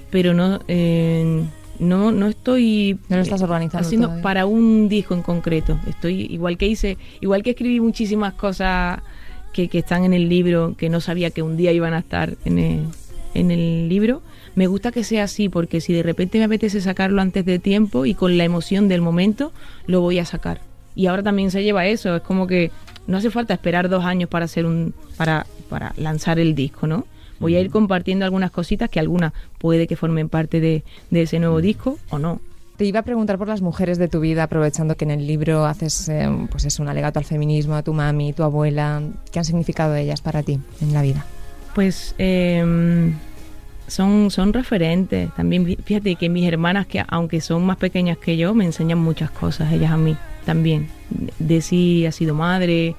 pero 0.10 0.34
no, 0.34 0.60
eh, 0.68 1.44
no, 1.80 2.12
no 2.12 2.28
estoy 2.28 3.00
No 3.10 3.18
lo 3.18 3.22
estás 3.24 3.42
organizando 3.42 3.86
haciendo 3.86 4.08
todavía. 4.08 4.24
para 4.24 4.46
un 4.46 4.90
disco 4.90 5.14
en 5.14 5.22
concreto. 5.22 5.80
Estoy 5.88 6.28
igual 6.30 6.58
que 6.58 6.68
hice, 6.68 6.98
igual 7.22 7.44
que 7.44 7.52
escribí 7.52 7.80
muchísimas 7.80 8.34
cosas 8.34 9.02
que, 9.54 9.68
que 9.68 9.80
están 9.80 10.04
en 10.04 10.14
el 10.14 10.30
libro 10.30 10.76
que 10.78 10.90
no 10.90 11.02
sabía 11.02 11.32
que 11.32 11.42
un 11.42 11.58
día 11.58 11.72
iban 11.72 11.94
a 11.94 12.00
estar 12.00 12.36
en 12.46 12.60
el, 12.60 12.86
en 13.34 13.52
el 13.52 13.90
libro. 13.90 14.22
Me 14.56 14.68
gusta 14.68 14.92
que 14.92 15.04
sea 15.04 15.24
así 15.24 15.48
porque 15.48 15.80
si 15.80 15.94
de 15.94 16.04
repente 16.04 16.38
me 16.38 16.46
apetece 16.46 16.82
sacarlo 16.82 17.22
antes 17.22 17.46
de 17.46 17.60
tiempo 17.60 18.06
y 18.06 18.14
con 18.14 18.38
la 18.38 18.44
emoción 18.44 18.88
del 18.88 19.02
momento, 19.02 19.54
lo 19.88 20.02
voy 20.02 20.20
a 20.20 20.26
sacar. 20.26 20.69
Y 21.00 21.08
ahora 21.08 21.24
también 21.24 21.50
se 21.50 21.64
lleva 21.64 21.86
eso, 21.86 22.18
es 22.18 22.22
como 22.24 22.46
que 22.46 22.72
no 23.08 23.16
hace 23.16 23.32
falta 23.32 23.54
esperar 23.54 23.88
dos 23.88 24.04
años 24.04 24.30
para 24.30 24.44
hacer 24.44 24.66
un 24.66 24.94
para, 25.16 25.46
para 25.70 25.94
lanzar 25.96 26.40
el 26.40 26.56
disco, 26.56 26.88
¿no? 26.88 27.06
Voy 27.40 27.56
a 27.56 27.62
ir 27.62 27.70
compartiendo 27.70 28.26
algunas 28.26 28.52
cositas 28.52 28.90
que 28.90 29.00
algunas 29.00 29.32
puede 29.60 29.88
que 29.88 29.96
formen 29.96 30.28
parte 30.28 30.60
de, 30.60 30.84
de 31.10 31.22
ese 31.22 31.40
nuevo 31.40 31.62
disco 31.62 31.98
o 32.10 32.20
no. 32.20 32.42
Te 32.76 32.84
iba 32.84 33.00
a 33.00 33.04
preguntar 33.04 33.38
por 33.38 33.48
las 33.48 33.62
mujeres 33.62 33.98
de 33.98 34.10
tu 34.10 34.20
vida, 34.20 34.44
aprovechando 34.44 34.96
que 34.96 35.06
en 35.06 35.12
el 35.12 35.26
libro 35.26 35.66
haces 35.66 36.10
eh, 36.10 36.28
pues 36.52 36.66
es 36.66 36.80
un 36.80 36.90
alegato 36.90 37.18
al 37.18 37.24
feminismo, 37.24 37.76
a 37.76 37.82
tu 37.82 37.94
mami, 37.94 38.34
tu 38.34 38.44
abuela. 38.44 39.02
¿Qué 39.32 39.40
han 39.40 39.46
significado 39.46 39.96
ellas 39.96 40.20
para 40.20 40.44
ti 40.44 40.60
en 40.82 40.94
la 40.94 41.02
vida? 41.02 41.26
Pues 41.76 42.14
eh, 42.18 43.14
son, 43.90 44.32
son 44.32 44.54
referentes. 44.54 45.30
También 45.36 45.66
fí- 45.66 45.78
fíjate 45.84 46.16
que 46.16 46.30
mis 46.30 46.48
hermanas, 46.48 46.88
que 46.88 47.04
aunque 47.08 47.42
son 47.42 47.66
más 47.66 47.78
pequeñas 47.78 48.18
que 48.18 48.38
yo, 48.38 48.54
me 48.54 48.66
enseñan 48.66 49.00
muchas 49.00 49.32
cosas, 49.32 49.72
ellas 49.74 49.92
a 49.92 49.98
mí 49.98 50.16
también. 50.46 50.88
De 51.40 51.62
si 51.62 52.06
ha 52.06 52.12
sido 52.12 52.34
madre 52.36 52.96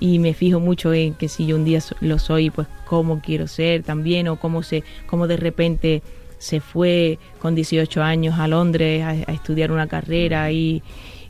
y 0.00 0.18
me 0.18 0.34
fijo 0.34 0.58
mucho 0.60 0.92
en 0.92 1.14
que 1.14 1.28
si 1.28 1.46
yo 1.46 1.56
un 1.56 1.64
día 1.64 1.78
lo 2.00 2.18
soy, 2.18 2.50
pues 2.50 2.66
cómo 2.86 3.20
quiero 3.20 3.46
ser 3.46 3.82
también 3.84 4.26
o 4.28 4.36
cómo, 4.36 4.62
se, 4.62 4.82
cómo 5.06 5.26
de 5.28 5.36
repente 5.36 6.02
se 6.38 6.60
fue 6.60 7.18
con 7.38 7.54
18 7.54 8.02
años 8.02 8.38
a 8.38 8.48
Londres 8.48 9.02
a, 9.02 9.10
a 9.10 9.32
estudiar 9.34 9.70
una 9.72 9.86
carrera 9.86 10.50
y, 10.50 10.82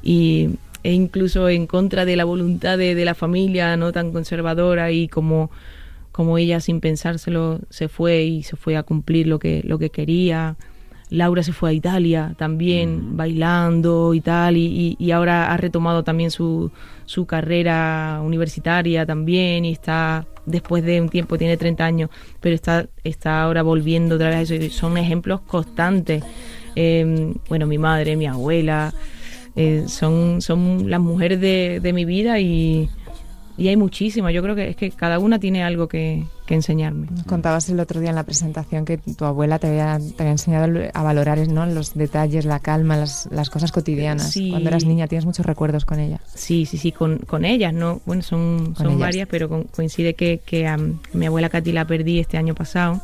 y- 0.02 0.50
e 0.82 0.92
incluso 0.92 1.48
en 1.48 1.66
contra 1.66 2.04
de 2.04 2.14
la 2.16 2.24
voluntad 2.24 2.76
de, 2.76 2.94
de 2.94 3.04
la 3.06 3.14
familia 3.14 3.76
no 3.76 3.90
tan 3.92 4.12
conservadora 4.12 4.90
y 4.90 5.08
como 5.08 5.50
como 6.16 6.38
ella 6.38 6.60
sin 6.60 6.78
pensárselo 6.80 7.58
se 7.70 7.88
fue 7.88 8.22
y 8.22 8.44
se 8.44 8.54
fue 8.54 8.76
a 8.76 8.84
cumplir 8.84 9.26
lo 9.26 9.40
que 9.40 9.62
lo 9.64 9.78
que 9.80 9.90
quería. 9.90 10.54
Laura 11.10 11.42
se 11.42 11.52
fue 11.52 11.70
a 11.70 11.72
Italia 11.72 12.34
también 12.38 13.16
bailando 13.16 14.14
y 14.14 14.20
tal 14.20 14.56
y, 14.56 14.96
y- 14.98 15.10
ahora 15.10 15.52
ha 15.52 15.56
retomado 15.56 16.02
también 16.04 16.30
su, 16.30 16.70
su 17.04 17.26
carrera 17.26 18.20
universitaria 18.24 19.04
también 19.04 19.64
y 19.64 19.72
está 19.72 20.24
después 20.46 20.84
de 20.84 21.00
un 21.00 21.08
tiempo 21.08 21.36
tiene 21.36 21.56
30 21.56 21.84
años 21.84 22.10
pero 22.40 22.54
está 22.54 22.86
está 23.02 23.42
ahora 23.42 23.62
volviendo 23.62 24.14
otra 24.14 24.30
vez 24.30 24.50
a 24.50 24.54
eso 24.54 24.70
son 24.78 24.96
ejemplos 24.98 25.40
constantes. 25.42 26.22
Eh, 26.76 27.34
bueno 27.48 27.66
mi 27.66 27.78
madre 27.78 28.16
mi 28.16 28.26
abuela 28.26 28.92
eh, 29.56 29.84
son 29.88 30.40
son 30.42 30.88
las 30.90 31.00
mujeres 31.00 31.40
de, 31.40 31.80
de 31.82 31.92
mi 31.92 32.04
vida 32.04 32.38
y 32.40 32.88
y 33.56 33.68
hay 33.68 33.76
muchísimas. 33.76 34.32
Yo 34.34 34.42
creo 34.42 34.54
que 34.54 34.70
es 34.70 34.76
que 34.76 34.90
cada 34.90 35.18
una 35.18 35.38
tiene 35.38 35.62
algo 35.62 35.86
que, 35.88 36.24
que 36.46 36.54
enseñarme. 36.54 37.06
Nos 37.10 37.24
contabas 37.24 37.68
el 37.68 37.78
otro 37.80 38.00
día 38.00 38.10
en 38.10 38.16
la 38.16 38.24
presentación 38.24 38.84
que 38.84 38.98
tu 38.98 39.24
abuela 39.24 39.58
te 39.58 39.68
había, 39.68 39.98
te 40.16 40.22
había 40.24 40.32
enseñado 40.32 40.72
a 40.92 41.02
valorar 41.02 41.46
¿no? 41.48 41.64
los 41.66 41.94
detalles, 41.94 42.44
la 42.44 42.58
calma, 42.58 42.96
las, 42.96 43.28
las 43.30 43.50
cosas 43.50 43.70
cotidianas. 43.70 44.30
Sí. 44.32 44.50
Cuando 44.50 44.68
eras 44.70 44.84
niña 44.84 45.06
tienes 45.06 45.24
muchos 45.24 45.46
recuerdos 45.46 45.84
con 45.84 46.00
ella. 46.00 46.20
Sí, 46.34 46.66
sí, 46.66 46.78
sí, 46.78 46.90
con, 46.92 47.18
con 47.18 47.44
ellas, 47.44 47.72
¿no? 47.72 48.00
Bueno, 48.06 48.22
son, 48.22 48.74
son 48.76 48.86
ellas. 48.88 48.98
varias, 48.98 49.28
pero 49.30 49.48
con- 49.48 49.64
coincide 49.64 50.14
que, 50.14 50.40
que 50.44 50.66
a 50.66 50.76
mi 51.12 51.26
abuela 51.26 51.48
Katy 51.48 51.72
la 51.72 51.86
perdí 51.86 52.18
este 52.18 52.36
año 52.38 52.54
pasado. 52.54 53.00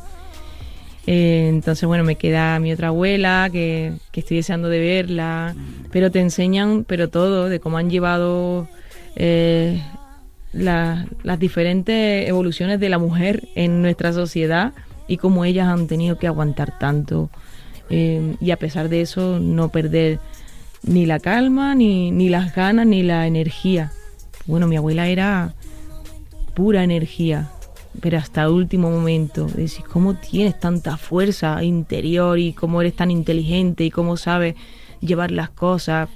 Eh, 1.07 1.47
entonces, 1.49 1.87
bueno, 1.87 2.03
me 2.03 2.15
queda 2.15 2.59
mi 2.59 2.71
otra 2.71 2.89
abuela, 2.89 3.49
que, 3.51 3.93
que 4.11 4.19
estoy 4.19 4.37
deseando 4.37 4.69
de 4.69 4.79
verla, 4.79 5.55
pero 5.91 6.11
te 6.11 6.19
enseñan, 6.19 6.83
pero 6.87 7.09
todo, 7.09 7.49
de 7.49 7.59
cómo 7.59 7.77
han 7.79 7.89
llevado 7.89 8.67
eh, 9.15 9.81
la- 10.53 11.05
las 11.23 11.39
diferentes 11.39 12.27
evoluciones 12.27 12.79
de 12.79 12.89
la 12.89 12.97
mujer 12.97 13.47
en 13.55 13.81
nuestra 13.81 14.13
sociedad 14.13 14.73
y 15.07 15.17
cómo 15.17 15.45
ellas 15.45 15.67
han 15.67 15.87
tenido 15.87 16.17
que 16.17 16.27
aguantar 16.27 16.77
tanto. 16.79 17.29
Eh, 17.89 18.35
y 18.39 18.51
a 18.51 18.57
pesar 18.57 18.89
de 18.89 19.01
eso, 19.01 19.39
no 19.39 19.69
perder 19.69 20.19
ni 20.83 21.05
la 21.05 21.19
calma, 21.19 21.75
ni, 21.75 22.11
ni 22.11 22.29
las 22.29 22.55
ganas, 22.55 22.87
ni 22.87 23.03
la 23.03 23.27
energía. 23.27 23.91
Bueno, 24.45 24.67
mi 24.67 24.77
abuela 24.77 25.07
era 25.07 25.53
pura 26.53 26.83
energía, 26.83 27.49
pero 27.99 28.17
hasta 28.17 28.43
el 28.43 28.49
último 28.49 28.89
momento. 28.89 29.45
Decís, 29.45 29.83
¿cómo 29.91 30.15
tienes 30.15 30.59
tanta 30.59 30.97
fuerza 30.97 31.63
interior 31.63 32.39
y 32.39 32.53
cómo 32.53 32.81
eres 32.81 32.95
tan 32.95 33.11
inteligente 33.11 33.83
y 33.83 33.91
cómo 33.91 34.17
sabes 34.17 34.55
llevar 35.01 35.31
las 35.31 35.49
cosas? 35.49 36.09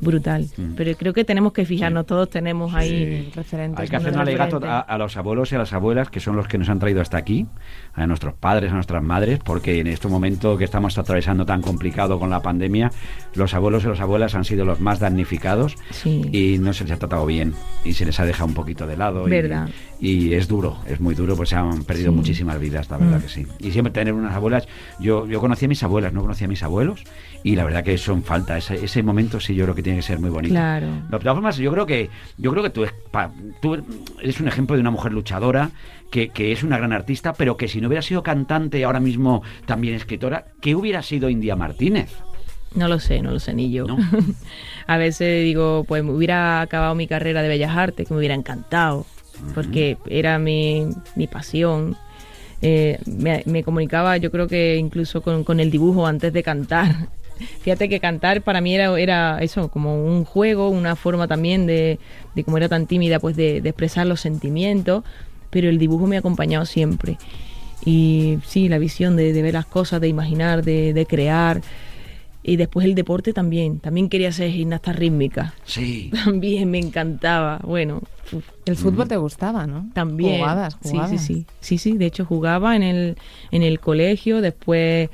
Brutal. 0.00 0.46
Pero 0.76 0.96
creo 0.96 1.12
que 1.12 1.24
tenemos 1.24 1.52
que 1.52 1.64
fijarnos, 1.64 2.06
todos 2.06 2.30
tenemos 2.30 2.74
ahí. 2.74 3.30
Referentes. 3.34 3.80
Hay 3.80 3.88
que 3.88 3.96
hacer 3.96 4.12
un 4.12 4.20
alegato 4.20 4.60
a, 4.64 4.80
a 4.80 4.98
los 4.98 5.16
abuelos 5.16 5.52
y 5.52 5.54
a 5.54 5.58
las 5.58 5.72
abuelas, 5.72 6.08
que 6.10 6.20
son 6.20 6.36
los 6.36 6.48
que 6.48 6.58
nos 6.58 6.68
han 6.68 6.78
traído 6.78 7.00
hasta 7.00 7.16
aquí, 7.18 7.46
a 7.94 8.06
nuestros 8.06 8.34
padres, 8.34 8.70
a 8.70 8.74
nuestras 8.74 9.02
madres, 9.02 9.38
porque 9.44 9.78
en 9.80 9.86
este 9.86 10.08
momento 10.08 10.56
que 10.56 10.64
estamos 10.64 10.96
atravesando 10.98 11.44
tan 11.46 11.60
complicado 11.62 12.18
con 12.18 12.30
la 12.30 12.40
pandemia, 12.40 12.90
los 13.34 13.54
abuelos 13.54 13.84
y 13.84 13.88
las 13.88 14.00
abuelas 14.00 14.34
han 14.34 14.44
sido 14.44 14.64
los 14.64 14.80
más 14.80 15.00
damnificados 15.00 15.76
Sí. 15.90 16.22
y 16.32 16.58
no 16.58 16.72
se 16.72 16.84
les 16.84 16.92
ha 16.92 16.96
tratado 16.98 17.26
bien 17.26 17.54
y 17.84 17.92
se 17.94 18.04
les 18.06 18.18
ha 18.20 18.24
dejado 18.24 18.46
un 18.46 18.54
poquito 18.54 18.86
de 18.86 18.96
lado. 18.96 19.26
y- 19.26 19.30
Verdad. 19.30 19.68
Y, 20.02 20.32
es 20.32 20.48
duro, 20.48 20.78
es 20.86 20.98
muy 20.98 21.14
duro, 21.14 21.36
pues 21.36 21.50
se 21.50 21.56
han 21.56 21.84
perdido 21.84 22.10
Sí. 22.10 22.16
muchísimas 22.16 22.58
vidas, 22.58 22.88
la 22.88 22.96
verdad 22.96 23.18
Mm. 23.18 23.22
que 23.22 23.28
sí. 23.28 23.46
Y 23.58 23.70
siempre 23.70 23.92
tener 23.92 24.14
unas 24.14 24.34
abuelas, 24.34 24.66
yo, 24.98 25.26
yo 25.26 25.40
conocí 25.40 25.66
a 25.66 25.68
mis 25.68 25.82
abuelas, 25.82 26.14
no 26.14 26.22
conocía 26.22 26.46
a 26.46 26.48
mis 26.48 26.62
abuelos, 26.62 27.04
y 27.42 27.54
la 27.54 27.64
verdad 27.64 27.84
que 27.84 27.98
son 27.98 28.22
falta, 28.22 28.56
ese, 28.56 28.82
ese 28.82 29.02
momento 29.02 29.40
sí 29.40 29.54
yo 29.54 29.64
creo 29.64 29.74
que 29.74 29.82
tiene 29.82 29.89
que 29.96 30.02
ser 30.02 30.18
muy 30.18 30.30
bonito. 30.30 30.54
Claro. 30.54 30.86
De 30.86 31.18
todas 31.18 31.34
formas, 31.34 31.56
yo 31.56 31.72
creo 31.72 31.86
que 31.86 32.10
yo 32.38 32.50
creo 32.50 32.62
que 32.62 32.70
tú, 32.70 32.86
tú 33.60 33.82
eres 34.20 34.40
un 34.40 34.48
ejemplo 34.48 34.76
de 34.76 34.80
una 34.80 34.90
mujer 34.90 35.12
luchadora 35.12 35.70
que, 36.10 36.28
que 36.30 36.52
es 36.52 36.62
una 36.62 36.78
gran 36.78 36.92
artista, 36.92 37.32
pero 37.32 37.56
que 37.56 37.68
si 37.68 37.80
no 37.80 37.88
hubiera 37.88 38.02
sido 38.02 38.22
cantante, 38.22 38.84
ahora 38.84 39.00
mismo 39.00 39.42
también 39.66 39.94
escritora, 39.94 40.46
¿qué 40.60 40.74
hubiera 40.74 41.02
sido 41.02 41.30
India 41.30 41.56
Martínez? 41.56 42.10
No 42.74 42.86
lo 42.86 43.00
sé, 43.00 43.20
no 43.20 43.32
lo 43.32 43.40
sé 43.40 43.54
ni 43.54 43.70
yo. 43.70 43.86
¿No? 43.86 43.98
a 44.86 44.96
veces 44.96 45.44
digo, 45.44 45.84
pues 45.86 46.04
me 46.04 46.12
hubiera 46.12 46.60
acabado 46.60 46.94
mi 46.94 47.06
carrera 47.06 47.42
de 47.42 47.48
Bellas 47.48 47.76
Artes, 47.76 48.06
que 48.06 48.14
me 48.14 48.18
hubiera 48.18 48.34
encantado, 48.34 49.06
porque 49.54 49.98
era 50.06 50.38
mi, 50.38 50.88
mi 51.16 51.26
pasión. 51.26 51.96
Eh, 52.62 52.98
me, 53.06 53.42
me 53.46 53.64
comunicaba, 53.64 54.18
yo 54.18 54.30
creo 54.30 54.46
que 54.46 54.76
incluso 54.76 55.22
con, 55.22 55.44
con 55.44 55.60
el 55.60 55.70
dibujo 55.70 56.06
antes 56.06 56.32
de 56.32 56.42
cantar. 56.42 57.08
Fíjate 57.62 57.88
que 57.88 58.00
cantar 58.00 58.42
para 58.42 58.60
mí 58.60 58.74
era, 58.74 58.98
era 58.98 59.38
eso, 59.42 59.68
como 59.68 60.04
un 60.04 60.24
juego, 60.24 60.68
una 60.68 60.96
forma 60.96 61.26
también 61.28 61.66
de, 61.66 61.98
de 62.34 62.44
como 62.44 62.56
era 62.56 62.68
tan 62.68 62.86
tímida, 62.86 63.18
pues 63.18 63.36
de, 63.36 63.60
de 63.60 63.68
expresar 63.70 64.06
los 64.06 64.20
sentimientos, 64.20 65.04
pero 65.50 65.68
el 65.68 65.78
dibujo 65.78 66.06
me 66.06 66.16
ha 66.16 66.20
acompañado 66.20 66.64
siempre. 66.64 67.18
Y 67.84 68.38
sí, 68.46 68.68
la 68.68 68.78
visión 68.78 69.16
de, 69.16 69.32
de 69.32 69.42
ver 69.42 69.54
las 69.54 69.66
cosas, 69.66 70.00
de 70.00 70.08
imaginar, 70.08 70.62
de, 70.64 70.92
de 70.92 71.06
crear. 71.06 71.62
Y 72.42 72.56
después 72.56 72.86
el 72.86 72.94
deporte 72.94 73.32
también. 73.32 73.80
También 73.80 74.08
quería 74.08 74.32
ser 74.32 74.50
gimnasta 74.50 74.92
rítmica. 74.92 75.54
Sí. 75.64 76.10
También 76.24 76.70
me 76.70 76.78
encantaba. 76.78 77.60
Bueno, 77.62 78.00
El 78.64 78.76
fútbol 78.76 79.08
te 79.08 79.16
gustaba, 79.18 79.66
¿no? 79.66 79.90
también. 79.92 80.38
Jugabas, 80.38 80.76
Sí, 80.82 80.88
jugabas. 80.90 81.10
Sí, 81.10 81.18
sí, 81.18 81.46
sí. 81.60 81.78
Sí, 81.78 81.98
De 81.98 82.06
hecho, 82.06 82.24
jugaba 82.24 82.76
en 82.76 82.82
el, 82.82 83.16
en 83.50 83.62
el 83.62 83.78
colegio. 83.78 84.40
Después 84.40 85.10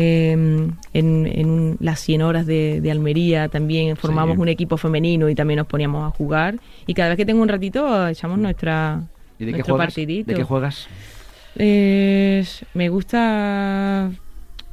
eh, 0.00 0.30
en, 0.32 1.26
en 1.26 1.76
las 1.80 1.98
100 1.98 2.22
horas 2.22 2.46
de, 2.46 2.80
de 2.80 2.90
Almería 2.92 3.48
también 3.48 3.96
formamos 3.96 4.36
Sí. 4.36 4.40
un 4.42 4.48
equipo 4.48 4.76
femenino 4.76 5.28
y 5.28 5.34
también 5.34 5.58
nos 5.58 5.66
poníamos 5.66 6.06
a 6.06 6.14
jugar. 6.16 6.54
Y 6.86 6.94
cada 6.94 7.08
vez 7.08 7.16
que 7.16 7.26
tengo 7.26 7.42
un 7.42 7.48
ratito 7.48 8.06
echamos 8.06 8.38
nuestra, 8.38 9.02
¿Y 9.40 9.44
de 9.44 9.50
qué 9.50 9.56
nuestro 9.58 9.74
juegas? 9.74 9.86
partidito. 9.88 10.30
¿De 10.30 10.34
qué 10.36 10.44
juegas? 10.44 10.86
Eh, 11.56 12.44
me 12.74 12.88
gusta... 12.88 14.10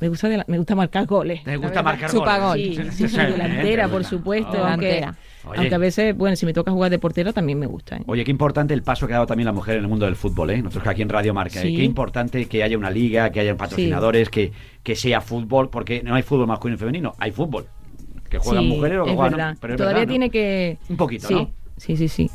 Me 0.02 0.10
gusta, 0.10 0.28
de 0.28 0.38
la- 0.38 0.46
me 0.48 0.58
gusta 0.58 0.76
marcar 0.76 1.06
goles. 1.06 1.42
¿Te 1.44 1.52
la 1.52 1.58
gusta 1.58 1.82
marcar 1.82 2.12
Chupa 2.12 2.38
goles? 2.38 2.78
gol. 2.78 2.92
Sí, 2.92 3.08
sí, 3.08 3.08
sí, 3.08 3.18
delantera, 3.18 3.88
por 3.88 4.04
supuesto. 4.04 4.52
Oh. 4.62 4.66
aunque 4.66 4.86
Delantera. 4.88 5.16
Oye. 5.48 5.60
Aunque 5.60 5.76
a 5.76 5.78
veces, 5.78 6.16
bueno, 6.18 6.36
si 6.36 6.46
me 6.46 6.54
toca 6.54 6.72
jugar 6.72 6.90
de 6.92 7.00
portera 7.00 7.32
también 7.34 7.60
me 7.60 7.66
gusta. 7.68 7.98
¿eh? 7.98 8.04
Oye, 8.08 8.24
qué 8.24 8.32
importante 8.32 8.74
el 8.74 8.82
paso 8.84 9.08
que 9.08 9.14
ha 9.14 9.18
dado 9.18 9.28
también 9.28 9.46
la 9.46 9.52
mujer 9.54 9.76
en 9.78 9.84
el 9.84 9.88
mundo 9.88 10.06
del 10.06 10.16
fútbol, 10.16 10.50
¿eh? 10.52 10.58
Nosotros 10.62 10.84
que 10.84 10.90
aquí 10.90 11.02
en 11.02 11.10
Radio 11.10 11.34
Marca, 11.34 11.60
¿eh? 11.62 11.74
Qué 11.76 11.84
importante 11.84 12.46
que 12.48 12.64
haya 12.64 12.78
una 12.78 12.90
liga, 12.90 13.30
que 13.30 13.40
haya 13.40 13.56
patrocinadores, 13.56 14.30
que, 14.30 14.52
que 14.84 14.96
sea 14.96 15.22
fútbol, 15.22 15.70
porque 15.70 16.02
no 16.04 16.16
hay 16.16 16.24
fútbol 16.24 16.48
masculino 16.48 16.76
y 16.76 16.80
femenino, 16.80 17.14
hay 17.20 17.32
fútbol. 17.32 17.66
Que 18.30 18.40
juegan 18.40 18.64
Sí, 18.64 18.70
mujeres 18.70 19.00
o 19.00 19.04
que 19.06 19.10
es 19.12 19.16
juegan 19.16 19.32
verdad. 19.38 19.58
pero 19.62 19.74
es 19.74 19.78
Todavía 19.78 20.00
verdad, 20.00 20.08
¿no? 20.08 20.12
tiene 20.12 20.30
que... 20.32 20.78
Un 20.90 20.98
poquito, 20.98 21.28
sí, 21.28 21.34
¿no? 21.36 21.52
Sí, 21.78 21.96
sí, 21.98 22.08
sí. 22.08 22.30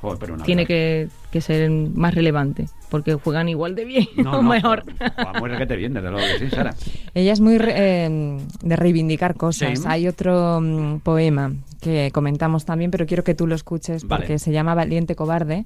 Joder, 0.00 0.18
pero 0.18 0.36
tiene 0.38 0.66
que, 0.66 1.08
que 1.30 1.40
ser 1.40 1.70
más 1.70 2.14
relevante, 2.14 2.66
porque 2.90 3.14
juegan 3.14 3.48
igual 3.48 3.74
de 3.74 3.84
bien 3.86 4.06
No, 4.16 4.32
o 4.38 4.42
no, 4.42 4.50
mejor. 4.50 4.84
joder, 4.84 5.40
Muy 5.40 5.58
que 5.58 5.66
te 5.66 5.74
bien, 5.76 5.94
desde 5.94 6.10
luego 6.10 6.26
que 6.26 6.38
sí, 6.38 6.50
Sara. 6.54 6.74
Ella 7.14 7.32
es 7.32 7.40
muy 7.40 7.56
re- 7.58 7.74
eh, 8.06 8.38
de 8.62 8.76
reivindicar 8.76 9.34
cosas. 9.36 9.78
Sí. 9.80 9.84
Hay 9.88 10.06
otro 10.06 10.60
mm, 10.60 10.98
poema 11.00 11.52
que 11.90 12.10
comentamos 12.10 12.64
también, 12.64 12.90
pero 12.90 13.06
quiero 13.06 13.24
que 13.24 13.34
tú 13.34 13.46
lo 13.46 13.54
escuches 13.54 14.04
Vale. 14.04 14.22
porque 14.22 14.38
se 14.38 14.52
llama 14.52 14.74
Valiente 14.74 15.14
Cobarde. 15.14 15.64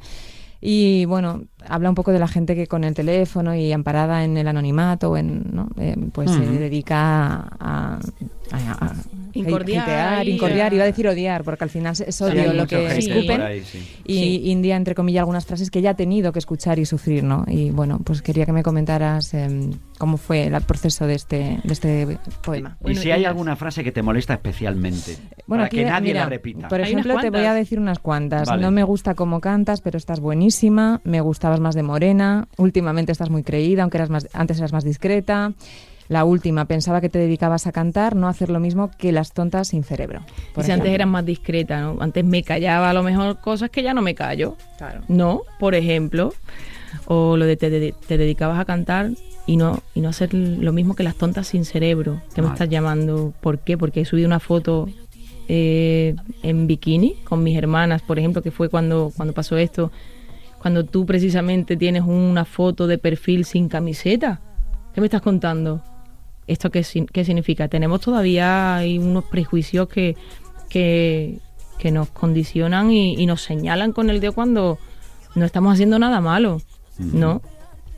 Y 0.61 1.07
bueno, 1.07 1.45
habla 1.69 1.89
un 1.89 1.95
poco 1.95 2.13
de 2.13 2.19
la 2.19 2.29
gente 2.29 2.55
que 2.55 2.67
con 2.67 2.85
el 2.85 2.95
teléfono 2.95 3.55
y 3.55 3.73
amparada 3.73 4.25
en 4.25 4.37
el 4.37 4.49
anonimato, 4.49 5.17
en, 5.17 5.45
¿no? 5.53 5.69
Eh, 5.79 5.97
pues 6.13 6.31
se 6.31 6.41
dedica 6.41 7.37
a, 7.61 7.99
a- 8.01 8.01
a- 8.53 8.95
Incordiar 9.33 9.83
hatear, 9.85 10.29
incordiar, 10.29 10.73
a- 10.73 10.75
iba 10.75 10.83
a 10.83 10.87
decir 10.89 11.07
odiar, 11.07 11.45
porque 11.45 11.63
al 11.63 11.71
final 11.71 11.95
es 12.05 12.21
odio 12.21 12.53
lo 12.53 12.67
que 12.67 12.99
escupen. 12.99 13.41
ahí, 13.41 13.61
sí. 13.65 13.79
Y 14.05 14.15
Sí. 14.19 14.41
India, 14.51 14.75
entre 14.77 14.97
comillas, 14.97 15.21
algunas 15.21 15.47
frases 15.47 15.71
que 15.71 15.79
ella 15.79 15.91
ha 15.91 15.95
tenido 15.95 16.33
que 16.33 16.41
escuchar 16.41 16.81
y 16.81 16.85
sufrir, 16.85 17.23
¿no? 17.23 17.45
Y 17.47 17.71
bueno, 17.71 18.01
pues 18.03 18.23
quería 18.23 18.45
que 18.45 18.53
me 18.53 18.65
comentaras 18.65 19.33
em, 19.35 19.71
cómo 19.99 20.17
fue 20.17 20.47
el 20.47 20.61
proceso 20.63 21.07
de 21.07 21.15
este, 21.15 21.61
de 21.63 21.73
este 21.73 22.19
poema. 22.43 22.77
y 22.81 22.83
Bueno, 22.83 23.01
si 23.01 23.13
hay 23.13 23.25
alguna 23.25 23.55
frase 23.55 23.85
que 23.85 23.93
te 23.93 24.03
molesta 24.03 24.35
especialmente, 24.35 25.17
Bueno, 25.47 25.63
para 25.63 25.65
aquí, 25.67 25.77
que 25.77 25.85
nadie 25.85 26.09
mira, 26.09 26.21
la 26.25 26.29
repita. 26.31 26.67
Por 26.69 26.81
ejemplo, 26.81 27.17
te 27.21 27.31
voy 27.31 27.45
a 27.45 27.55
decir 27.55 27.79
unas 27.79 28.01
cuantas. 28.01 28.49
Vale. 28.49 28.63
No 28.63 28.73
me 28.73 28.83
gusta 28.83 29.15
cómo 29.15 29.41
cantas, 29.41 29.81
pero 29.81 29.97
estás 29.97 30.19
buenísima. 30.19 31.01
Me 31.05 31.21
gustabas 31.51 31.61
más 31.61 31.75
de 31.75 31.83
morena. 31.83 32.47
Últimamente 32.59 33.11
estás 33.13 33.31
muy 33.31 33.43
creída, 33.43 33.83
aunque 33.83 33.99
eras 33.99 34.11
más, 34.11 34.29
antes 34.33 34.59
eras 34.59 34.73
más 34.73 34.85
discreta. 34.85 35.53
La 36.09 36.25
última, 36.25 36.65
pensaba 36.65 37.01
que 37.01 37.09
te 37.09 37.19
dedicabas 37.21 37.67
a 37.69 37.73
cantar, 37.73 38.17
no 38.17 38.27
a 38.27 38.31
hacer 38.31 38.51
lo 38.51 38.59
mismo 38.61 38.91
que 38.99 39.13
las 39.13 39.33
tontas 39.33 39.69
sin 39.69 39.85
cerebro. 39.85 40.21
por 40.55 40.63
Y 40.65 40.67
si 40.67 40.73
antes 40.73 40.91
eras 40.93 41.07
más 41.09 41.25
discreta, 41.25 41.81
¿no? 41.81 41.97
Antes 42.01 42.25
me 42.25 42.43
callaba 42.43 42.91
a 42.91 42.93
lo 42.95 43.03
mejor 43.05 43.41
cosas 43.41 43.71
que 43.71 43.83
ya 43.83 43.95
no 43.95 44.03
me 44.03 44.15
callo. 44.15 44.57
Claro. 44.79 45.03
No, 45.09 45.43
por 45.59 45.75
ejemplo. 45.75 46.33
O 47.07 47.37
lo 47.37 47.45
de 47.47 47.57
te, 47.57 47.71
de- 47.71 47.95
te 48.07 48.19
dedicabas 48.19 48.59
a 48.59 48.65
cantar 48.65 49.11
y 49.47 49.57
no, 49.57 49.81
y 49.95 50.01
no 50.01 50.09
hacer 50.09 50.35
lo 50.35 50.73
mismo 50.73 50.95
que 50.97 51.05
las 51.05 51.15
tontas 51.17 51.47
sin 51.49 51.65
cerebro. 51.65 52.21
¿Qué 52.35 52.43
me 52.43 52.49
Vale. 52.49 52.55
estás 52.55 52.69
llamando? 52.69 53.33
¿Por 53.41 53.61
qué? 53.61 53.79
Porque 53.79 54.01
he 54.01 54.05
subido 54.05 54.27
una 54.27 54.41
foto 54.41 54.89
eh, 55.49 56.17
en 56.43 56.67
bikini 56.67 57.15
con 57.25 57.43
mis 57.45 57.57
hermanas, 57.57 58.03
por 58.03 58.19
ejemplo, 58.19 58.43
que 58.43 58.51
fue 58.51 58.69
cuando, 58.69 59.13
cuando 59.17 59.33
pasó 59.33 59.57
esto. 59.57 59.93
Cuando 60.61 60.85
tú 60.85 61.07
precisamente 61.07 61.77
tienes 61.77 62.03
una 62.03 62.45
foto 62.45 62.87
de 62.87 62.99
perfil 62.99 63.45
sin 63.45 63.69
camiseta. 63.69 64.41
¿Qué 64.95 65.01
me 65.01 65.07
estás 65.07 65.23
contando? 65.23 65.83
¿Esto 66.47 66.71
qué, 66.71 66.85
qué 67.13 67.25
significa? 67.25 67.69
Tenemos 67.69 68.01
todavía 68.01 68.77
hay 68.77 68.99
unos 68.99 69.25
prejuicios 69.25 69.89
que, 69.89 70.17
que, 70.69 71.39
que 71.79 71.91
nos 71.93 72.11
condicionan 72.11 72.91
y, 72.91 73.15
y 73.15 73.27
nos 73.27 73.43
señalan 73.43 73.93
con 73.93 74.11
el 74.11 74.21
dedo 74.21 74.33
cuando 74.33 74.79
no 75.35 75.45
estamos 75.45 75.73
haciendo 75.73 75.99
nada 75.99 76.21
malo, 76.21 76.61
¿no? 76.99 77.41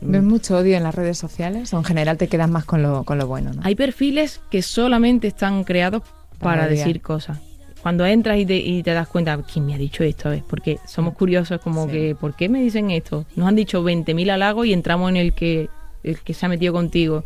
¿Ves 0.01 0.23
mucho 0.23 0.57
odio 0.57 0.75
en 0.75 0.83
las 0.83 0.93
redes 0.93 1.17
sociales 1.17 1.73
o 1.73 1.77
en 1.77 1.83
general 1.83 2.17
te 2.17 2.27
quedas 2.27 2.49
más 2.49 2.65
con 2.65 2.83
lo, 2.83 3.03
con 3.03 3.17
lo 3.17 3.27
bueno? 3.27 3.53
¿no? 3.53 3.61
Hay 3.63 3.75
perfiles 3.75 4.41
que 4.49 4.61
solamente 4.61 5.27
están 5.27 5.63
creados 5.63 6.03
Para 6.39 6.67
decir 6.67 7.01
cosas. 7.01 7.39
Cuando 7.83 8.05
entras 8.05 8.39
y 8.39 8.45
te, 8.45 8.55
y 8.57 8.81
te 8.81 8.91
das 8.93 9.07
cuenta, 9.09 9.37
¿quién 9.43 9.65
me 9.65 9.75
ha 9.75 9.77
dicho 9.77 10.03
esto? 10.03 10.29
¿Ves? 10.29 10.41
Porque 10.47 10.79
somos 10.87 11.13
curiosos 11.15 11.59
como 11.61 11.85
Sí. 11.85 11.91
que, 11.91 12.15
¿por 12.15 12.35
qué 12.35 12.47
me 12.49 12.61
dicen 12.61 12.89
esto? 12.91 13.25
Nos 13.35 13.47
han 13.47 13.55
dicho 13.55 13.83
20.000 13.83 14.31
halagos 14.31 14.65
y 14.65 14.73
entramos 14.73 15.09
en 15.09 15.17
el 15.17 15.33
que, 15.33 15.69
el 16.03 16.19
que 16.19 16.33
se 16.33 16.45
ha 16.45 16.49
metido 16.49 16.71
contigo. 16.73 17.23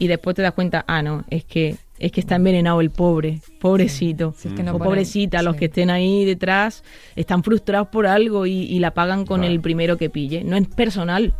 Y 0.00 0.06
después 0.08 0.36
te 0.36 0.42
das 0.42 0.52
cuenta, 0.52 0.84
ah, 0.86 1.00
no, 1.02 1.24
es 1.30 1.44
que 1.44 1.76
es 2.00 2.12
que 2.12 2.20
está 2.20 2.36
envenenado 2.36 2.80
el 2.80 2.90
pobre, 2.90 3.40
pobrecito. 3.60 4.32
Si 4.36 4.46
es 4.46 4.54
que 4.54 4.62
no 4.62 4.70
o 4.72 4.78
ponen- 4.78 4.84
pobrecita, 4.84 5.42
los 5.42 5.56
que 5.56 5.64
estén 5.64 5.90
ahí 5.90 6.24
detrás 6.24 6.84
están 7.16 7.42
frustrados 7.42 7.88
por 7.88 8.06
algo 8.06 8.46
y, 8.46 8.52
y 8.52 8.78
la 8.78 8.92
pagan 8.92 9.24
con 9.26 9.40
Claro. 9.40 9.52
el 9.52 9.60
primero 9.60 9.96
que 9.96 10.08
pille. 10.08 10.44
No 10.44 10.56
es 10.56 10.68
personal, 10.68 11.34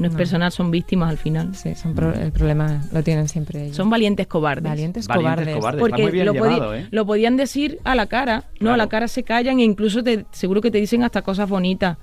no 0.00 0.06
es 0.06 0.12
No. 0.12 0.18
personal, 0.18 0.50
son 0.50 0.70
víctimas 0.70 1.10
al 1.10 1.18
final. 1.18 1.54
Sí, 1.54 1.74
son 1.74 1.94
pro- 1.94 2.12
el 2.14 2.32
problema 2.32 2.82
lo 2.90 3.02
tienen 3.02 3.28
siempre 3.28 3.64
ellos. 3.64 3.76
Son 3.76 3.88
valientes 3.90 4.26
cobardes. 4.26 4.64
valientes, 4.64 5.06
Valientes 5.06 5.54
cobardes. 5.56 5.78
Porque 5.80 6.02
muy 6.02 6.10
bien 6.10 6.26
lo, 6.26 6.34
podi- 6.34 6.54
llevado, 6.54 6.74
¿eh? 6.74 6.88
lo 6.90 7.06
podían 7.06 7.36
decir 7.36 7.78
a 7.84 7.94
la 7.94 8.06
cara, 8.06 8.44
no 8.54 8.58
Claro. 8.60 8.74
a 8.74 8.76
la 8.78 8.88
cara 8.88 9.06
se 9.08 9.22
callan 9.22 9.60
e 9.60 9.62
incluso 9.64 10.02
te, 10.02 10.24
seguro 10.32 10.60
que 10.60 10.70
te 10.70 10.78
dicen 10.78 11.04
hasta 11.04 11.22
cosas 11.22 11.48
bonitas. 11.48 11.98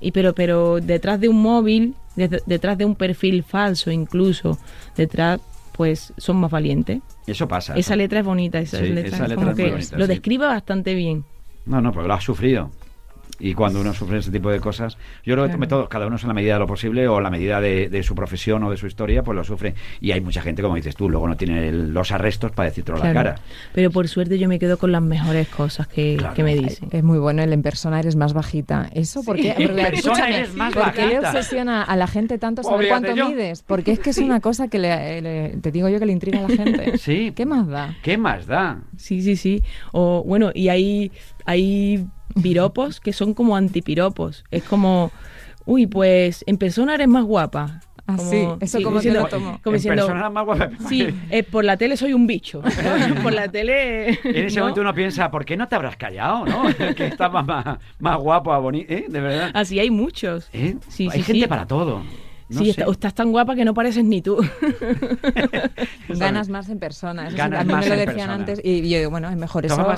Y 0.00 0.12
pero 0.12 0.34
pero 0.34 0.80
detrás 0.80 1.20
de 1.20 1.28
un 1.28 1.42
móvil, 1.42 1.94
de- 2.16 2.42
detrás 2.46 2.78
de 2.78 2.84
un 2.86 2.94
perfil 2.96 3.42
falso 3.42 3.90
incluso, 3.90 4.58
detrás 4.96 5.40
pues 5.72 6.12
son 6.16 6.36
más 6.38 6.50
valientes. 6.50 7.00
Eso 7.26 7.46
pasa. 7.46 7.74
Esa 7.76 7.94
letra 7.94 8.20
es 8.20 8.24
bonita, 8.24 8.58
esa 8.58 8.78
Sí, 8.78 8.84
letra, 8.88 9.06
esa 9.16 9.16
es 9.16 9.20
letra 9.28 9.34
como 9.36 9.50
es 9.50 9.56
muy 9.56 9.64
que 9.64 9.70
bonita, 9.72 9.96
lo 9.98 10.04
sí. 10.06 10.08
describe 10.08 10.46
bastante 10.46 10.94
bien. 10.94 11.24
No, 11.66 11.80
no, 11.82 11.92
porque 11.92 12.08
lo 12.08 12.14
has 12.14 12.24
sufrido. 12.24 12.70
Y 13.40 13.54
cuando 13.54 13.80
uno 13.80 13.94
sufre 13.94 14.18
ese 14.18 14.30
tipo 14.32 14.50
de 14.50 14.58
cosas, 14.60 14.96
yo 15.24 15.34
creo 15.34 15.44
que 15.46 15.52
Claro. 15.52 15.68
todos, 15.68 15.88
cada 15.88 16.06
uno 16.06 16.16
es 16.16 16.22
en 16.22 16.28
la 16.28 16.34
medida 16.34 16.54
de 16.54 16.58
lo 16.60 16.66
posible 16.66 17.06
o 17.06 17.18
en 17.18 17.22
la 17.22 17.30
medida 17.30 17.60
de, 17.60 17.88
de 17.88 18.02
su 18.02 18.14
profesión 18.14 18.62
o 18.64 18.70
de 18.70 18.76
su 18.76 18.86
historia, 18.86 19.22
pues 19.22 19.36
lo 19.36 19.44
sufre. 19.44 19.74
Y 20.00 20.10
hay 20.12 20.20
mucha 20.20 20.42
gente, 20.42 20.60
como 20.62 20.74
dices 20.74 20.96
tú, 20.96 21.08
luego 21.08 21.28
no 21.28 21.36
tiene 21.36 21.68
el- 21.68 21.92
los 21.94 22.10
arrestos 22.10 22.50
para 22.52 22.68
decírtelo 22.68 22.96
a 23.00 23.04
la 23.04 23.12
Claro. 23.12 23.30
cara. 23.30 23.40
Pero 23.74 23.90
por 23.90 24.08
suerte 24.08 24.38
yo 24.38 24.48
me 24.48 24.58
quedo 24.58 24.76
con 24.78 24.90
las 24.92 25.02
mejores 25.02 25.48
cosas 25.48 25.86
que, 25.86 26.16
Claro. 26.18 26.34
que 26.34 26.42
me 26.42 26.54
dicen. 26.56 26.88
Es 26.90 27.02
muy 27.04 27.18
bueno 27.18 27.42
el 27.42 27.52
en 27.52 27.62
persona 27.62 28.00
eres 28.00 28.16
más 28.16 28.32
bajita. 28.32 28.90
¿Eso 28.92 29.22
por 29.22 29.36
qué? 29.36 29.50
En 29.56 29.68
Porque, 29.68 29.82
persona 29.82 29.94
escúchame, 30.14 30.36
eres 30.36 30.54
más 30.54 30.74
¿por 30.74 30.92
qué 30.92 31.06
le 31.06 31.14
bajita. 31.20 31.30
obsesiona 31.30 31.82
a 31.84 31.96
la 31.96 32.06
gente 32.08 32.38
tanto 32.38 32.62
saber 32.62 32.88
cuánto 32.88 33.14
yo. 33.14 33.28
mides? 33.28 33.62
Porque 33.62 33.92
es 33.92 34.00
que 34.00 34.10
es 34.10 34.18
una 34.18 34.40
cosa 34.40 34.68
que 34.68 34.78
le, 34.80 35.20
le- 35.22 35.48
te 35.58 35.70
digo 35.70 35.88
yo 35.88 35.98
que 36.00 36.06
le 36.06 36.12
intriga 36.12 36.38
a 36.40 36.42
la 36.42 36.48
gente. 36.48 36.98
Sí. 36.98 37.32
¿Qué 37.36 37.46
más 37.46 37.68
da? 37.68 37.94
¿Qué 38.02 38.18
más 38.18 38.46
da? 38.46 38.80
Sí, 38.96 39.22
sí, 39.22 39.36
sí. 39.36 39.62
O 39.92 40.24
bueno, 40.26 40.50
y 40.54 40.68
hay, 40.68 41.12
hay 41.46 42.04
piropos 42.42 43.00
que 43.00 43.12
son 43.12 43.34
como 43.34 43.56
antipiropos. 43.56 44.44
Es 44.50 44.62
como, 44.64 45.10
uy, 45.66 45.86
pues 45.86 46.44
en 46.46 46.56
persona 46.58 46.94
eres 46.94 47.08
más 47.08 47.24
guapa. 47.24 47.80
Ah, 48.10 48.16
Como- 48.16 48.30
sí, 48.30 48.48
eso 48.60 48.78
como 48.82 49.00
que 49.00 49.08
diciendo- 49.08 49.20
lo 49.20 49.26
tomo. 49.28 49.60
como 49.62 49.74
en 49.76 49.82
diciendo, 49.82 50.06
persona 50.06 50.30
más 50.30 50.44
guapa. 50.46 50.70
Sí, 50.88 51.08
eh, 51.30 51.42
por 51.42 51.62
la 51.64 51.76
tele 51.76 51.94
soy 51.98 52.14
un 52.14 52.26
bicho. 52.26 52.62
por 53.22 53.34
la 53.34 53.48
tele. 53.48 54.18
En 54.24 54.46
ese 54.46 54.56
¿no? 54.56 54.62
momento 54.62 54.80
uno 54.80 54.94
piensa, 54.94 55.30
¿por 55.30 55.44
qué 55.44 55.58
no 55.58 55.68
te 55.68 55.76
habrás 55.76 55.96
callado, 55.96 56.46
no? 56.46 56.62
que 56.96 57.06
estás 57.06 57.30
más, 57.30 57.78
más 57.98 58.16
guapo, 58.18 58.58
bonito, 58.62 58.90
¿eh? 58.94 59.04
De 59.08 59.20
verdad. 59.20 59.50
Así 59.52 59.78
hay 59.78 59.90
muchos. 59.90 60.48
¿Eh? 60.54 60.76
Sí, 60.88 61.04
Hay 61.12 61.18
sí, 61.18 61.22
gente 61.24 61.42
sí. 61.42 61.48
para 61.48 61.66
todo. 61.66 62.02
No 62.50 62.60
sí, 62.60 62.70
está- 62.70 62.86
o 62.88 62.92
estás 62.92 63.14
tan 63.14 63.30
guapa 63.30 63.54
que 63.54 63.64
no 63.64 63.74
pareces 63.74 64.04
ni 64.04 64.22
tú. 64.22 64.38
Ganas 66.08 66.48
más 66.48 66.68
en 66.68 66.78
persona. 66.78 67.22
Eso 67.24 67.32
sí, 67.32 67.36
Ganas 67.36 67.60
a 67.60 67.64
mí 67.64 67.72
más 67.72 67.84
me 67.84 67.88
lo 67.88 67.94
en 67.94 67.98
decían 68.00 68.16
persona. 68.16 68.34
antes 68.34 68.60
y 68.64 68.88
yo 68.88 68.98
digo, 68.98 69.10
bueno, 69.10 69.28
es 69.28 69.36
mejor 69.36 69.66
eso. 69.66 69.94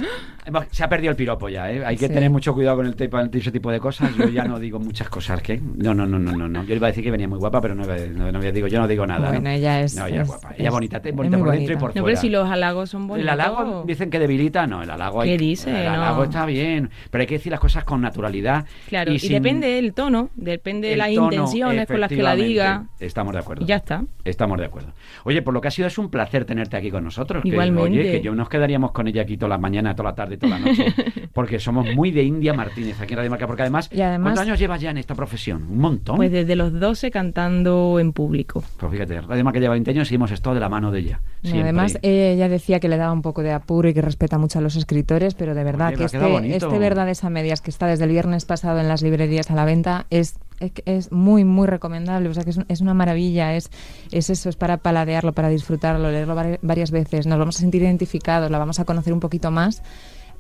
Se 0.73 0.83
ha 0.85 0.89
perdido 0.89 1.11
el 1.13 1.17
piropo 1.17 1.49
ya, 1.49 1.71
¿eh? 1.71 1.85
Hay 1.85 1.97
que 1.97 2.09
Sí. 2.09 2.15
tener 2.15 2.31
mucho 2.31 2.53
cuidado 2.55 2.79
con 2.79 2.87
el 2.87 2.97
tipo, 2.97 3.19
ese 3.21 3.53
tipo 3.53 3.71
de 3.71 3.79
cosas. 3.79 4.11
Yo 4.17 4.29
ya 4.29 4.45
no 4.45 4.59
digo 4.59 4.79
muchas 4.81 5.09
cosas, 5.09 5.41
¿qué? 5.43 5.61
No, 5.77 5.95
no, 5.95 6.07
no, 6.07 6.19
no, 6.19 6.33
no. 6.33 6.49
no. 6.49 6.65
Yo 6.65 6.75
iba 6.75 6.89
a 6.89 6.91
decir 6.91 7.05
que 7.05 7.11
venía 7.11 7.29
muy 7.29 7.39
guapa, 7.39 7.61
pero 7.61 7.75
no, 7.75 7.85
no, 7.85 8.33
no 8.33 8.41
digo, 8.53 8.67
yo 8.67 8.81
no 8.81 8.89
digo 8.89 9.07
nada. 9.07 9.29
Bueno, 9.29 9.43
¿no? 9.45 9.51
ella 9.51 9.81
es- 9.83 9.95
No, 9.95 10.07
ella 10.07 10.17
es 10.17 10.23
es- 10.23 10.29
guapa. 10.29 10.55
Ella 10.57 10.69
es- 10.69 10.73
bonita, 10.75 11.01
te- 11.01 11.11
es 11.11 11.15
bonita 11.15 11.39
por 11.39 11.51
dentro 11.51 11.63
y 11.73 11.77
bonita. 11.77 11.81
por 11.81 11.91
No, 11.91 11.95
pero 11.95 12.03
fuera. 12.05 12.21
si 12.21 12.29
los 12.31 12.51
halagos 12.51 12.91
son 12.91 13.03
El 13.03 13.09
bonitos. 13.09 13.33
halago 13.33 13.85
dicen 13.87 14.11
que 14.11 14.19
debilita, 14.19 14.67
no, 14.67 14.83
el 14.83 14.91
halago 14.91 15.21
hay 15.21 15.31
¿Qué 15.31 15.39
dice? 15.39 15.71
El 15.71 15.85
No. 15.85 15.91
halago 15.93 16.25
está 16.25 16.47
bien, 16.47 16.91
pero 17.11 17.21
hay 17.23 17.27
que 17.29 17.35
decir 17.35 17.53
las 17.53 17.61
cosas 17.61 17.85
con 17.85 18.01
naturalidad. 18.01 18.65
Claro, 18.89 19.13
y, 19.13 19.19
sin- 19.21 19.33
depende 19.33 19.69
del 19.69 19.93
tono, 19.95 20.31
depende 20.35 20.89
de 20.89 20.95
el 20.95 20.99
las 20.99 21.11
intenciones 21.11 21.87
con 21.87 22.01
las 22.01 22.09
que 22.09 22.17
la. 22.23 22.40
Diga. 22.49 22.87
Estamos 22.99 23.33
de 23.33 23.39
acuerdo. 23.41 23.67
Ya 23.67 23.77
está. 23.77 24.05
Estamos 24.25 24.59
de 24.59 24.67
acuerdo. 24.67 24.93
Oye, 25.25 25.43
por 25.43 25.55
lo 25.55 25.61
que 25.61 25.69
ha 25.69 25.71
sido 25.71 25.89
es 25.89 25.99
un 25.99 26.11
placer 26.11 26.45
tenerte 26.45 26.77
aquí 26.77 26.91
con 26.91 27.05
nosotros. 27.05 27.43
que, 27.43 27.49
Igualmente. 27.49 27.83
oye, 28.01 28.03
que 28.13 28.21
yo 28.21 28.35
nos 28.35 28.49
quedaríamos 28.49 28.93
con 28.93 29.09
ella 29.09 29.23
aquí 29.23 29.37
toda 29.37 29.49
la 29.51 29.59
mañana, 29.59 29.95
toda 29.95 30.11
la 30.11 30.15
tarde, 30.15 30.37
toda 30.37 30.59
la 30.59 30.67
noche, 30.67 30.87
porque 31.33 31.59
somos 31.59 31.87
muy 31.95 32.11
de 32.11 32.23
India 32.23 32.53
Martínez 32.55 33.01
aquí 33.01 33.13
en 33.15 33.19
Radio 33.19 33.31
Marca, 33.31 33.47
porque 33.47 33.63
además, 33.63 33.89
Y 33.93 34.01
además- 34.01 34.25
¿cuántos 34.35 34.43
años 34.47 34.59
llevas 34.59 34.81
ya 34.81 34.91
en 34.91 34.99
esta 34.99 35.15
profesión? 35.15 35.63
Un 35.71 35.79
montón. 35.79 36.17
Pues 36.17 36.31
desde 36.31 36.57
los 36.57 36.79
12 36.79 37.11
cantando 37.11 37.99
en 38.01 38.13
público. 38.13 38.63
Pues 38.79 38.93
fíjate, 38.93 39.21
Radio 39.21 39.45
Marca 39.45 39.61
lleva 39.61 39.73
20 39.73 39.91
años 39.91 40.11
y 40.11 40.15
hemos 40.15 40.31
estado 40.31 40.55
de 40.55 40.61
la 40.61 40.69
mano 40.69 40.91
de 40.91 41.01
ella. 41.01 41.21
Siempre. 41.43 41.63
Además, 41.63 41.99
ella 42.03 42.49
decía 42.49 42.81
que 42.81 42.89
le 42.89 42.97
daba 42.97 43.13
un 43.13 43.23
poco 43.23 43.43
de 43.43 43.53
apuro 43.53 43.89
y 43.89 43.95
que 43.95 44.03
respeta 44.03 44.39
mucho 44.39 44.59
a 44.59 44.63
los 44.63 44.77
escritores, 44.77 45.35
pero 45.35 45.55
de 45.55 45.65
verdad 45.65 45.89
Oye, 45.89 45.97
que 45.97 46.05
este, 46.05 46.57
este 46.57 46.79
Verdades 46.79 47.25
a 47.25 47.31
Medias 47.31 47.61
que 47.61 47.71
está 47.71 47.87
desde 47.87 48.05
el 48.05 48.11
viernes 48.11 48.45
pasado 48.45 48.81
en 48.81 48.89
las 48.89 49.03
librerías 49.03 49.51
a 49.51 49.55
la 49.55 49.65
venta 49.65 50.07
es, 50.11 50.39
es, 50.61 50.73
es 50.85 51.13
muy, 51.13 51.45
muy 51.45 51.67
recomendable. 51.67 52.29
O 52.29 52.35
sea, 52.35 52.45
que 52.45 52.51
es, 52.51 52.57
un- 52.59 52.67
es 52.69 52.81
una 52.81 52.95
maravilla. 52.95 53.55
Es, 53.57 53.71
es 54.13 54.31
eso, 54.31 54.49
es 54.49 54.57
para 54.57 54.77
paladearlo, 54.77 55.33
para 55.33 55.49
disfrutarlo, 55.49 56.11
leerlo 56.11 56.35
vari- 56.37 56.59
varias 56.63 56.91
veces. 56.91 57.27
Nos 57.27 57.39
vamos 57.39 57.57
a 57.57 57.61
sentir 57.61 57.83
identificados, 57.83 58.51
la 58.51 58.59
vamos 58.59 58.79
a 58.81 58.85
conocer 58.85 59.13
un 59.13 59.21
poquito 59.21 59.51
más. 59.51 59.83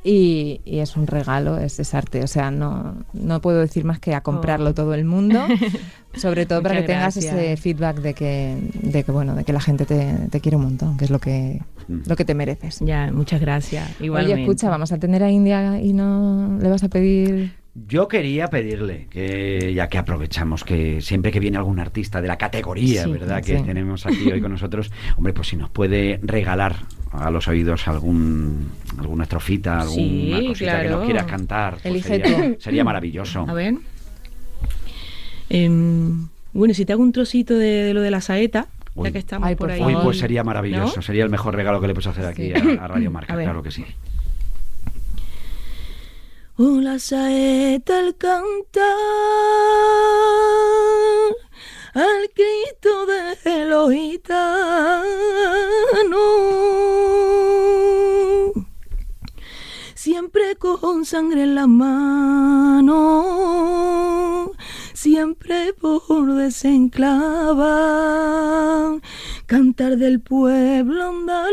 Y, 0.02 0.62
y 0.64 0.78
es 0.78 0.96
un 0.96 1.06
regalo, 1.06 1.58
es, 1.58 1.78
es 1.78 1.92
arte. 1.94 2.22
O 2.22 2.26
sea, 2.26 2.50
no, 2.50 2.94
no 3.12 3.40
puedo 3.42 3.58
decir 3.58 3.84
más 3.84 3.98
que 4.00 4.14
a 4.14 4.22
comprarlo 4.22 4.70
Oh. 4.70 4.74
todo 4.74 4.94
el 4.94 5.04
mundo. 5.04 5.40
Sobre 6.14 6.44
todo 6.46 6.62
para 6.62 6.74
que 6.76 6.82
tengas 6.86 7.14
gracias. 7.16 7.34
ese 7.34 7.56
feedback 7.58 7.98
de 8.00 8.14
que, 8.14 8.56
de 8.82 9.04
que 9.04 9.12
bueno, 9.12 9.34
de 9.36 9.44
que 9.44 9.52
la 9.52 9.60
gente 9.60 9.84
te, 9.86 10.12
te 10.30 10.40
quiere 10.40 10.56
un 10.56 10.62
montón, 10.64 10.96
que 10.96 11.04
es 11.04 11.10
lo 11.10 11.18
que, 11.20 11.60
lo 11.86 12.16
que 12.16 12.24
te 12.24 12.34
mereces. 12.34 12.78
Ya, 12.80 13.12
muchas 13.12 13.40
gracias. 13.42 13.88
Igualmente. 14.00 14.32
Oye, 14.34 14.42
escucha, 14.42 14.70
vamos 14.70 14.90
a 14.90 14.98
tener 14.98 15.22
a 15.22 15.30
India 15.30 15.80
y 15.80 15.92
no 15.92 16.58
le 16.60 16.68
vas 16.68 16.82
a 16.82 16.88
pedir. 16.88 17.52
Yo 17.74 18.08
quería 18.08 18.48
pedirle 18.48 19.06
que, 19.10 19.72
ya 19.74 19.88
que 19.88 19.96
aprovechamos 19.96 20.64
que 20.64 21.00
siempre 21.00 21.30
que 21.30 21.38
viene 21.38 21.56
algún 21.56 21.78
artista 21.78 22.20
de 22.20 22.26
la 22.26 22.36
categoría, 22.36 23.04
Sí, 23.04 23.10
¿verdad? 23.12 23.42
Que 23.44 23.60
tenemos 23.60 24.06
aquí 24.06 24.30
hoy 24.32 24.40
con 24.40 24.50
nosotros, 24.50 24.90
hombre, 25.16 25.32
pues 25.32 25.48
si 25.48 25.56
nos 25.56 25.70
puede 25.70 26.18
regalar 26.22 26.74
a 27.12 27.30
los 27.30 27.46
oídos 27.46 27.86
algún 27.86 28.70
alguna 28.98 29.22
estrofita, 29.22 29.80
alguna 29.82 29.94
Sí, 29.94 30.44
cosita 30.48 30.82
que 30.82 30.88
nos 30.88 30.92
claro. 30.96 31.04
quiera 31.04 31.26
cantar, 31.26 31.78
pues 31.80 32.04
sería, 32.58 32.82
maravilloso. 32.82 33.46
A 33.48 33.52
ver. 33.54 33.74
Em, 35.48 36.28
bueno, 36.52 36.74
si 36.74 36.84
te 36.84 36.92
hago 36.92 37.02
un 37.02 37.12
trocito 37.12 37.54
de, 37.54 37.66
de 37.84 37.94
lo 37.94 38.00
de 38.00 38.10
la 38.10 38.20
saeta, 38.20 38.66
Uy. 38.94 39.04
ya 39.08 39.12
que 39.12 39.18
estamos 39.18 39.48
Ay, 39.48 39.54
por 39.56 39.68
por 39.68 39.76
ahí. 39.76 39.94
Uy, 39.94 40.00
pues 40.02 40.18
sería 40.18 40.44
maravilloso, 40.44 40.96
¿No? 40.96 41.02
sería 41.02 41.24
el 41.24 41.30
mejor 41.30 41.54
regalo 41.54 41.80
que 41.80 41.86
le 41.86 41.94
puedes 41.94 42.06
hacer 42.08 42.26
aquí 42.26 42.52
Sí. 42.54 42.76
a, 42.78 42.84
a 42.84 42.88
Radio 42.88 43.10
Marca, 43.10 43.34
A 43.34 43.36
claro 43.36 43.62
que 43.62 43.70
sí. 43.70 43.84
Oh, 46.62 46.78
la 46.78 46.98
saeta 46.98 48.00
al 48.00 48.18
cantar 48.18 48.84
al 51.94 52.30
grito 52.36 53.06
de 53.06 53.64
los 53.64 53.90
gitanos, 53.90 55.06
siempre 59.94 60.56
con 60.56 61.06
sangre 61.06 61.44
en 61.44 61.54
la 61.54 61.66
mano, 61.66 62.92
siempre 65.04 65.72
por 65.80 66.34
desenclavar, 66.34 69.00
cantar 69.46 69.96
del 69.96 70.20
pueblo 70.20 71.08
andaluz, 71.08 71.46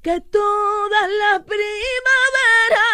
que 0.00 0.22
toda 0.22 1.00
la 1.22 1.44
primavera 1.44 2.88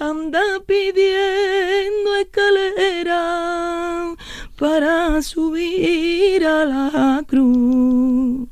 anda 0.00 0.42
pidiendo 0.66 2.14
escalera 2.20 4.14
para 4.58 5.22
subir 5.22 6.44
a 6.44 6.66
la 6.66 7.24
cruz. 7.26 8.48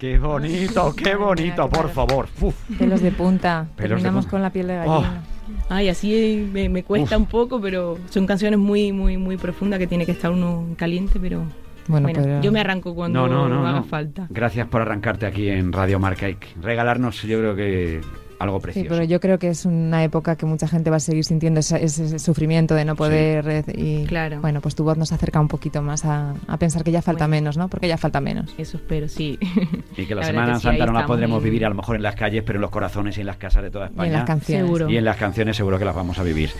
Qué 0.00 0.18
bonito, 0.18 0.92
qué 0.96 1.14
bonito, 1.14 1.68
por 1.68 1.90
favor. 1.90 2.26
Uf. 2.40 2.56
Pelos 2.76 3.00
de 3.00 3.12
punta. 3.12 3.68
Pelos 3.76 3.76
de 3.76 3.88
Terminamos 4.02 4.24
punta. 4.24 4.30
con 4.32 4.42
la 4.42 4.50
piel 4.50 4.66
de 4.66 4.80
Oh. 4.84 5.04
Ay, 5.68 5.88
así 5.88 6.48
me, 6.52 6.68
me 6.68 6.82
cuesta 6.82 7.16
Uf. 7.16 7.22
un 7.22 7.26
poco, 7.28 7.60
pero 7.60 7.98
son 8.10 8.26
canciones 8.26 8.58
muy, 8.58 8.92
muy, 8.92 9.16
muy 9.16 9.36
profundas 9.36 9.78
que 9.78 9.86
tiene 9.86 10.04
que 10.06 10.12
estar 10.12 10.30
uno 10.30 10.66
caliente, 10.76 11.18
pero 11.20 11.42
Bueno, 11.88 12.06
bueno, 12.08 12.20
pero- 12.22 12.40
yo 12.42 12.52
me 12.52 12.60
arranco 12.60 12.94
cuando 12.94 13.26
No, 13.26 13.28
no, 13.28 13.48
no, 13.48 13.66
haga 13.66 13.78
no. 13.78 13.84
falta. 13.84 14.26
Gracias 14.30 14.68
por 14.68 14.82
arrancarte 14.82 15.26
aquí 15.26 15.48
en 15.48 15.72
Radio 15.72 15.98
Marca 15.98 16.28
y 16.28 16.36
regalarnos, 16.60 17.22
yo 17.22 17.38
creo 17.38 17.56
que 17.56 18.00
algo 18.38 18.58
Sí, 18.58 18.62
precioso. 18.62 18.88
pero 18.90 19.04
yo 19.04 19.20
creo 19.20 19.38
que 19.38 19.48
es 19.48 19.64
una 19.64 20.02
época 20.04 20.36
que 20.36 20.46
mucha 20.46 20.66
gente 20.68 20.90
va 20.90 20.96
a 20.96 21.00
seguir 21.00 21.24
sintiendo 21.24 21.60
ese, 21.60 21.84
ese 21.84 22.18
sufrimiento 22.18 22.74
de 22.74 22.84
no 22.84 22.96
poder. 22.96 23.64
Y, 23.74 24.04
Claro. 24.04 24.40
Bueno, 24.40 24.60
pues 24.60 24.74
tu 24.74 24.84
voz 24.84 24.96
nos 24.98 25.12
acerca 25.12 25.40
un 25.40 25.48
poquito 25.48 25.82
más 25.82 26.04
a, 26.04 26.34
a 26.46 26.56
pensar 26.58 26.84
que 26.84 26.90
ya 26.92 27.02
falta 27.02 27.24
Bueno. 27.26 27.36
menos, 27.42 27.56
¿no? 27.56 27.68
Porque 27.68 27.88
ya 27.88 27.96
falta 27.96 28.20
menos. 28.20 28.54
Eso 28.58 28.76
espero, 28.76 29.08
sí. 29.08 29.38
Y 29.96 30.06
que 30.06 30.14
la, 30.14 30.22
La 30.22 30.26
Semana 30.26 30.52
que 30.54 30.58
sí, 30.58 30.62
Santa 30.64 30.86
no 30.86 30.92
la 30.92 31.06
podremos 31.06 31.42
vivir 31.42 31.64
a 31.64 31.68
lo 31.68 31.74
mejor 31.74 31.96
en 31.96 32.02
las 32.02 32.14
calles, 32.16 32.42
pero 32.44 32.58
en 32.58 32.62
los 32.62 32.70
corazones 32.70 33.16
y 33.18 33.20
en 33.20 33.26
las 33.26 33.36
casas 33.36 33.62
de 33.62 33.70
toda 33.70 33.86
Y 33.86 33.88
España. 33.90 34.06
en 34.08 34.12
las 34.14 34.24
canciones. 34.24 34.64
Seguro. 34.66 34.90
Y 34.90 34.96
en 34.96 35.04
las 35.04 35.16
canciones 35.16 35.56
seguro 35.56 35.78
que 35.78 35.84
las 35.84 35.94
vamos 35.94 36.18
a 36.18 36.22
vivir. 36.22 36.50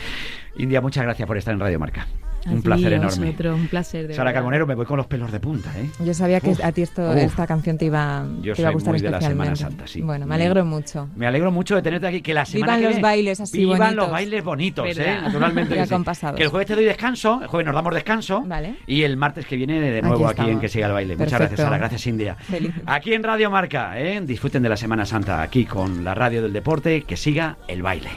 India, 0.56 0.80
muchas 0.80 1.04
gracias 1.04 1.26
por 1.26 1.36
estar 1.36 1.52
en 1.54 1.60
Radio 1.60 1.78
Marca. 1.78 2.06
Un 2.46 2.62
placer 2.62 2.92
enorme. 2.92 3.34
un 3.52 3.68
placer. 3.68 4.08
de 4.08 4.14
Sara 4.14 4.24
verdad. 4.24 4.38
Carbonero, 4.40 4.66
me 4.66 4.74
voy 4.74 4.86
con 4.86 4.96
los 4.96 5.06
pelos 5.06 5.30
de 5.32 5.40
punta, 5.40 5.70
¿eh? 5.78 5.90
Yo 6.00 6.12
sabía 6.14 6.40
que 6.40 6.50
Uf, 6.50 6.64
a 6.64 6.72
ti 6.72 6.82
esto, 6.82 7.12
esta 7.14 7.46
canción 7.46 7.78
te 7.78 7.86
iba, 7.86 8.24
Yo 8.42 8.54
te 8.54 8.60
iba 8.62 8.68
a 8.68 8.72
soy 8.72 8.74
gustar 8.74 8.92
muy 8.92 9.00
de 9.00 9.10
la 9.10 9.16
especialmente. 9.18 9.56
Semana 9.56 9.70
Santa, 9.70 9.86
sí. 9.86 10.00
Bueno, 10.02 10.26
me 10.26 10.34
alegro 10.34 10.64
mucho. 10.64 11.08
Me 11.16 11.26
alegro 11.26 11.50
mucho 11.50 11.74
de 11.76 11.82
tenerte 11.82 12.06
aquí. 12.06 12.20
Que 12.22 12.34
la 12.34 12.44
semana 12.44 12.66
Vivan 12.66 12.78
que 12.80 12.84
los 12.84 12.90
viene- 12.94 13.02
bailes 13.02 13.40
así 13.40 13.58
Vivan 13.58 13.78
bonitos. 13.78 13.96
los 13.96 14.10
bailes 14.10 14.44
bonitos, 14.44 14.86
¿eh? 14.98 15.18
Naturalmente. 15.22 15.74
Que 15.74 15.86
sí. 15.86 15.92
acompasados. 15.94 16.36
Que 16.36 16.42
el 16.44 16.48
jueves 16.48 16.66
te 16.68 16.74
doy 16.74 16.84
descanso, 16.84 17.40
el 17.42 17.48
jueves 17.48 17.66
nos 17.66 17.74
damos 17.74 17.94
descanso. 17.94 18.42
Vale. 18.46 18.76
Y 18.86 19.02
el 19.02 19.16
martes 19.16 19.46
que 19.46 19.56
viene 19.56 19.80
de 19.80 20.02
nuevo 20.02 20.26
aquí, 20.28 20.42
en. 20.48 20.60
Que 20.60 20.68
Siga 20.68 20.86
el 20.86 20.92
Baile. 20.92 21.16
Muchas 21.16 21.38
gracias, 21.38 21.60
Sara. 21.60 21.78
Gracias, 21.78 22.06
India. 22.06 22.34
Feliz. 22.34 22.72
Aquí 22.86 23.12
en 23.14 23.22
Radio 23.22 23.50
Marca, 23.50 23.98
¿eh? 24.00 24.20
disfruten 24.22 24.62
de 24.62 24.68
la 24.68 24.76
Semana 24.76 25.04
Santa 25.06 25.42
aquí 25.42 25.64
con 25.64 26.04
la 26.04 26.14
radio 26.14 26.42
del 26.42 26.52
deporte. 26.52 27.02
Que 27.02 27.16
siga 27.16 27.56
el 27.68 27.82
baile. 27.82 28.10